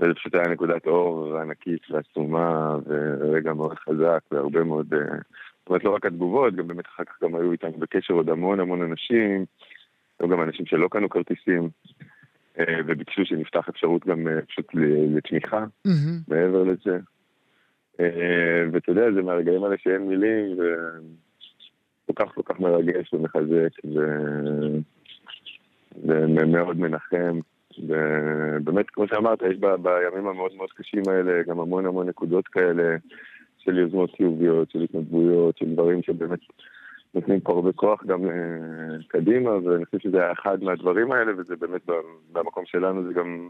[0.00, 4.94] וזה פשוט היה נקודת אור ענקית ועצומה, ורגע מאוד חזק, והרבה מאוד...
[4.94, 4.98] אה,
[5.60, 8.60] זאת אומרת, לא רק התגובות, גם באמת אחר כך גם היו איתנו בקשר עוד המון
[8.60, 9.44] המון אנשים,
[10.20, 11.68] היו גם אנשים שלא קנו כרטיסים,
[12.86, 14.66] וביקשו שנפתח אפשרות גם פשוט
[15.14, 15.64] לתמיכה.
[16.28, 16.98] מעבר לזה.
[18.72, 20.56] ואתה יודע, זה מהרגעים האלה שאין מילים,
[22.04, 23.70] וכל כך כל כך מרגש ומחזק,
[26.04, 27.40] ומאוד מנחם.
[27.78, 32.96] ובאמת, כמו שאמרת, יש ב, בימים המאוד מאוד קשים האלה גם המון המון נקודות כאלה
[33.58, 36.38] של יוזמות חיוביות, של התנדבויות, של דברים שבאמת
[37.14, 38.20] נותנים פה הרבה כוח גם
[39.08, 41.80] קדימה, ואני חושב שזה היה אחד מהדברים האלה, וזה באמת
[42.32, 43.48] במקום שלנו, זה גם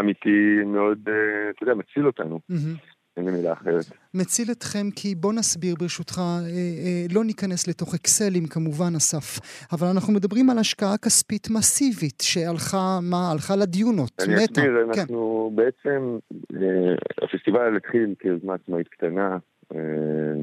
[0.00, 2.40] אמיתי, מאוד, אה, אתה יודע, מציל אותנו.
[2.48, 2.74] מהמם.
[3.16, 3.84] אין לי מילה אחרת.
[4.14, 9.40] מציל אתכם כי בוא נסביר ברשותך, אה, אה, לא ניכנס לתוך אקסלים כמובן אסף,
[9.72, 14.60] אבל אנחנו מדברים על השקעה כספית מסיבית שהלכה, מה, הלכה לדיונות, אני מתה.
[14.60, 15.00] אסביר, כן.
[15.00, 16.18] אנחנו בעצם,
[16.54, 19.38] אה, הפסטיבל התחיל כיוזמה עצמאית קטנה,
[19.74, 19.80] אה,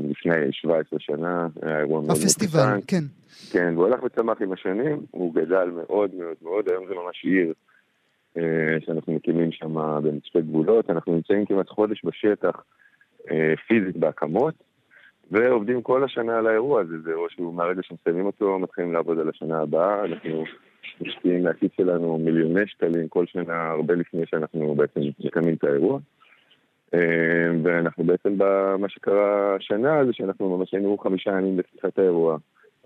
[0.09, 2.11] לפני 17 שנה, היה אירוע מאוד.
[2.11, 3.03] הפסטיבל, כן.
[3.51, 7.53] כן, והוא הלך וצמח עם השנים, הוא גדל מאוד מאוד מאוד, היום זה ממש עיר
[8.85, 9.73] שאנחנו מקימים שם
[10.03, 12.63] במצפה גבולות, אנחנו נמצאים כמעט חודש בשטח
[13.31, 14.53] אה, פיזית בהקמות,
[15.31, 19.29] ועובדים כל השנה על האירוע הזה, זה אירוע שהוא מהרגע שמסיימים אותו, מתחילים לעבוד על
[19.29, 20.43] השנה הבאה, אנחנו
[21.01, 25.99] משקיעים מהכיס שלנו מיליוני שקלים כל שנה, הרבה לפני שאנחנו בעצם מקיימים את האירוע.
[26.93, 26.99] אה,
[27.63, 32.37] ואנחנו בעצם, במה שקרה השנה זה שאנחנו ממש היינו חמישה ימים בפתיחת האירוע.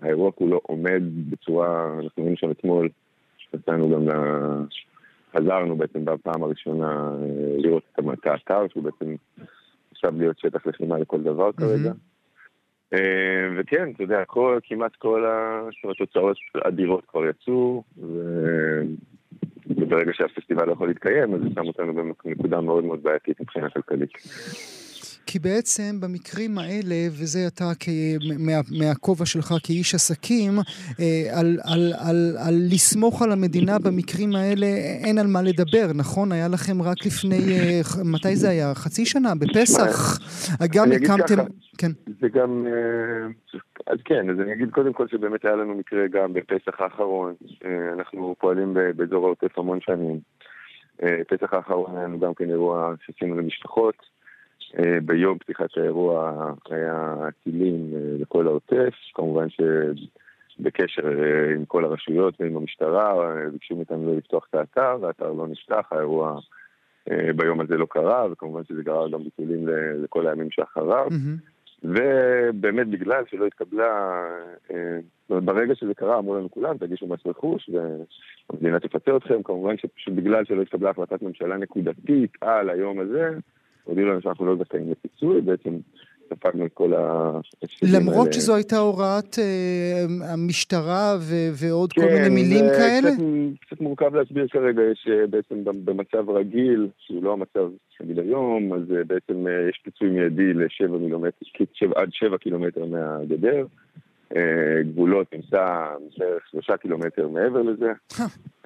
[0.02, 2.88] האירוע כולו עומד בצורה, אנחנו היינו שם אתמול,
[3.54, 4.08] יצאנו גם.
[5.36, 7.82] חזרנו בעצם בפעם הראשונה אה, לראות
[8.12, 9.14] את האתר, שהוא בעצם
[9.92, 11.92] עכשיו להיות שטח לחימה לכל דבר כרגע.
[12.94, 15.24] אה, וכן, אתה יודע, כל, כמעט כל
[15.90, 18.82] התוצאות אדירות כבר יצאו, ו-
[19.66, 21.94] וברגע שהפסטיבל לא יכול להתקיים, אז זה שם אותנו
[22.24, 24.10] בנקודה מאוד מאוד בעייתית מבחינה כלכלית.
[25.30, 27.88] כי בעצם במקרים האלה, וזה אתה כ...
[28.38, 28.52] מה...
[28.78, 30.52] מהכובע שלך כאיש עסקים,
[31.00, 34.66] אה, על, על, על, על לסמוך על המדינה במקרים האלה
[35.04, 36.32] אין על מה לדבר, נכון?
[36.32, 37.80] היה לכם רק לפני, אה,
[38.14, 38.74] מתי זה היה?
[38.74, 39.34] חצי שנה?
[39.40, 40.18] בפסח?
[40.74, 41.36] גם אני אגיד הקמתם...
[41.78, 41.92] כן.
[42.20, 43.26] זה גם, אה,
[43.86, 47.34] אז כן, אז אני אגיד קודם כל שבאמת היה לנו מקרה גם בפסח האחרון,
[47.64, 50.20] אה, אנחנו פועלים באזור העוטף המון שנים.
[51.02, 53.94] אה, פסח האחרון היה לנו גם כן אירוע שעשינו למשפחות.
[54.78, 62.34] אה, ביום פתיחת האירוע היה טילים אה, לכל העוטף, כמובן שבקשר אה, עם כל הרשויות
[62.40, 66.40] ועם המשטרה, ביקשו מאיתנו לא לפתוח את האתר, והאתר לא נפתח, האירוע
[67.36, 69.68] ביום הזה לא קרה, וכמובן שזה גרר גם ביטולים
[70.02, 71.08] לכל הימים שאחריו.
[71.84, 74.22] ובאמת בגלל שלא התקבלה,
[75.30, 77.70] ברגע שזה קרה אמרו לנו כולם, תגישו מס רכוש
[78.50, 83.30] והמדינה תפצה אתכם, כמובן שפשוט בגלל שלא התקבלה החלטת ממשלה נקודתית על היום הזה,
[83.88, 85.70] הודיעו לנו שאנחנו לא זכאים לפיצוי, בעצם
[86.34, 87.32] ספגנו את כל ה...
[87.92, 93.10] למרות שזו הייתה הוראת אה, המשטרה ו- ועוד כל כן, מיני מילים זה כאלה?
[93.10, 93.22] קצת,
[93.66, 97.68] קצת מורכב להסביר כרגע, יש אה, בעצם גם במצב רגיל, שהוא לא המצב
[98.00, 102.84] נגיד היום, אז אה, בעצם אה, יש פיצוי מיידי לשבע קילומטר, שבע- עד שבע קילומטר
[102.84, 103.66] מהגדר.
[104.36, 105.86] אה, גבולות נמצא
[106.18, 107.92] בערך שלושה קילומטר מעבר לזה.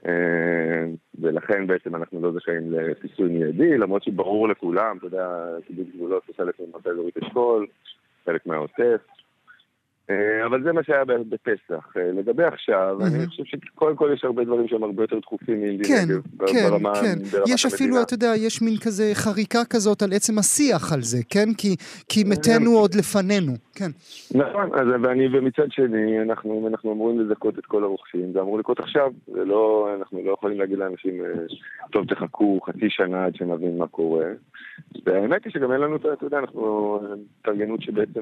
[0.06, 0.84] אה,
[1.20, 5.28] ולכן בעצם אנחנו לא זכאים לפיצוי מיידי, למרות שברור לכולם, אתה יודע,
[5.66, 7.66] קיבוץ גבולות הוא חלק ממועצה אזורית אשכול,
[8.24, 9.01] חלק מהעוטף.
[10.10, 11.96] אה, אבל זה מה שהיה בפסח.
[11.96, 15.84] אה, לגבי עכשיו, אני חושב שקודם כל יש הרבה דברים שהם הרבה יותר דחופים מאינדי
[15.84, 17.18] כן, נגב, כן, ברמה, כן.
[17.32, 18.02] ברמת יש אפילו, המדינה.
[18.02, 21.48] אתה יודע, יש מין כזה חריקה כזאת על עצם השיח על זה, כן?
[21.58, 21.76] כי,
[22.08, 23.90] כי מתינו עוד לפנינו, כן.
[24.34, 28.80] נכון, אז ואני, ומצד שני, אנחנו, אנחנו אמורים לזכות את כל הרוכשים, זה אמור לקרות
[28.80, 31.28] עכשיו, זה לא, אנחנו לא יכולים להגיד לאנשים, אה,
[31.92, 34.26] טוב, תחכו חצי שנה עד שנבין מה קורה.
[35.06, 37.00] והאמת היא שגם אין לנו, אתה יודע, אנחנו,
[37.40, 38.20] התארגנות שבעצם,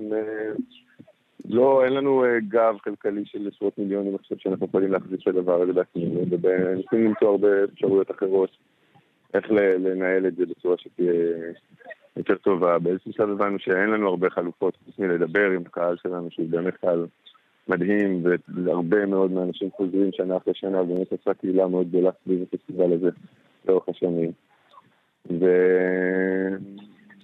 [1.49, 5.63] לא, אין לנו אה, גב כלכלי של עשרות מיליונים עכשיו שאנחנו יכולים להחזיק את הדבר
[5.63, 8.51] הזה בעצמנו, ומנסים למצוא הרבה אפשרויות אחרות,
[9.35, 11.13] איך לנהל את זה בצורה שתהיה
[12.17, 12.79] יותר טובה.
[12.79, 17.07] באיזשהו שלב הבנו שאין לנו הרבה חלופות חוץ מלדבר עם הקהל שלנו, שהוא באמת קהל
[17.69, 18.25] מדהים,
[18.65, 23.09] והרבה מאוד מהאנשים חוזרים שנה אחרי שנה, ובאמת עושה קהילה מאוד גדולה סביב הפסטיבל הזה
[23.69, 24.33] לאורך השנים.
[25.31, 25.47] ו...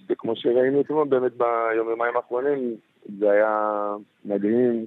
[0.09, 2.75] וכמו שראינו אתמול, באמת ביום יומיים האחרונים,
[3.19, 3.81] זה היה
[4.25, 4.85] מדהים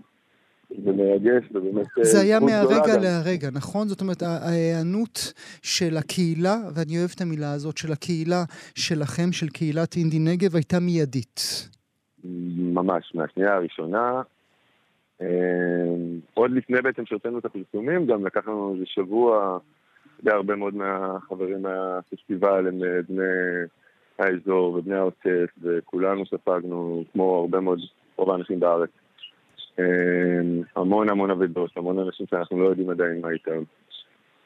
[0.84, 2.98] ומרגש, ובאמת אה, זה היה מהרגע.
[3.00, 3.88] להרגע, נכון?
[3.88, 5.32] זאת אומרת, ההיענות
[5.62, 8.44] של הקהילה, ואני אוהב את המילה הזאת, של הקהילה
[8.74, 11.68] שלכם, של קהילת אינדי נגב, הייתה מיידית.
[12.58, 14.22] ממש, מהשנייה הראשונה.
[15.22, 15.26] אה,
[16.34, 19.58] עוד לפני בעצם שהוצאנו את הפרסומים, גם לקח לנו איזה שבוע,
[20.26, 23.22] הרבה מאוד מהחברים מהפסטיבל הם אה, בני
[24.18, 27.78] האזור ובני העוטף, וכולנו ספגנו, כמו הרבה מאוד,
[28.20, 28.90] רוב האנשים בארץ.
[29.78, 30.40] אה,
[30.76, 33.62] המון המון אבדות, המון אנשים שאנחנו לא יודעים עדיין מה איתם.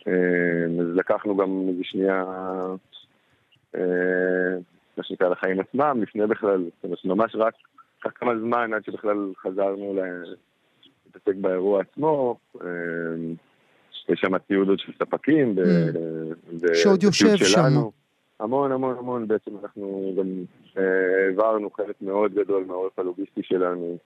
[0.09, 2.24] אה, אז לקחנו גם איזה שנייה,
[3.74, 4.55] אה,
[4.96, 7.55] מה שנקרא, לחיים עצמם, לפני בכלל, זאת אומרת, ממש רק
[8.01, 12.36] לקח כמה זמן עד שבכלל חזרנו להתעסק באירוע עצמו.
[12.62, 12.66] אה,
[14.09, 15.55] יש שם ציוד עוד של ספקים.
[15.56, 17.36] ו- שעוד יושב.
[17.36, 17.60] שם.
[18.40, 20.26] המון המון המון, בעצם אנחנו גם
[20.76, 23.98] העברנו חלק מאוד גדול מהעורף הלוגיסטי שלנו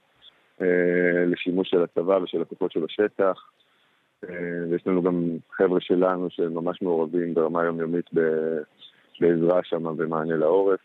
[0.60, 3.50] אה, לשימוש של הצבא ושל הכוחות של השטח.
[4.24, 8.58] אה, ויש לנו גם חבר'ה שלנו שממש מעורבים ברמה יומיומית ב-
[9.20, 10.80] לעזרה שם ומענה לעורף.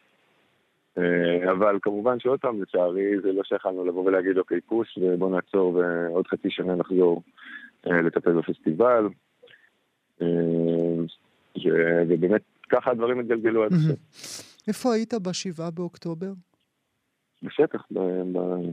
[0.97, 5.75] אה, אבל כמובן שעוד פעם, לצערי, זה לא שיכלנו לבוא ולהגיד, אוקיי, פוש, ובוא נעצור
[5.75, 7.23] ועוד חצי שנה נחזור
[7.85, 9.07] לטפל בפסטיבל.
[12.07, 13.95] ובאמת, ככה הדברים התגלגלו עד עכשיו.
[14.67, 16.31] איפה היית בשבעה באוקטובר?
[17.43, 17.99] בשטח, ב-
[18.37, 18.71] ב-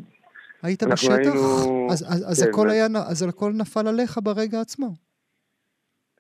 [0.63, 1.13] היית בשטח?
[1.13, 4.89] היינו- אז, אז, אז, כן, הכל מה- היה, אז הכל נפל עליך ברגע עצמו.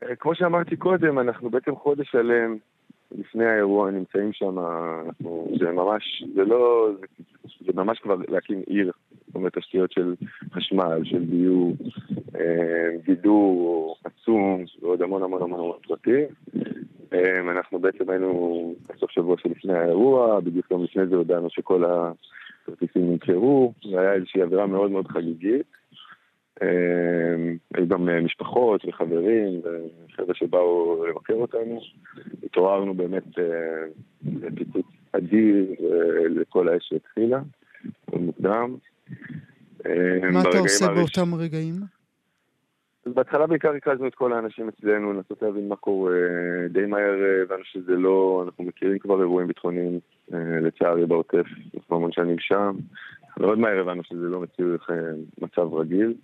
[0.02, 2.56] אה, כמו שאמרתי קודם, אנחנו בעצם חודש שלם
[3.12, 4.58] לפני האירוע נמצאים שם,
[5.06, 7.06] אנחנו, זה ממש, זה לא, זה,
[7.66, 8.92] זה ממש כבר להקים עיר,
[9.26, 10.14] זאת אומרת תשתיות של
[10.52, 11.72] חשמל, של ביוב,
[12.34, 16.24] אה, גידור עצום, ועוד המון המון המון פרטים.
[17.12, 23.10] אה, אנחנו בעצם היינו בסוף שבוע שלפני האירוע, בדיוק יום לפני זה הודענו שכל הכרטיסים
[23.10, 25.66] נמכרו, והיה איזושהי אווירה מאוד מאוד חגיגית.
[26.62, 26.68] אה,
[27.74, 31.80] היו גם אה, משפחות וחברים וחבר'ה שבאו לבקר אותנו.
[32.44, 33.44] התעוררנו באמת אה,
[34.42, 37.40] לפיצוץ אדיר אה, לכל האש שהתחילה,
[38.12, 38.76] מוקדם.
[39.86, 41.74] אה, מה אתה עושה באותם רגעים?
[43.06, 46.16] בהתחלה בעיקר ריכזנו את כל האנשים אצלנו, לנסות להבין מה קורה.
[46.68, 50.00] די מהר אה, הבנו שזה לא, אנחנו מכירים כבר אירועים ביטחוניים,
[50.34, 51.46] אה, לצערי בעוטף,
[51.76, 52.76] אנחנו המון שנים שם.
[53.38, 54.96] מאוד מהר הבנו שזה לא מצריך אה,
[55.40, 56.14] מצב רגיל,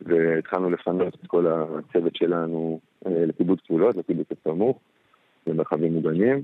[0.00, 4.80] והתחלנו לפנות את כל הצוות שלנו לקיבוץ גבולות, לקיבוץ הסמוך,
[5.46, 6.42] למרחבים מוגנים.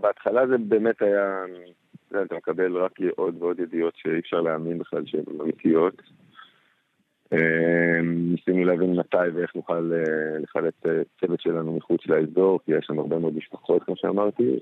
[0.00, 1.44] בהתחלה זה באמת היה,
[2.08, 6.02] אתה מקבל רק עוד ועוד ידיעות שאי אפשר להאמין בכלל שהן אמיתיות.
[7.32, 12.84] אה, ניסינו להבין מתי ואיך נוכל אה, לחלץ אה, צוות שלנו מחוץ לאזור, כי יש
[12.86, 14.58] שם הרבה מאוד משפחות, כמו שאמרתי.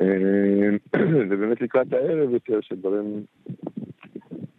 [0.00, 0.68] אה,
[1.30, 3.24] ובאמת לקראת הערב יותר, שדברים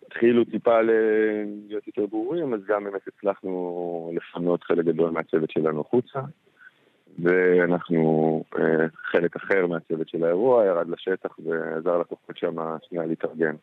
[0.07, 6.19] התחילו טיפה להיות יותר ברורים, אז גם באמת הצלחנו לפנות חלק גדול מהצוות שלנו החוצה.
[7.19, 12.55] ואנחנו, אה, חלק אחר מהצוות של האירוע ירד לשטח ועזר לכוחות שם
[12.89, 13.55] שנייה להתארגן.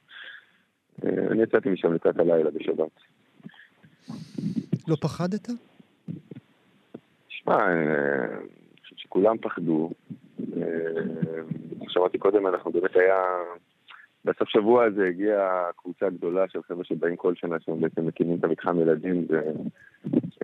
[1.03, 2.91] אני יצאתי משם לקראת הלילה בשבת.
[4.89, 5.49] לא פחדת?
[7.29, 8.39] שמע, אה,
[8.85, 9.91] שכולם פחדו.
[10.57, 10.65] אה,
[11.89, 13.23] שאמרתי קודם, אנחנו באמת היה...
[14.25, 18.45] בסוף שבוע הזה הגיעה קבוצה גדולה של חבר'ה שבאים כל שנה, שהם בעצם מקימים את
[18.45, 19.27] המתחם ילדים,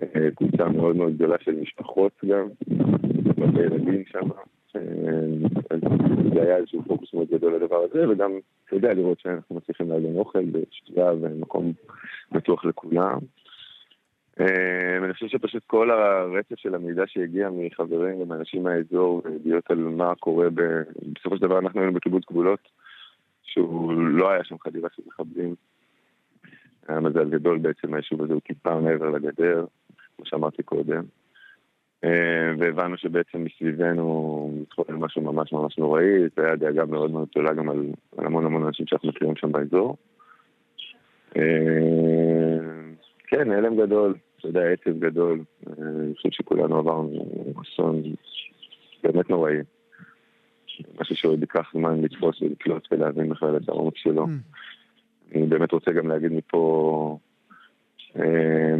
[0.01, 2.47] וקבוצה מאוד מאוד גדולה של משפחות גם,
[3.37, 4.29] הרבה ילדים שם.
[4.75, 4.81] אה,
[6.33, 8.31] זה היה איזשהו פוקוס מאוד גדול לדבר הזה, וגם,
[8.65, 11.73] אתה יודע, לראות שאנחנו מצליחים לארגן אוכל בשתייה ומקום
[12.31, 13.17] בטוח לכולם.
[14.39, 20.15] אה, אני חושב שפשוט כל הרצף של המידע שהגיע מחברים ומאנשים מהאזור, וידיעות על מה
[20.15, 20.61] קורה, ב...
[21.15, 22.59] בסופו של דבר אנחנו היינו בקיבוץ גבולות,
[23.43, 25.55] שהוא לא היה שם חדירה של מחבלים.
[26.87, 29.65] היה מזל גדול בעצם, היישוב הזה הוא טיפה מעבר לגדר,
[30.15, 31.03] כמו שאמרתי קודם.
[32.03, 37.53] אה, והבנו שבעצם מסביבנו מתחולל משהו ממש ממש נוראי, זה היה דאגה מאוד מאוד גדולה
[37.53, 37.85] גם על,
[38.17, 39.97] על המון המון אנשים שאנחנו מכירים שם באזור.
[41.37, 42.57] אה,
[43.27, 45.43] כן, הלם גדול, אתה יודע, עצב גדול.
[45.67, 47.25] אה, אני חושב שכולנו עברנו
[47.61, 48.03] אסון
[49.03, 49.57] באמת נוראי.
[51.01, 54.27] משהו שעוד ייקח זמן לתפוס ולקלוט ולהבין בכלל את העומק שלו.
[55.35, 57.17] אני באמת רוצה גם להגיד מפה
[58.19, 58.75] אה,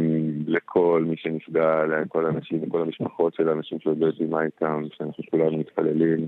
[0.46, 5.24] לכל מי שנפגע, לכל האנשים, לכל המשפחות של האנשים שעוד לא יודעים מה איתם, שאנחנו
[5.30, 6.26] כולנו מתפללים,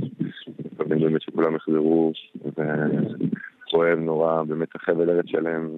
[0.72, 5.70] מקווים באמת שכולם יחזרו, וכואב נורא, באמת החבל ארץ שלהם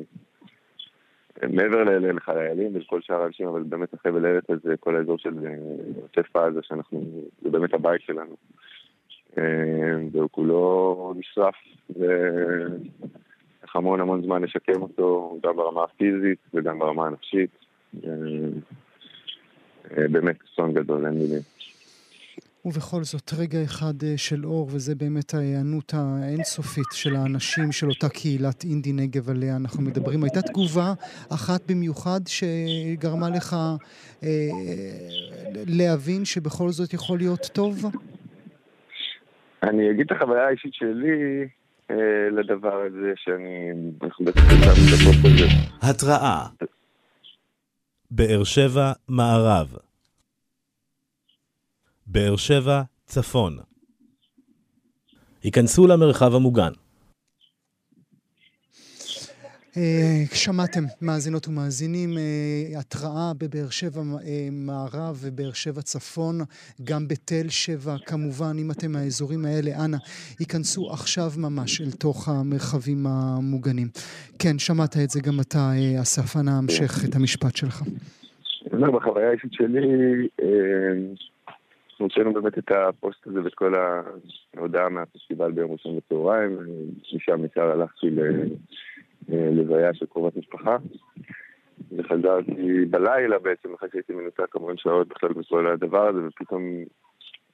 [1.51, 5.55] מעבר לחיילים ולכל שאר האנשים, אבל באמת החבל ארץ הזה, כל האזור של אה,
[6.03, 7.05] עוטף עזה, שאנחנו,
[7.43, 8.37] זה באמת הבית שלנו.
[9.39, 9.45] אה,
[10.13, 11.55] והוא כולו נשרף,
[11.97, 17.51] ולקח המון המון זמן לשקם אותו, גם ברמה הפיזית וגם ברמה הנפשית.
[18.05, 18.11] אה,
[20.09, 21.43] באמת אסון גדול, אין מילים.
[22.65, 28.09] ובכל זאת, רגע אחד אה, של אור, וזה באמת ההיענות האינסופית של האנשים של אותה
[28.09, 30.25] קהילת אינדי נגב עליה אנחנו מדברים.
[30.25, 30.93] הייתה תגובה
[31.31, 33.57] אחת במיוחד שגרמה לך
[34.23, 34.29] אה,
[35.67, 37.85] להבין שבכל זאת יכול להיות טוב?
[39.63, 41.49] אני אגיד את החוויה האישית שלי
[41.91, 41.97] אה,
[42.31, 43.71] לדבר הזה, שאני...
[44.03, 44.27] אנחנו.
[45.83, 46.47] התראה
[48.11, 49.77] באר שבע מערב
[52.13, 53.59] באר שבע צפון
[55.43, 56.73] היכנסו למרחב המוגן.
[59.77, 66.39] אה, שמעתם, מאזינות ומאזינים, אה, התראה בבאר שבע אה, מערב ובאר שבע צפון,
[66.85, 69.97] גם בתל שבע, כמובן, אם אתם מהאזורים האלה, אנא,
[70.39, 73.89] היכנסו עכשיו ממש אל תוך המרחבים המוגנים.
[74.39, 75.71] כן, שמעת את זה גם אתה,
[76.03, 77.83] אסף, אנא המשך את המשפט שלך.
[77.83, 79.89] אני אומר, בחוויה האישית שלי,
[82.03, 83.75] אנחנו הוצאנו באמת את הפוסט הזה ואת כל
[84.57, 86.59] ההודעה מהפסטיבל ביום ראשון בצהריים,
[87.15, 88.07] משם ישר הלכתי
[89.29, 90.77] ללוויה של קרובת משפחה,
[91.97, 96.63] וחזרתי בלילה בעצם, אחרי שהייתי מנותק כמובן שעות בכלל בכל הדבר הזה, ופתאום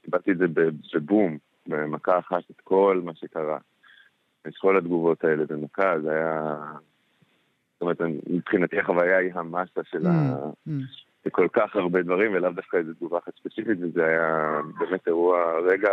[0.05, 0.47] קיבלתי את זה
[0.95, 3.59] בבום, במכה אחת, את כל מה שקרה.
[4.47, 6.57] את כל התגובות האלה במכה, זה היה...
[7.73, 10.37] זאת אומרת, מבחינתי החוויה היא המסה של ה...
[10.69, 11.08] Mm.
[11.29, 15.61] זה כל כך הרבה דברים, ולאו דווקא איזו תגובה אחת ספציפית, וזה היה באמת אירוע,
[15.71, 15.91] רגע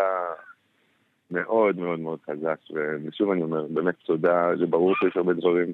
[1.31, 2.57] מאוד מאוד מאוד חזק.
[3.05, 5.73] ושוב אני אומר, באמת תודה, זה ברור שיש הרבה דברים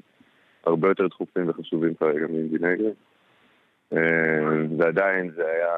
[0.65, 2.91] הרבה יותר דחופים וחשובים כרגע מאינדי נגב.
[3.93, 3.99] אה,
[4.77, 5.75] ועדיין זה היה,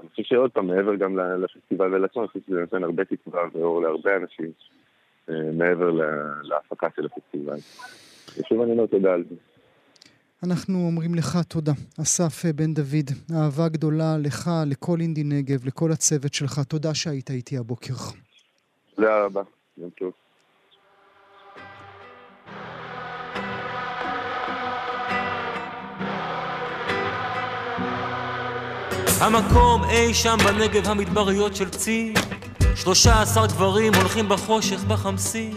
[0.00, 3.82] אני חושב שעוד פעם, מעבר גם לפסטיבל ולעצמו, אני חושב שזה נותן הרבה תקווה ואור
[3.82, 4.50] להרבה אנשים,
[5.30, 5.90] אה, מעבר
[6.42, 7.58] להפקה של הפסטיבל.
[8.38, 9.55] ושוב אני אומר תודה על זה.
[10.44, 11.72] אנחנו אומרים לך תודה,
[12.02, 13.10] אסף בן דוד.
[13.34, 16.60] אהבה גדולה לך, לכל אינדי נגב, לכל הצוות שלך.
[16.68, 17.94] תודה שהיית איתי הבוקר.
[18.94, 19.42] תודה רבה,
[19.78, 20.12] יום טוב.
[29.20, 32.14] המקום אי שם בנגב המדבריות של צי
[32.74, 35.50] שלושה עשר גברים הולכים בחושך בחמסי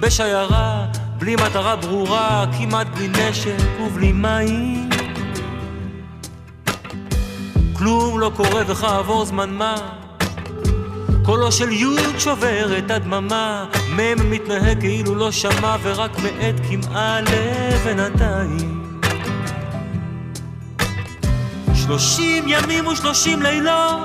[0.00, 4.88] בשיירה, בלי מטרה ברורה, כמעט בלי נשק ובלי מים.
[7.72, 9.74] כלום לא קורה וכעבור זמן מה.
[11.24, 13.66] קולו של יוד שובר את הדממה.
[13.96, 19.00] מ' מתנהג כאילו לא שמע ורק מאט קמעה לבינתיים.
[21.74, 24.00] שלושים ימים ושלושים לילות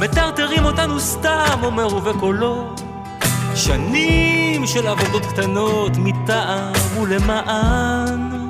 [0.00, 2.74] מטרטרים אותנו סתם, אומר ובקולו
[3.64, 8.48] שנים של עבודות קטנות מטעם ולמען.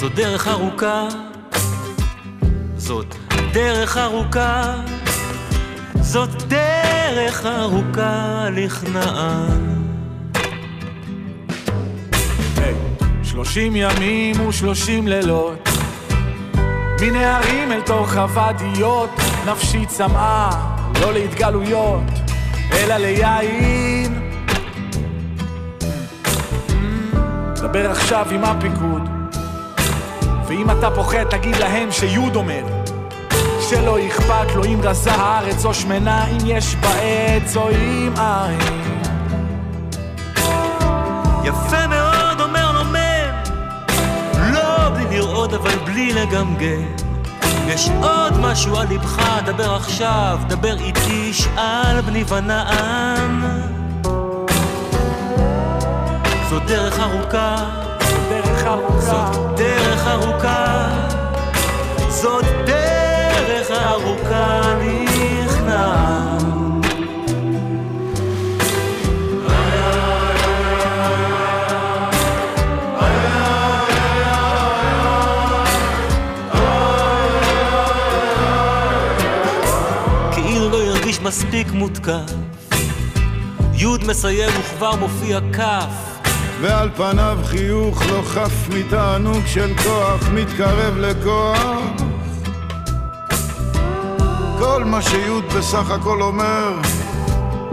[0.00, 1.08] זו דרך ארוכה.
[2.76, 3.14] זאת
[3.52, 4.74] דרך ארוכה.
[6.00, 9.82] זאת דרך ארוכה לכנען.
[13.22, 15.68] שלושים ימים ושלושים לילות.
[17.00, 19.10] מנהרים אל תוך הוואדיות
[19.46, 22.02] נפשי צמאה לא להתגלויות
[22.72, 24.30] אלא ליין.
[27.54, 29.08] דבר עכשיו עם הפיקוד
[30.46, 32.62] ואם אתה פוחד תגיד להם שיוד אומר
[33.60, 38.58] שלא אכפת לו אם רזה הארץ או שמנה אם יש בה עץ או אם אין.
[41.44, 43.32] יפה מאוד אומר לו מם
[44.52, 47.07] לא בלי לראות אבל בלי לגמגם
[47.68, 53.42] יש עוד משהו על לבך, דבר עכשיו, דבר איתי, שאל בני ונען.
[56.50, 57.56] זו דרך ארוכה,
[58.28, 60.88] דרך ארוכה, זאת דרך ארוכה,
[62.08, 66.37] זאת דרך ארוכה נכנע.
[81.28, 82.32] מספיק מותקף.
[83.72, 86.20] יוד מסיים וכבר מופיע כף.
[86.60, 91.80] ועל פניו חיוך לא חף מתענוג של כוח מתקרב לכוח
[94.58, 96.72] כל מה שיוד בסך הכל אומר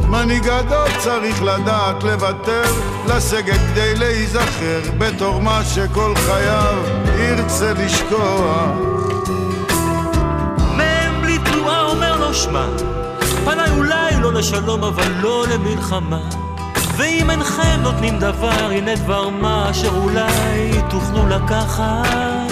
[0.10, 2.64] מנהיג גדול צריך לדעת לוותר
[3.08, 6.84] לסגת כדי להיזכר בתור מה שכל חייו
[7.20, 8.70] ירצה לשכוח
[10.78, 12.95] מ' בלי תנועה אומר לו שמע
[13.46, 16.30] פניי אולי לא לשלום אבל לא למלחמה.
[16.98, 22.52] ואם אינכם נותנים דבר הנה דבר מה אשר אולי תוכלו לקחת.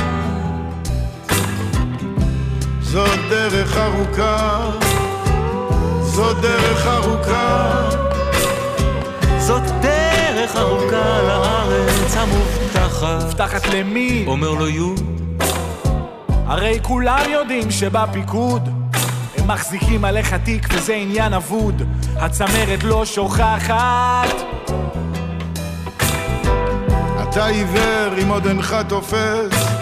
[2.82, 4.70] זאת דרך ארוכה
[6.02, 7.90] זאת דרך ארוכה.
[9.40, 13.24] זאת דרך ארוכה לארץ המובטחת.
[13.24, 14.24] מובטחת למי?
[14.28, 15.00] אומר לו יוד
[16.46, 18.83] הרי כולם יודעים שבפיקוד
[19.48, 21.82] מחזיקים עליך תיק וזה עניין אבוד.
[22.16, 24.34] הצמרת לא שוכחת.
[27.24, 29.74] אתה עיוור אם עוד אינך תופס.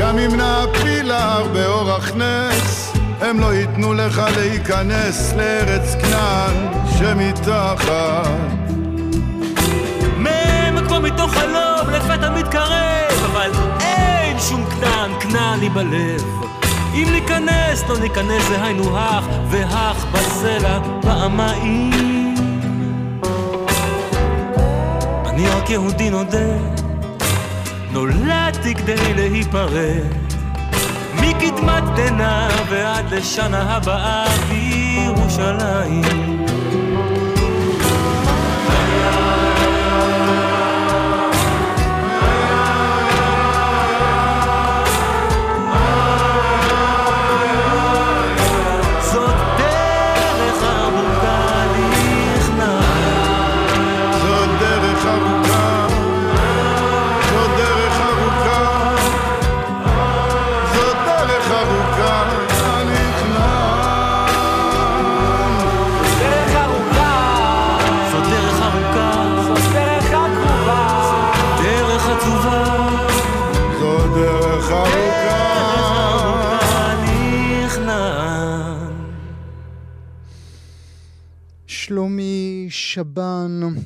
[0.00, 8.28] גם אם נעפיל להר באורח נס הם לא ייתנו לך להיכנס לארץ כנען שמתחת.
[10.18, 13.50] מ' כמו מתוך חלום לפתע מתקרב אבל
[13.80, 16.57] אין שום כנען, כנען לי בלב
[16.98, 22.34] אם ניכנס, לא ניכנס זה היינו הך והך בסלע פעמיים
[25.26, 26.56] אני רק יהודי נודה
[27.92, 30.02] נולדתי כדי להיפרד
[31.14, 36.38] מקדמת דנא ועד לשנה הבאה בירושלים.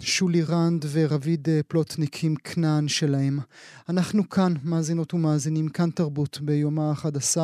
[0.04, 3.38] שולי רנד ורביד אה, פלוטניק עם כנען שלהם.
[3.88, 7.36] אנחנו כאן, מאזינות ומאזינים, כאן תרבות, ביום ה-11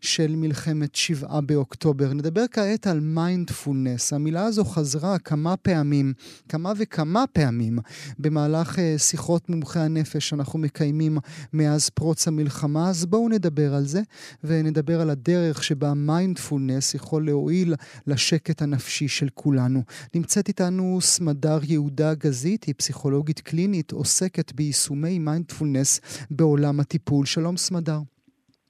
[0.00, 2.12] של מלחמת שבעה באוקטובר.
[2.12, 4.12] נדבר כעת על מיינדפולנס.
[4.12, 6.12] המילה הזו חזרה כמה פעמים,
[6.48, 7.78] כמה וכמה פעמים,
[8.18, 11.18] במהלך אה, שיחות מומחי הנפש שאנחנו מקיימים
[11.52, 12.88] מאז פרוץ המלחמה.
[12.88, 14.02] אז בואו נדבר על זה,
[14.44, 17.74] ונדבר על הדרך שבה מיינדפולנס יכול להועיל
[18.06, 19.82] לשקט הנפשי של כולנו.
[20.14, 21.58] נמצאת איתנו סמדר
[22.00, 26.00] יהודה גזית, היא פסיכולוגית קלינית, עוסקת ביישומי מיינדפולנס
[26.30, 27.26] בעולם הטיפול.
[27.26, 27.98] שלום סמדר.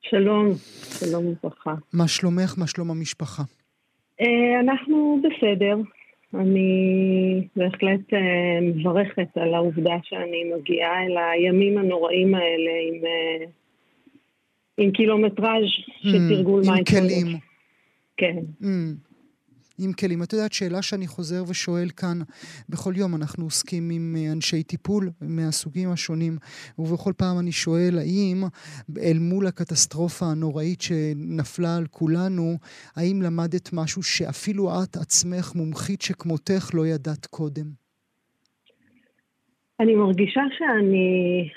[0.02, 0.50] שלום,
[1.00, 1.74] שלום וברכה.
[1.92, 2.54] מה שלומך?
[2.58, 3.42] מה שלום המשפחה?
[4.20, 5.76] אה, אנחנו בסדר.
[6.34, 6.68] אני
[7.56, 8.18] בהחלט אה,
[8.62, 13.46] מברכת על העובדה שאני מגיעה אל הימים הנוראים האלה עם, אה,
[14.78, 15.64] עם קילומטראז'
[16.02, 17.12] של Mm, תרגול עם מיינדפולנס.
[17.24, 17.36] כלים.
[18.16, 18.36] כן.
[18.62, 18.66] Mm,
[19.78, 20.22] עם כלים.
[20.22, 22.18] את יודעת, שאלה שאני חוזר ושואל כאן,
[22.68, 26.36] בכל יום אנחנו עוסקים עם אה, אנשי טיפול מהסוגים השונים,
[26.78, 28.44] ובכל פעם אני שואל, האם
[29.02, 32.54] אל מול הקטסטרופה הנוראית שנפלה על כולנו,
[32.96, 37.66] האם למדת משהו שאפילו את עצמך, מומחית שכמותך, לא ידעת קודם?
[39.80, 41.48] אני מרגישה שאני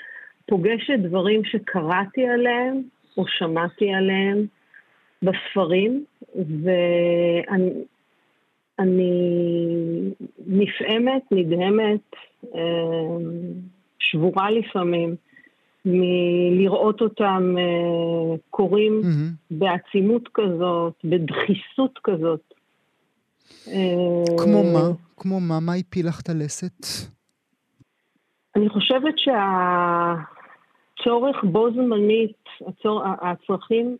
[0.46, 2.82] פוגשת דברים שקראתי עליהם
[3.16, 4.46] או שמעתי עליהם
[5.22, 6.04] בספרים,
[6.34, 7.70] ואני
[8.78, 9.10] אני
[10.46, 12.00] נפעמת, נדהמת,
[12.54, 12.60] אה,
[13.98, 15.16] שבורה לפעמים,
[15.84, 19.02] מלראות אותם אה, קורים
[19.50, 22.54] בעצימות כזאת, בדחיסות כזאת.
[23.68, 24.90] אה, כמו מה?
[25.16, 25.60] כמו מה?
[25.60, 26.86] מה הפיל לך את הלסת?
[28.56, 29.14] אני חושבת
[30.98, 33.96] שהצורך בו זמנית, הצור, הצרכים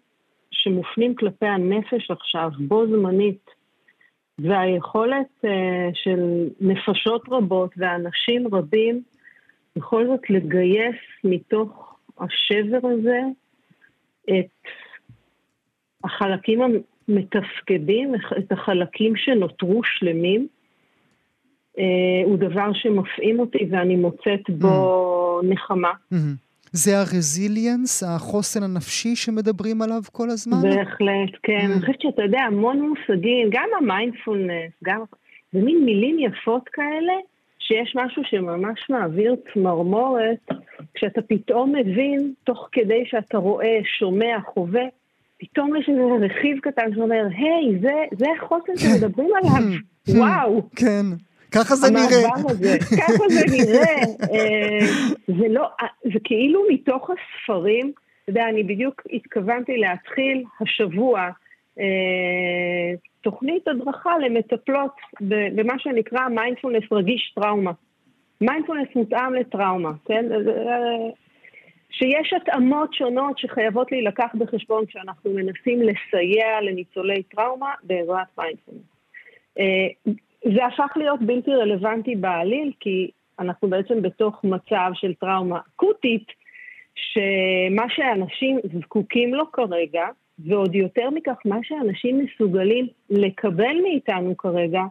[0.50, 3.50] שמופנים כלפי הנפש עכשיו, בו זמנית,
[4.38, 5.48] והיכולת uh,
[5.94, 9.02] של נפשות רבות ואנשים רבים
[9.76, 13.20] בכל זאת לגייס מתוך השבר הזה
[14.24, 14.68] את
[16.04, 20.48] החלקים המתפקדים, את החלקים שנותרו שלמים,
[21.76, 21.80] uh,
[22.24, 25.92] הוא דבר שמפעים אותי ואני מוצאת בו נחמה.
[26.10, 26.47] מהמם.
[26.72, 30.62] זה הרזיליאנס, החוסן הנפשי שמדברים עליו כל הזמן?
[30.62, 31.58] בהחלט, כן.
[31.60, 31.72] Mm.
[31.72, 35.00] אני חושבת שאתה יודע, המון מושגים, גם המיינדפולנס, גם...
[35.52, 37.12] זה מין מילים יפות כאלה,
[37.58, 40.48] שיש משהו שממש מעביר צמרמורת,
[40.94, 44.84] כשאתה פתאום מבין, תוך כדי שאתה רואה, שומע, חווה,
[45.38, 49.78] פתאום יש איזה רכיב קטן שאומר, היי, זה, זה החוסן שמדברים עליו,
[50.18, 50.62] וואו.
[50.76, 51.06] כן.
[51.54, 52.50] ככה זה נראה.
[52.50, 54.02] הזה, ככה זה נראה.
[54.32, 54.86] אה,
[55.26, 57.92] זה לא, אה, זה כאילו מתוך הספרים,
[58.24, 61.28] אתה יודע, אני בדיוק התכוונתי להתחיל השבוע
[61.78, 64.92] אה, תוכנית הדרכה למטפלות
[65.54, 67.72] במה שנקרא מיינדפולנס רגיש טראומה.
[68.40, 70.24] מיינדפולנס מותאם לטראומה, כן?
[70.32, 71.10] אה,
[71.90, 78.82] שיש התאמות שונות שחייבות להילקח בחשבון כשאנחנו מנסים לסייע לניצולי טראומה בעזרת מיינדפולנס.
[80.54, 86.26] זה הפך להיות בלתי רלוונטי בעליל, כי אנחנו בעצם בתוך מצב של טראומה אקוטית,
[86.94, 90.04] שמה שאנשים זקוקים לו כרגע,
[90.38, 94.82] ועוד יותר מכך, מה שאנשים מסוגלים לקבל מאיתנו כרגע,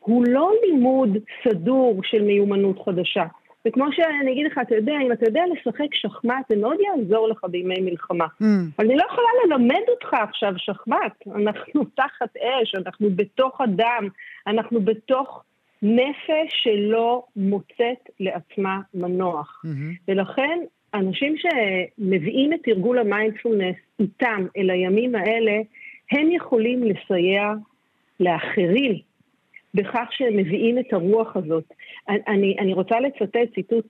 [0.00, 1.08] הוא לא לימוד
[1.44, 3.24] סדור של מיומנות חדשה.
[3.66, 7.44] וכמו שאני אגיד לך, אתה יודע, אם אתה יודע לשחק שחמט, זה מאוד יעזור לך
[7.50, 8.26] בימי מלחמה.
[8.42, 8.44] Mm.
[8.78, 11.26] אני לא יכולה ללמד אותך עכשיו שחמט.
[11.34, 14.08] אנחנו תחת אש, אנחנו בתוך הדם,
[14.46, 15.44] אנחנו בתוך
[15.82, 19.62] נפש שלא מוצאת לעצמה מנוח.
[20.08, 20.58] ולכן
[20.94, 25.52] אנשים שמביאים את תרגול המיינדפולנס איתם אל הימים האלה,
[26.12, 27.52] הם יכולים לסייע
[28.20, 28.98] לאחרים
[29.74, 31.64] בכך שהם מביאים את הרוח הזאת.
[32.08, 33.86] אני, אני רוצה לצטט ציטוט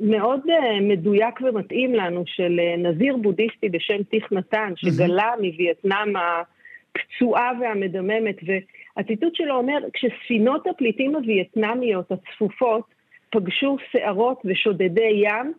[0.00, 7.52] מאוד אה, מדויק ומתאים לנו של אה, נזיר בודהיסטי בשם טיך נתן, שגלה מווייטנאם הפצועה
[7.60, 8.36] והמדממת,
[8.96, 12.84] והציטוט שלו אומר, כשספינות הפליטים הווייטנמיות הצפופות
[13.30, 15.52] פגשו שערות ושודדי ים,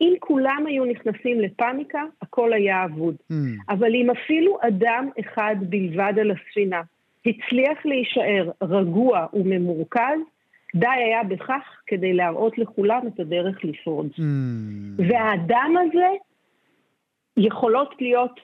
[0.00, 3.14] אם כולם היו נכנסים לפאניקה, הכל היה אבוד.
[3.68, 6.80] אבל אם אפילו אדם אחד בלבד על הספינה
[7.26, 10.18] הצליח להישאר רגוע וממורכז,
[10.74, 14.06] די היה בכך כדי להראות לכולם את הדרך לשרוד.
[14.98, 16.08] והאדם הזה
[17.36, 18.40] יכולות להיות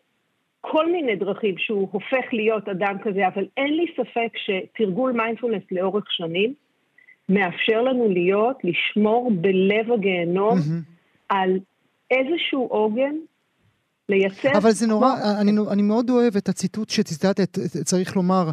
[0.61, 6.05] כל מיני דרכים שהוא הופך להיות אדם כזה, אבל אין לי ספק שתרגול מיינדפולנס לאורך
[6.13, 6.55] שנים
[7.29, 10.59] מאפשר לנו להיות, לשמור בלב הגיהנום
[11.29, 11.59] על
[12.11, 13.15] איזשהו עוגן,
[14.09, 14.59] לייצר...
[14.59, 18.51] אבל זה נורא, כמו- אני, אני מאוד אוהב את הציטוט שציטטת, צריך לומר,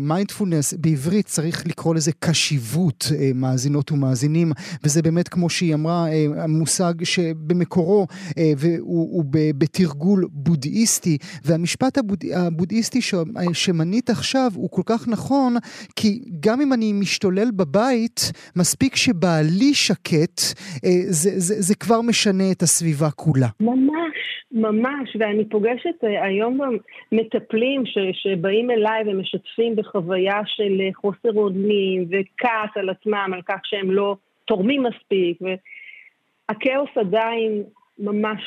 [0.00, 4.52] מיינדפולנס, בעברית צריך לקרוא לזה קשיבות, אה, מאזינות ומאזינים,
[4.84, 8.06] וזה באמת כמו שהיא אמרה, אה, המושג שבמקורו,
[8.38, 8.78] אה, והוא
[9.14, 13.14] הוא ב- בתרגול בודהיסטי, והמשפט הבוד, הבודהיסטי ש,
[13.52, 15.56] שמנית עכשיו הוא כל כך נכון,
[15.96, 20.40] כי גם אם אני משתולל בבית, מספיק שבעלי שקט,
[20.84, 23.48] אה, זה, זה, זה כבר משנה את הסביבה כולה.
[23.78, 26.76] ממש, ממש, ואני פוגשת אה, היום גם
[27.12, 33.60] מטפלים ש, שבאים אליי ומשתפים בחוויה של אה, חוסר אונים וכעס על עצמם, על כך
[33.64, 37.62] שהם לא תורמים מספיק, והכאוס עדיין
[37.98, 38.40] ממש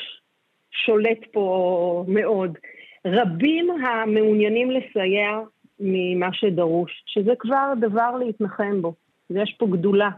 [0.70, 2.58] שולט פה מאוד.
[3.06, 5.40] רבים המעוניינים לסייע
[5.80, 8.94] ממה שדרוש, שזה כבר דבר להתנחם בו,
[9.30, 10.10] ויש פה גדולה.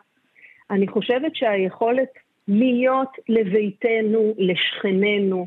[0.70, 2.08] אני חושבת שהיכולת
[2.48, 5.46] להיות לביתנו, לשכננו,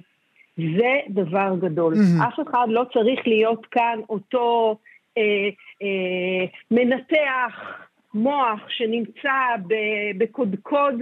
[0.57, 1.93] זה דבר גדול.
[1.93, 2.23] Mhm.
[2.27, 4.77] אף אחד לא צריך להיות כאן אותו
[5.17, 5.23] אה,
[5.81, 7.83] אה, מנתח
[8.13, 10.95] מוח שנמצא ב- בקודקוד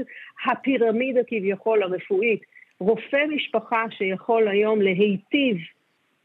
[0.46, 2.42] הפירמידה כביכול הרפואית.
[2.80, 5.58] רופא משפחה שיכול היום להיטיב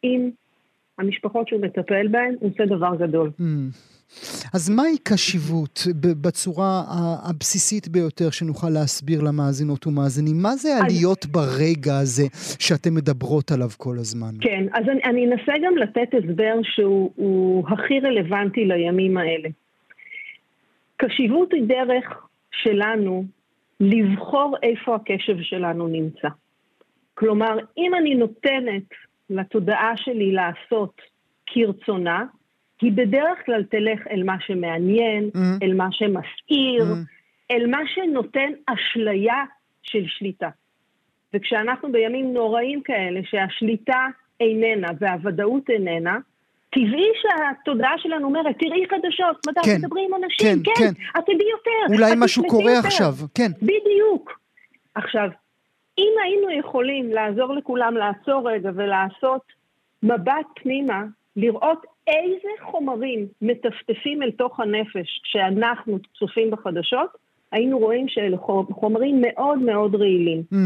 [0.02, 0.30] עם
[1.01, 3.31] המשפחות שהוא מטפל בהן, הוא עושה דבר גדול.
[3.40, 3.43] Mm.
[4.55, 6.82] אז מהי קשיבות בצורה
[7.31, 10.36] הבסיסית ביותר שנוכל להסביר למאזינות ומאזינים?
[10.43, 12.22] מה זה עליות ברגע הזה
[12.59, 14.35] שאתן מדברות עליו כל הזמן?
[14.40, 19.48] כן, אז אני, אני אנסה גם לתת הסבר שהוא הוא הכי רלוונטי לימים האלה.
[20.97, 22.05] קשיבות היא דרך
[22.52, 23.24] שלנו
[23.81, 26.28] לבחור איפה הקשב שלנו נמצא.
[27.14, 28.89] כלומר, אם אני נותנת
[29.31, 31.01] לתודעה שלי לעשות
[31.47, 32.24] כרצונה,
[32.82, 35.39] היא בדרך כלל תלך אל מה שמעניין, Mhm.
[35.62, 37.51] אל מה שמסעיר, Mhm.
[37.51, 39.44] אל מה שנותן אשליה
[39.82, 40.48] של שליטה.
[41.35, 44.07] וכשאנחנו בימים נוראים כאלה, שהשליטה
[44.40, 46.19] איננה והוודאות איננה,
[46.70, 51.19] טבעי שהתודעה שלנו אומרת, תראי חדשות, מדע, כן, תדברי עם אנשים, כן, כן, כן.
[51.19, 51.94] את תדעי יותר.
[51.94, 53.51] אולי משהו קורה יותר." עכשיו, כן.
[53.62, 54.40] בדיוק.
[54.94, 55.28] עכשיו,
[55.99, 59.43] אם היינו יכולים לעזור לכולם לעצור רגע ולעשות
[60.03, 61.05] מבט פנימה,
[61.37, 67.11] לראות איזה חומרים מטפטפים אל תוך הנפש כשאנחנו צופים בחדשות,
[67.53, 68.37] היינו רואים שאלה
[68.71, 70.43] חומרים מאוד מאוד רעילים.
[70.53, 70.57] Mm.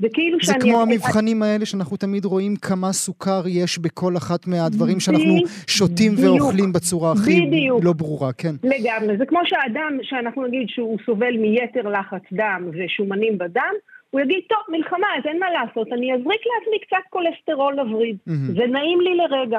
[0.00, 0.70] וכאילו זה שאני...
[0.70, 5.34] כמו המבחנים האלה שאנחנו תמיד רואים כמה סוכר יש בכל אחת מהדברים שאנחנו
[5.66, 6.40] שותים בדיוק.
[6.40, 7.84] ואוכלים בצורה הכי בדיוק.
[7.84, 8.54] לא ברורה, כן.
[8.64, 9.16] לגמרי.
[9.18, 13.72] זה כמו שהאדם, שאנחנו נגיד שהוא סובל מיתר לחץ דם ושומנים בדם,
[14.12, 18.16] הוא יגיד, טוב, מלחמה, אז אין מה לעשות, אני אזריק לעצמי קצת כולסטרול לווריד.
[18.26, 18.54] מהמם.
[18.54, 19.58] זה נעים לי לרגע.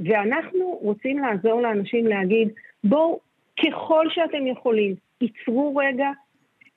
[0.00, 2.48] ואנחנו רוצים לעזור לאנשים להגיד,
[2.84, 3.20] בואו,
[3.64, 6.10] ככל שאתם יכולים, עצרו רגע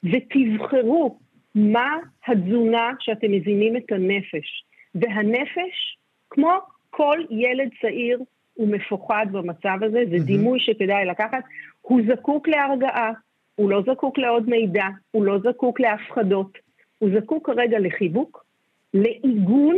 [0.03, 1.17] ותבחרו
[1.55, 1.95] מה
[2.27, 4.63] התזונה שאתם מזינים את הנפש.
[4.95, 5.97] והנפש,
[6.29, 6.51] כמו
[6.89, 8.19] כל ילד צעיר,
[8.53, 11.43] הוא מפוחד במצב הזה, זה דימוי שכדאי לקחת.
[11.81, 13.11] הוא זקוק להרגעה,
[13.55, 16.57] הוא לא זקוק לעוד מידע, הוא לא זקוק להפחדות,
[16.97, 18.45] הוא זקוק כרגע לחיבוק,
[18.93, 19.75] לעיגון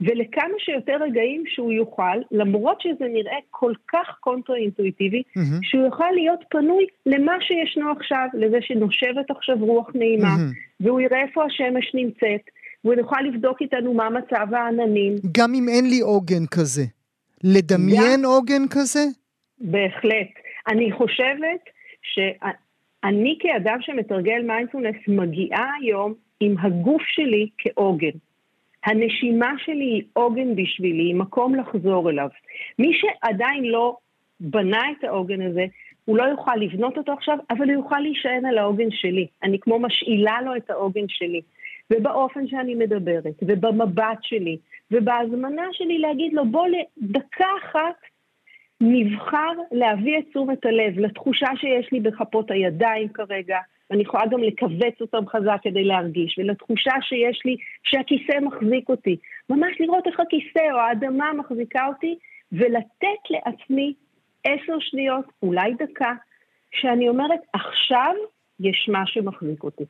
[0.00, 5.62] ולכמה שיותר רגעים שהוא יוכל, למרות שזה נראה כל כך קונטרה-אינטואיטיבי, מהמם.
[5.62, 10.52] שהוא יוכל להיות פנוי למה שישנו עכשיו, לזה שנושבת עכשיו רוח נעימה, מהמם.
[10.80, 12.40] והוא יראה איפה השמש נמצאת,
[12.84, 15.14] והוא יוכל לבדוק איתנו מה מצב העננים.
[15.32, 16.82] גם אם אין לי עוגן כזה.
[17.44, 19.04] לדמיין עוגן כזה?
[19.60, 20.32] בהחלט.
[20.68, 21.60] אני חושבת
[22.02, 28.18] שאני כאדם שמתרגל מיינדפולנס מגיעה היום עם הגוף שלי כעוגן.
[28.84, 32.28] הנשימה שלי היא עוגן בשבילי, היא מקום לחזור אליו.
[32.78, 33.96] מי שעדיין לא
[34.40, 35.66] בנה את העוגן הזה,
[36.04, 39.26] הוא לא יוכל לבנות אותו עכשיו, אבל הוא יוכל להישען על העוגן שלי.
[39.42, 41.40] אני כמו משאילה לו את העוגן שלי.
[41.90, 44.56] ובאופן שאני מדברת, ובמבט שלי,
[44.90, 47.96] ובהזמנה שלי להגיד לו, בוא לדקה אחת
[48.80, 53.58] נבחר להביא את תשומת הלב לתחושה שיש לי בכפות הידיים כרגע,
[53.90, 59.16] ואני יכולה גם לכווץ אותם חזק כדי להרגיש, ולתחושה שיש לי שהכיסא מחזיק אותי.
[59.50, 62.18] ממש לראות איך הכיסא או האדמה מחזיקה אותי,
[62.52, 63.94] ולתת לעצמי
[64.44, 66.12] עשר שניות, אולי דקה,
[66.70, 68.14] שאני אומרת, עכשיו
[68.60, 69.84] יש מה שמחזיק אותי.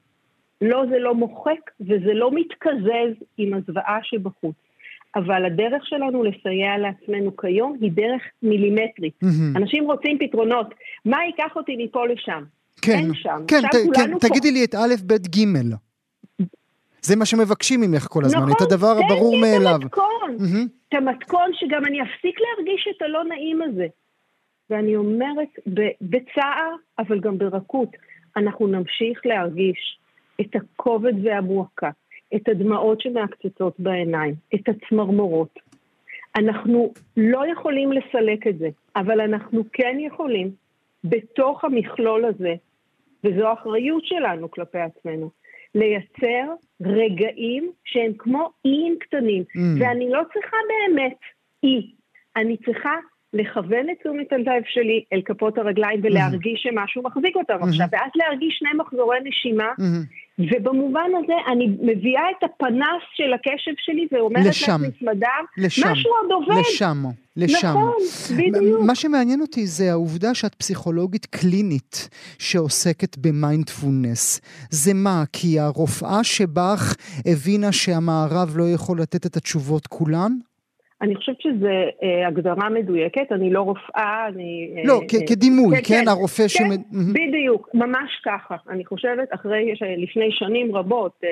[0.60, 4.54] לא, זה לא מוחק וזה לא מתקזז עם הזוועה שבחוץ.
[5.16, 9.14] אבל הדרך שלנו לסייע לעצמנו כיום היא דרך מילימטרית.
[9.22, 9.56] מהמם.
[9.56, 10.74] אנשים רוצים פתרונות.
[11.04, 12.44] מה ייקח אותי מפה לשם?
[12.82, 13.44] כן, אין שם.
[13.48, 14.28] כן, ת, כן, פה.
[14.28, 15.44] תגידי לי את א', ב', ג'.
[17.02, 19.76] זה מה שמבקשים ממך כל הזמן, נכון, את הדבר תן הברור לי מאליו.
[19.76, 20.66] את המתכון, מהמם.
[20.88, 23.86] את המתכון שגם אני אפסיק להרגיש את הלא נעים הזה.
[24.70, 25.48] ואני אומרת
[26.00, 27.88] בצער, אבל גם ברכות,
[28.36, 29.98] אנחנו נמשיך להרגיש
[30.40, 31.90] את הכובד והמועקה,
[32.36, 35.58] את הדמעות שמעקצצות בעיניים, את הצמרמורות.
[36.36, 40.50] אנחנו לא יכולים לסלק את זה, אבל אנחנו כן יכולים,
[41.04, 42.54] בתוך המכלול הזה,
[43.24, 45.30] וזו האחריות שלנו כלפי עצמנו,
[45.74, 49.42] לייצר רגעים שהם כמו איים קטנים.
[49.42, 49.60] Mm.
[49.80, 51.18] ואני לא צריכה באמת
[51.62, 51.92] אי,
[52.36, 52.92] אני צריכה
[53.32, 58.56] לכוון את תשומת הלב שלי אל כפות הרגליים ולהרגיש שמשהו מחזיק אותם עכשיו, ואז להרגיש
[58.58, 59.72] שני מחזורי נשימה,
[60.38, 64.80] ובמובן הזה אני מביאה את הפנס של הקשב שלי ואומרת לשם.
[65.00, 66.60] סמדר, לשם, משהו עוד עובד.
[66.60, 67.02] לשם,
[67.36, 67.68] לשם.
[67.68, 67.92] נכון,
[68.36, 68.80] בדיוק.
[68.86, 72.08] מה שמעניין אותי זה העובדה שאת פסיכולוגית קלינית
[72.38, 74.40] שעוסקת במיינדפולנס.
[74.70, 75.24] זה מה?
[75.32, 76.96] כי הרופאה שבך
[77.26, 80.32] הבינה שהמערב לא יכול לתת את התשובות כולן?
[81.02, 81.66] אני חושבת שזו
[82.02, 84.74] אה, הגדרה מדויקת, אני לא רופאה, אני...
[84.76, 86.08] אה, לא, כ- אה, כדימוי, כן?
[86.08, 86.82] הרופא כן, שמד-.
[87.12, 88.56] בדיוק, ממש ככה.
[88.68, 91.28] אני חושבת, אחרי, לפני שנים רבות, אה,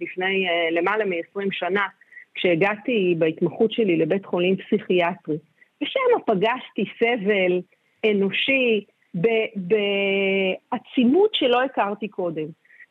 [0.00, 1.86] לפני אה, למעלה מ-20 שנה,
[2.34, 5.38] כשהגעתי בהתמחות שלי לבית חולים פסיכיאטרי,
[5.82, 7.60] ושם פגשתי סבל
[8.10, 8.84] אנושי
[10.74, 12.46] בעצימות שלא הכרתי קודם.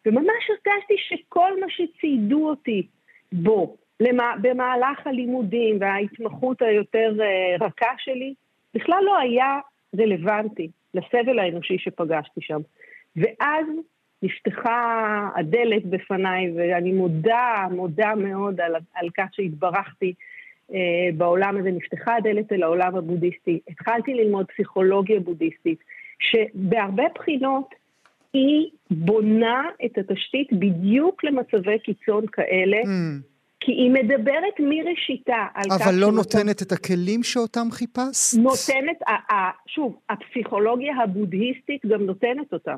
[0.05, 2.88] וממש הרגשתי שכל מה שציידו אותי
[3.31, 8.34] בו, למה, במהלך הלימודים וההתמחות היותר אה, רכה שלי,
[8.73, 9.59] בכלל לא היה
[9.99, 12.59] רלוונטי לסבל האנושי שפגשתי שם.
[13.15, 13.65] ואז
[14.23, 20.13] נפתחה הדלת בפניי, ואני מודה, מודה מאוד על, על כך שהתברכתי
[20.73, 21.71] אה, בעולם הזה.
[21.71, 23.59] נפתחה הדלת אל העולם הבודהיסטי.
[23.67, 25.80] התחלתי ללמוד פסיכולוגיה בודהיסטית,
[26.19, 27.76] שבהרבה בחינות
[28.34, 32.77] היא בונה את התשתית בדיוק למצבי קיצון כאלה.
[33.60, 35.81] כי היא מדברת מראשיתה על כך...
[35.81, 38.38] אבל לא נותנת את הכלים שאותם חיפשת?
[38.38, 38.98] נותנת,
[39.68, 42.77] שוב, הפסיכולוגיה הבודהיסטית גם נותנת אותם,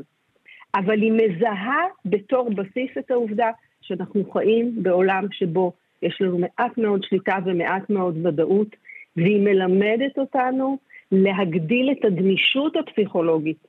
[0.75, 3.49] אבל היא מזהה בתור בסיס את העובדה
[3.81, 8.75] שאנחנו חיים בעולם שבו יש לנו מעט מאוד שליטה ומעט מאוד ודאות,
[9.15, 10.77] והיא מלמדת אותנו
[11.11, 13.67] להגדיל את הגמישות הפסיכולוגית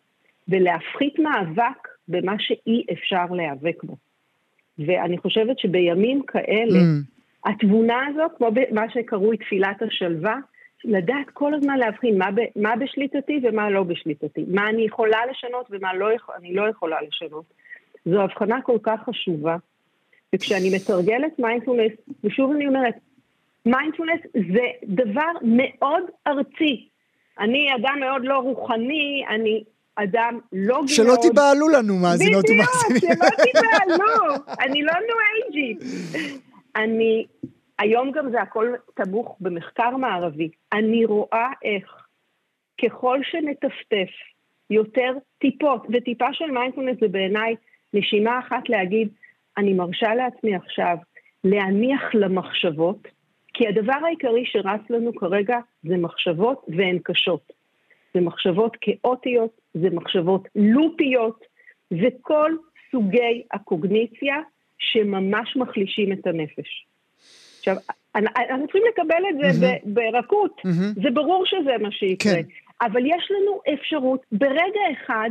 [0.48, 3.96] ולהפחית מאבק במה שאי אפשר להיאבק בו.
[4.78, 7.50] ואני חושבת שבימים כאלה, Mm.
[7.50, 10.36] התבונה הזאת, כמו מה שקרוי תפילת השלווה,
[10.84, 15.66] לדעת כל הזמן להבחין מה, ב, מה בשליטתי ומה לא בשליטתי, מה אני יכולה לשנות
[15.70, 16.08] ומה לא,
[16.38, 17.44] אני לא יכולה לשנות.
[18.06, 19.56] זו הבחנה כל כך חשובה,
[20.34, 21.92] וכשאני מתרגלת מיינדפולנס,
[22.24, 22.94] ושוב אני אומרת,
[23.66, 26.88] מיינדפולנס זה דבר מאוד ארצי.
[27.38, 29.64] אני אדם מאוד לא רוחני, אני
[29.96, 30.88] אדם לא מאוד...
[30.88, 32.96] שלא תיבהלו לנו, מאזינות ומאזינים.
[32.96, 35.16] בדיוק, שלא תיבהלו, אני לא ניו
[35.54, 35.82] אייג'ית.
[36.76, 37.26] אני,
[37.78, 40.48] היום גם זה הכל תמוך במחקר מערבי.
[40.72, 42.06] אני רואה איך
[42.84, 44.10] ככל שנטפטף
[44.70, 47.54] יותר טיפות, וטיפה של מיינדפולנס זה בעיניי
[47.94, 49.08] נשימה אחת להגיד,
[49.58, 50.96] אני מרשה לעצמי עכשיו
[51.44, 53.08] להניח למחשבות,
[53.54, 57.52] כי הדבר העיקרי שרץ לנו כרגע זה מחשבות והן קשות.
[58.14, 61.44] זה מחשבות כאוטיות, זה מחשבות לופיות,
[61.90, 62.52] זה כל
[62.90, 64.36] סוגי הקוגניציה
[64.78, 66.86] שממש מחלישים את הנפש.
[67.58, 67.76] עכשיו,
[68.16, 69.66] אנ- אנחנו צריכים לקבל את זה.
[69.66, 70.92] ב- ברכות, מהמם.
[71.02, 72.32] זה ברור שזה מה שיקרה.
[72.32, 72.42] כן.
[72.82, 75.30] אבל יש לנו אפשרות ברגע אחד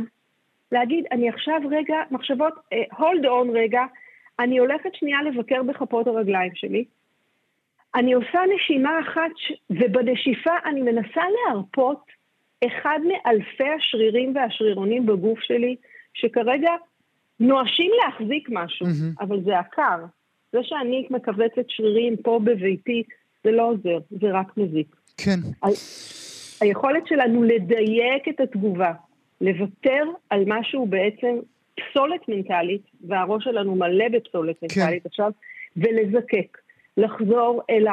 [0.72, 2.52] להגיד, אני עכשיו רגע, מחשבות,
[2.92, 3.82] hold on רגע,
[4.38, 6.84] אני הולכת שנייה לבקר בכפות הרגליים שלי,
[7.94, 11.98] אני עושה נשימה אחת, ש- ובנשיפה אני מנסה להרפות
[12.66, 15.76] אחד מאלפי השרירים והשרירונים בגוף שלי,
[16.14, 16.70] שכרגע
[17.40, 19.12] נואשים להחזיק משהו, מהמם.
[19.20, 20.04] אבל זה עקר.
[20.52, 23.02] זה שאני מכווצת שרירים פה בביתי,
[23.44, 24.96] זה לא עוזר, זה רק מזיק.
[25.16, 25.38] כן.
[25.62, 25.66] ה-
[26.64, 28.92] היכולת שלנו לדייק את התגובה,
[29.40, 31.36] לוותר על משהו בעצם
[31.74, 35.30] פסולת מנטלית, והראש שלנו מלא בפסולת מנטלית עכשיו,
[35.76, 36.58] ולזקק,
[36.96, 37.86] לחזור אל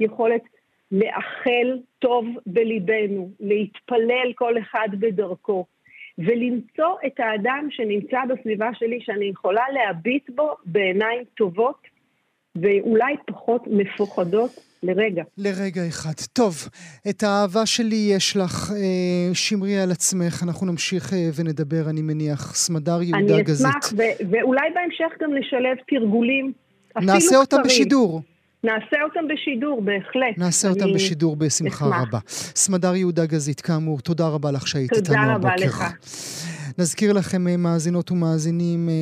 [0.00, 0.42] היכולת
[0.92, 5.66] לאחל טוב בליבנו, להתפלל כל אחד בדרכו,
[6.18, 11.78] ולמצוא את האדם שנמצא בסביבה שלי, שאני יכולה להביט בו בעיניים טובות
[12.56, 14.50] ואולי פחות מפוחדות
[14.82, 15.22] לרגע.
[15.38, 16.12] לרגע אחד.
[16.32, 16.54] טוב,
[17.10, 22.54] את האהבה שלי יש לך, אה, שמרי על עצמך, אנחנו נמשיך אה, ונדבר, אני מניח.
[22.54, 23.66] סמדר יהודה אני גזית.
[23.66, 26.52] אשמח, ו- ואולי בהמשך גם לשלב תרגולים,
[26.98, 27.64] אפילו נעשה אותם קצרים.
[27.64, 28.20] בשידור.
[28.66, 30.38] נעשה אותם בשידור, בהחלט.
[30.38, 32.02] נעשה אותם אני בששידור בשמחה אשמח.
[32.08, 32.18] רבה.
[32.28, 35.66] סמדר יהודה גזית, כאמור, תודה רבה לך שהיית תודה איתנו רבה הבוקר.
[35.66, 35.84] לך.
[36.78, 38.94] נזכיר לכם, אה, מאזינות ומאזינים, אה,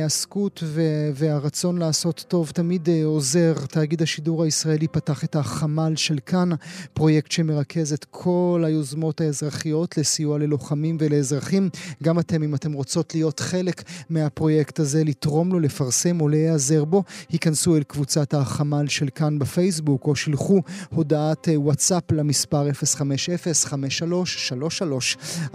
[0.00, 3.54] ההעסקות ו- והרצון לעשות טוב תמיד אה, עוזר.
[3.68, 6.50] תאגיד השידור הישראלי פתח את החמ"ל של כאן,
[6.94, 11.68] פרויקט שמרכז את כל היוזמות האזרחיות לסיוע ללוחמים ולאזרחים.
[12.02, 17.04] גם אתם, אם אתם רוצות להיות חלק מהפרויקט הזה, לתרום לו, לפרסם או להיעזר בו,
[17.28, 20.62] היכנסו אל קבוצת החמ"ל של כאן בפייסבוק, או שלחו
[20.94, 22.68] הודעת אה, וואטסאפ למספר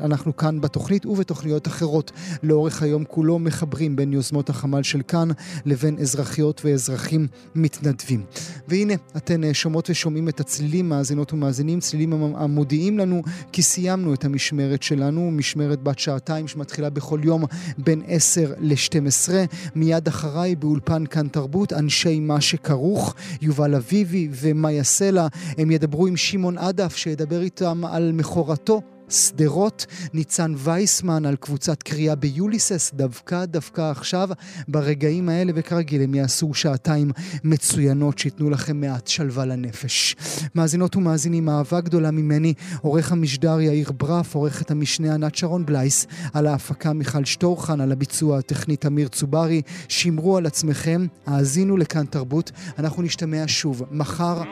[0.00, 2.12] אנחנו כאן בתוכנית ובתוכניות אחרות
[2.42, 5.28] לאורך היום כולו מחברים בין יוזמות החמ"ל של כאן
[5.64, 8.24] לבין אזרחיות ואזרחים מתנדבים.
[8.68, 14.14] והנה, אתן אה, שומעות ושומעים את הצלילים, מאזינות ומאזינים, צלילים המ- המודיעים לנו כי סיימנו
[14.14, 17.44] את המשמרת שלנו, משמרת בת שעתיים שמתחילה בכל יום
[17.78, 19.32] בין 10 ל-12.
[19.74, 25.26] מיד אחריי באולפן כאן תרבות, אנשי מה שכרוך, יובל אביבי ומאיה סלע,
[25.58, 28.80] הם ידברו עם שמעון עדף שידבר איתם על מכורתו.
[29.12, 34.28] שדרות, ניצן וייסמן על קבוצת קריאה ביוליסס, דווקא דווקא עכשיו,
[34.68, 37.10] ברגעים האלה, וכרגיל הם יעשו שעתיים
[37.44, 40.16] מצוינות שייתנו לכם מעט שלווה לנפש.
[40.54, 46.46] מאזינות ומאזינים, אהבה גדולה ממני, עורך המשדר יאיר ברף, עורכת המשנה ענת שרון בלייס, על
[46.46, 49.62] ההפקה מיכל שטורחן, על הביצוע הטכני תמיר צוברי.
[49.88, 54.42] שמרו על עצמכם, האזינו לכאן תרבות, אנחנו נשתמע שוב מחר.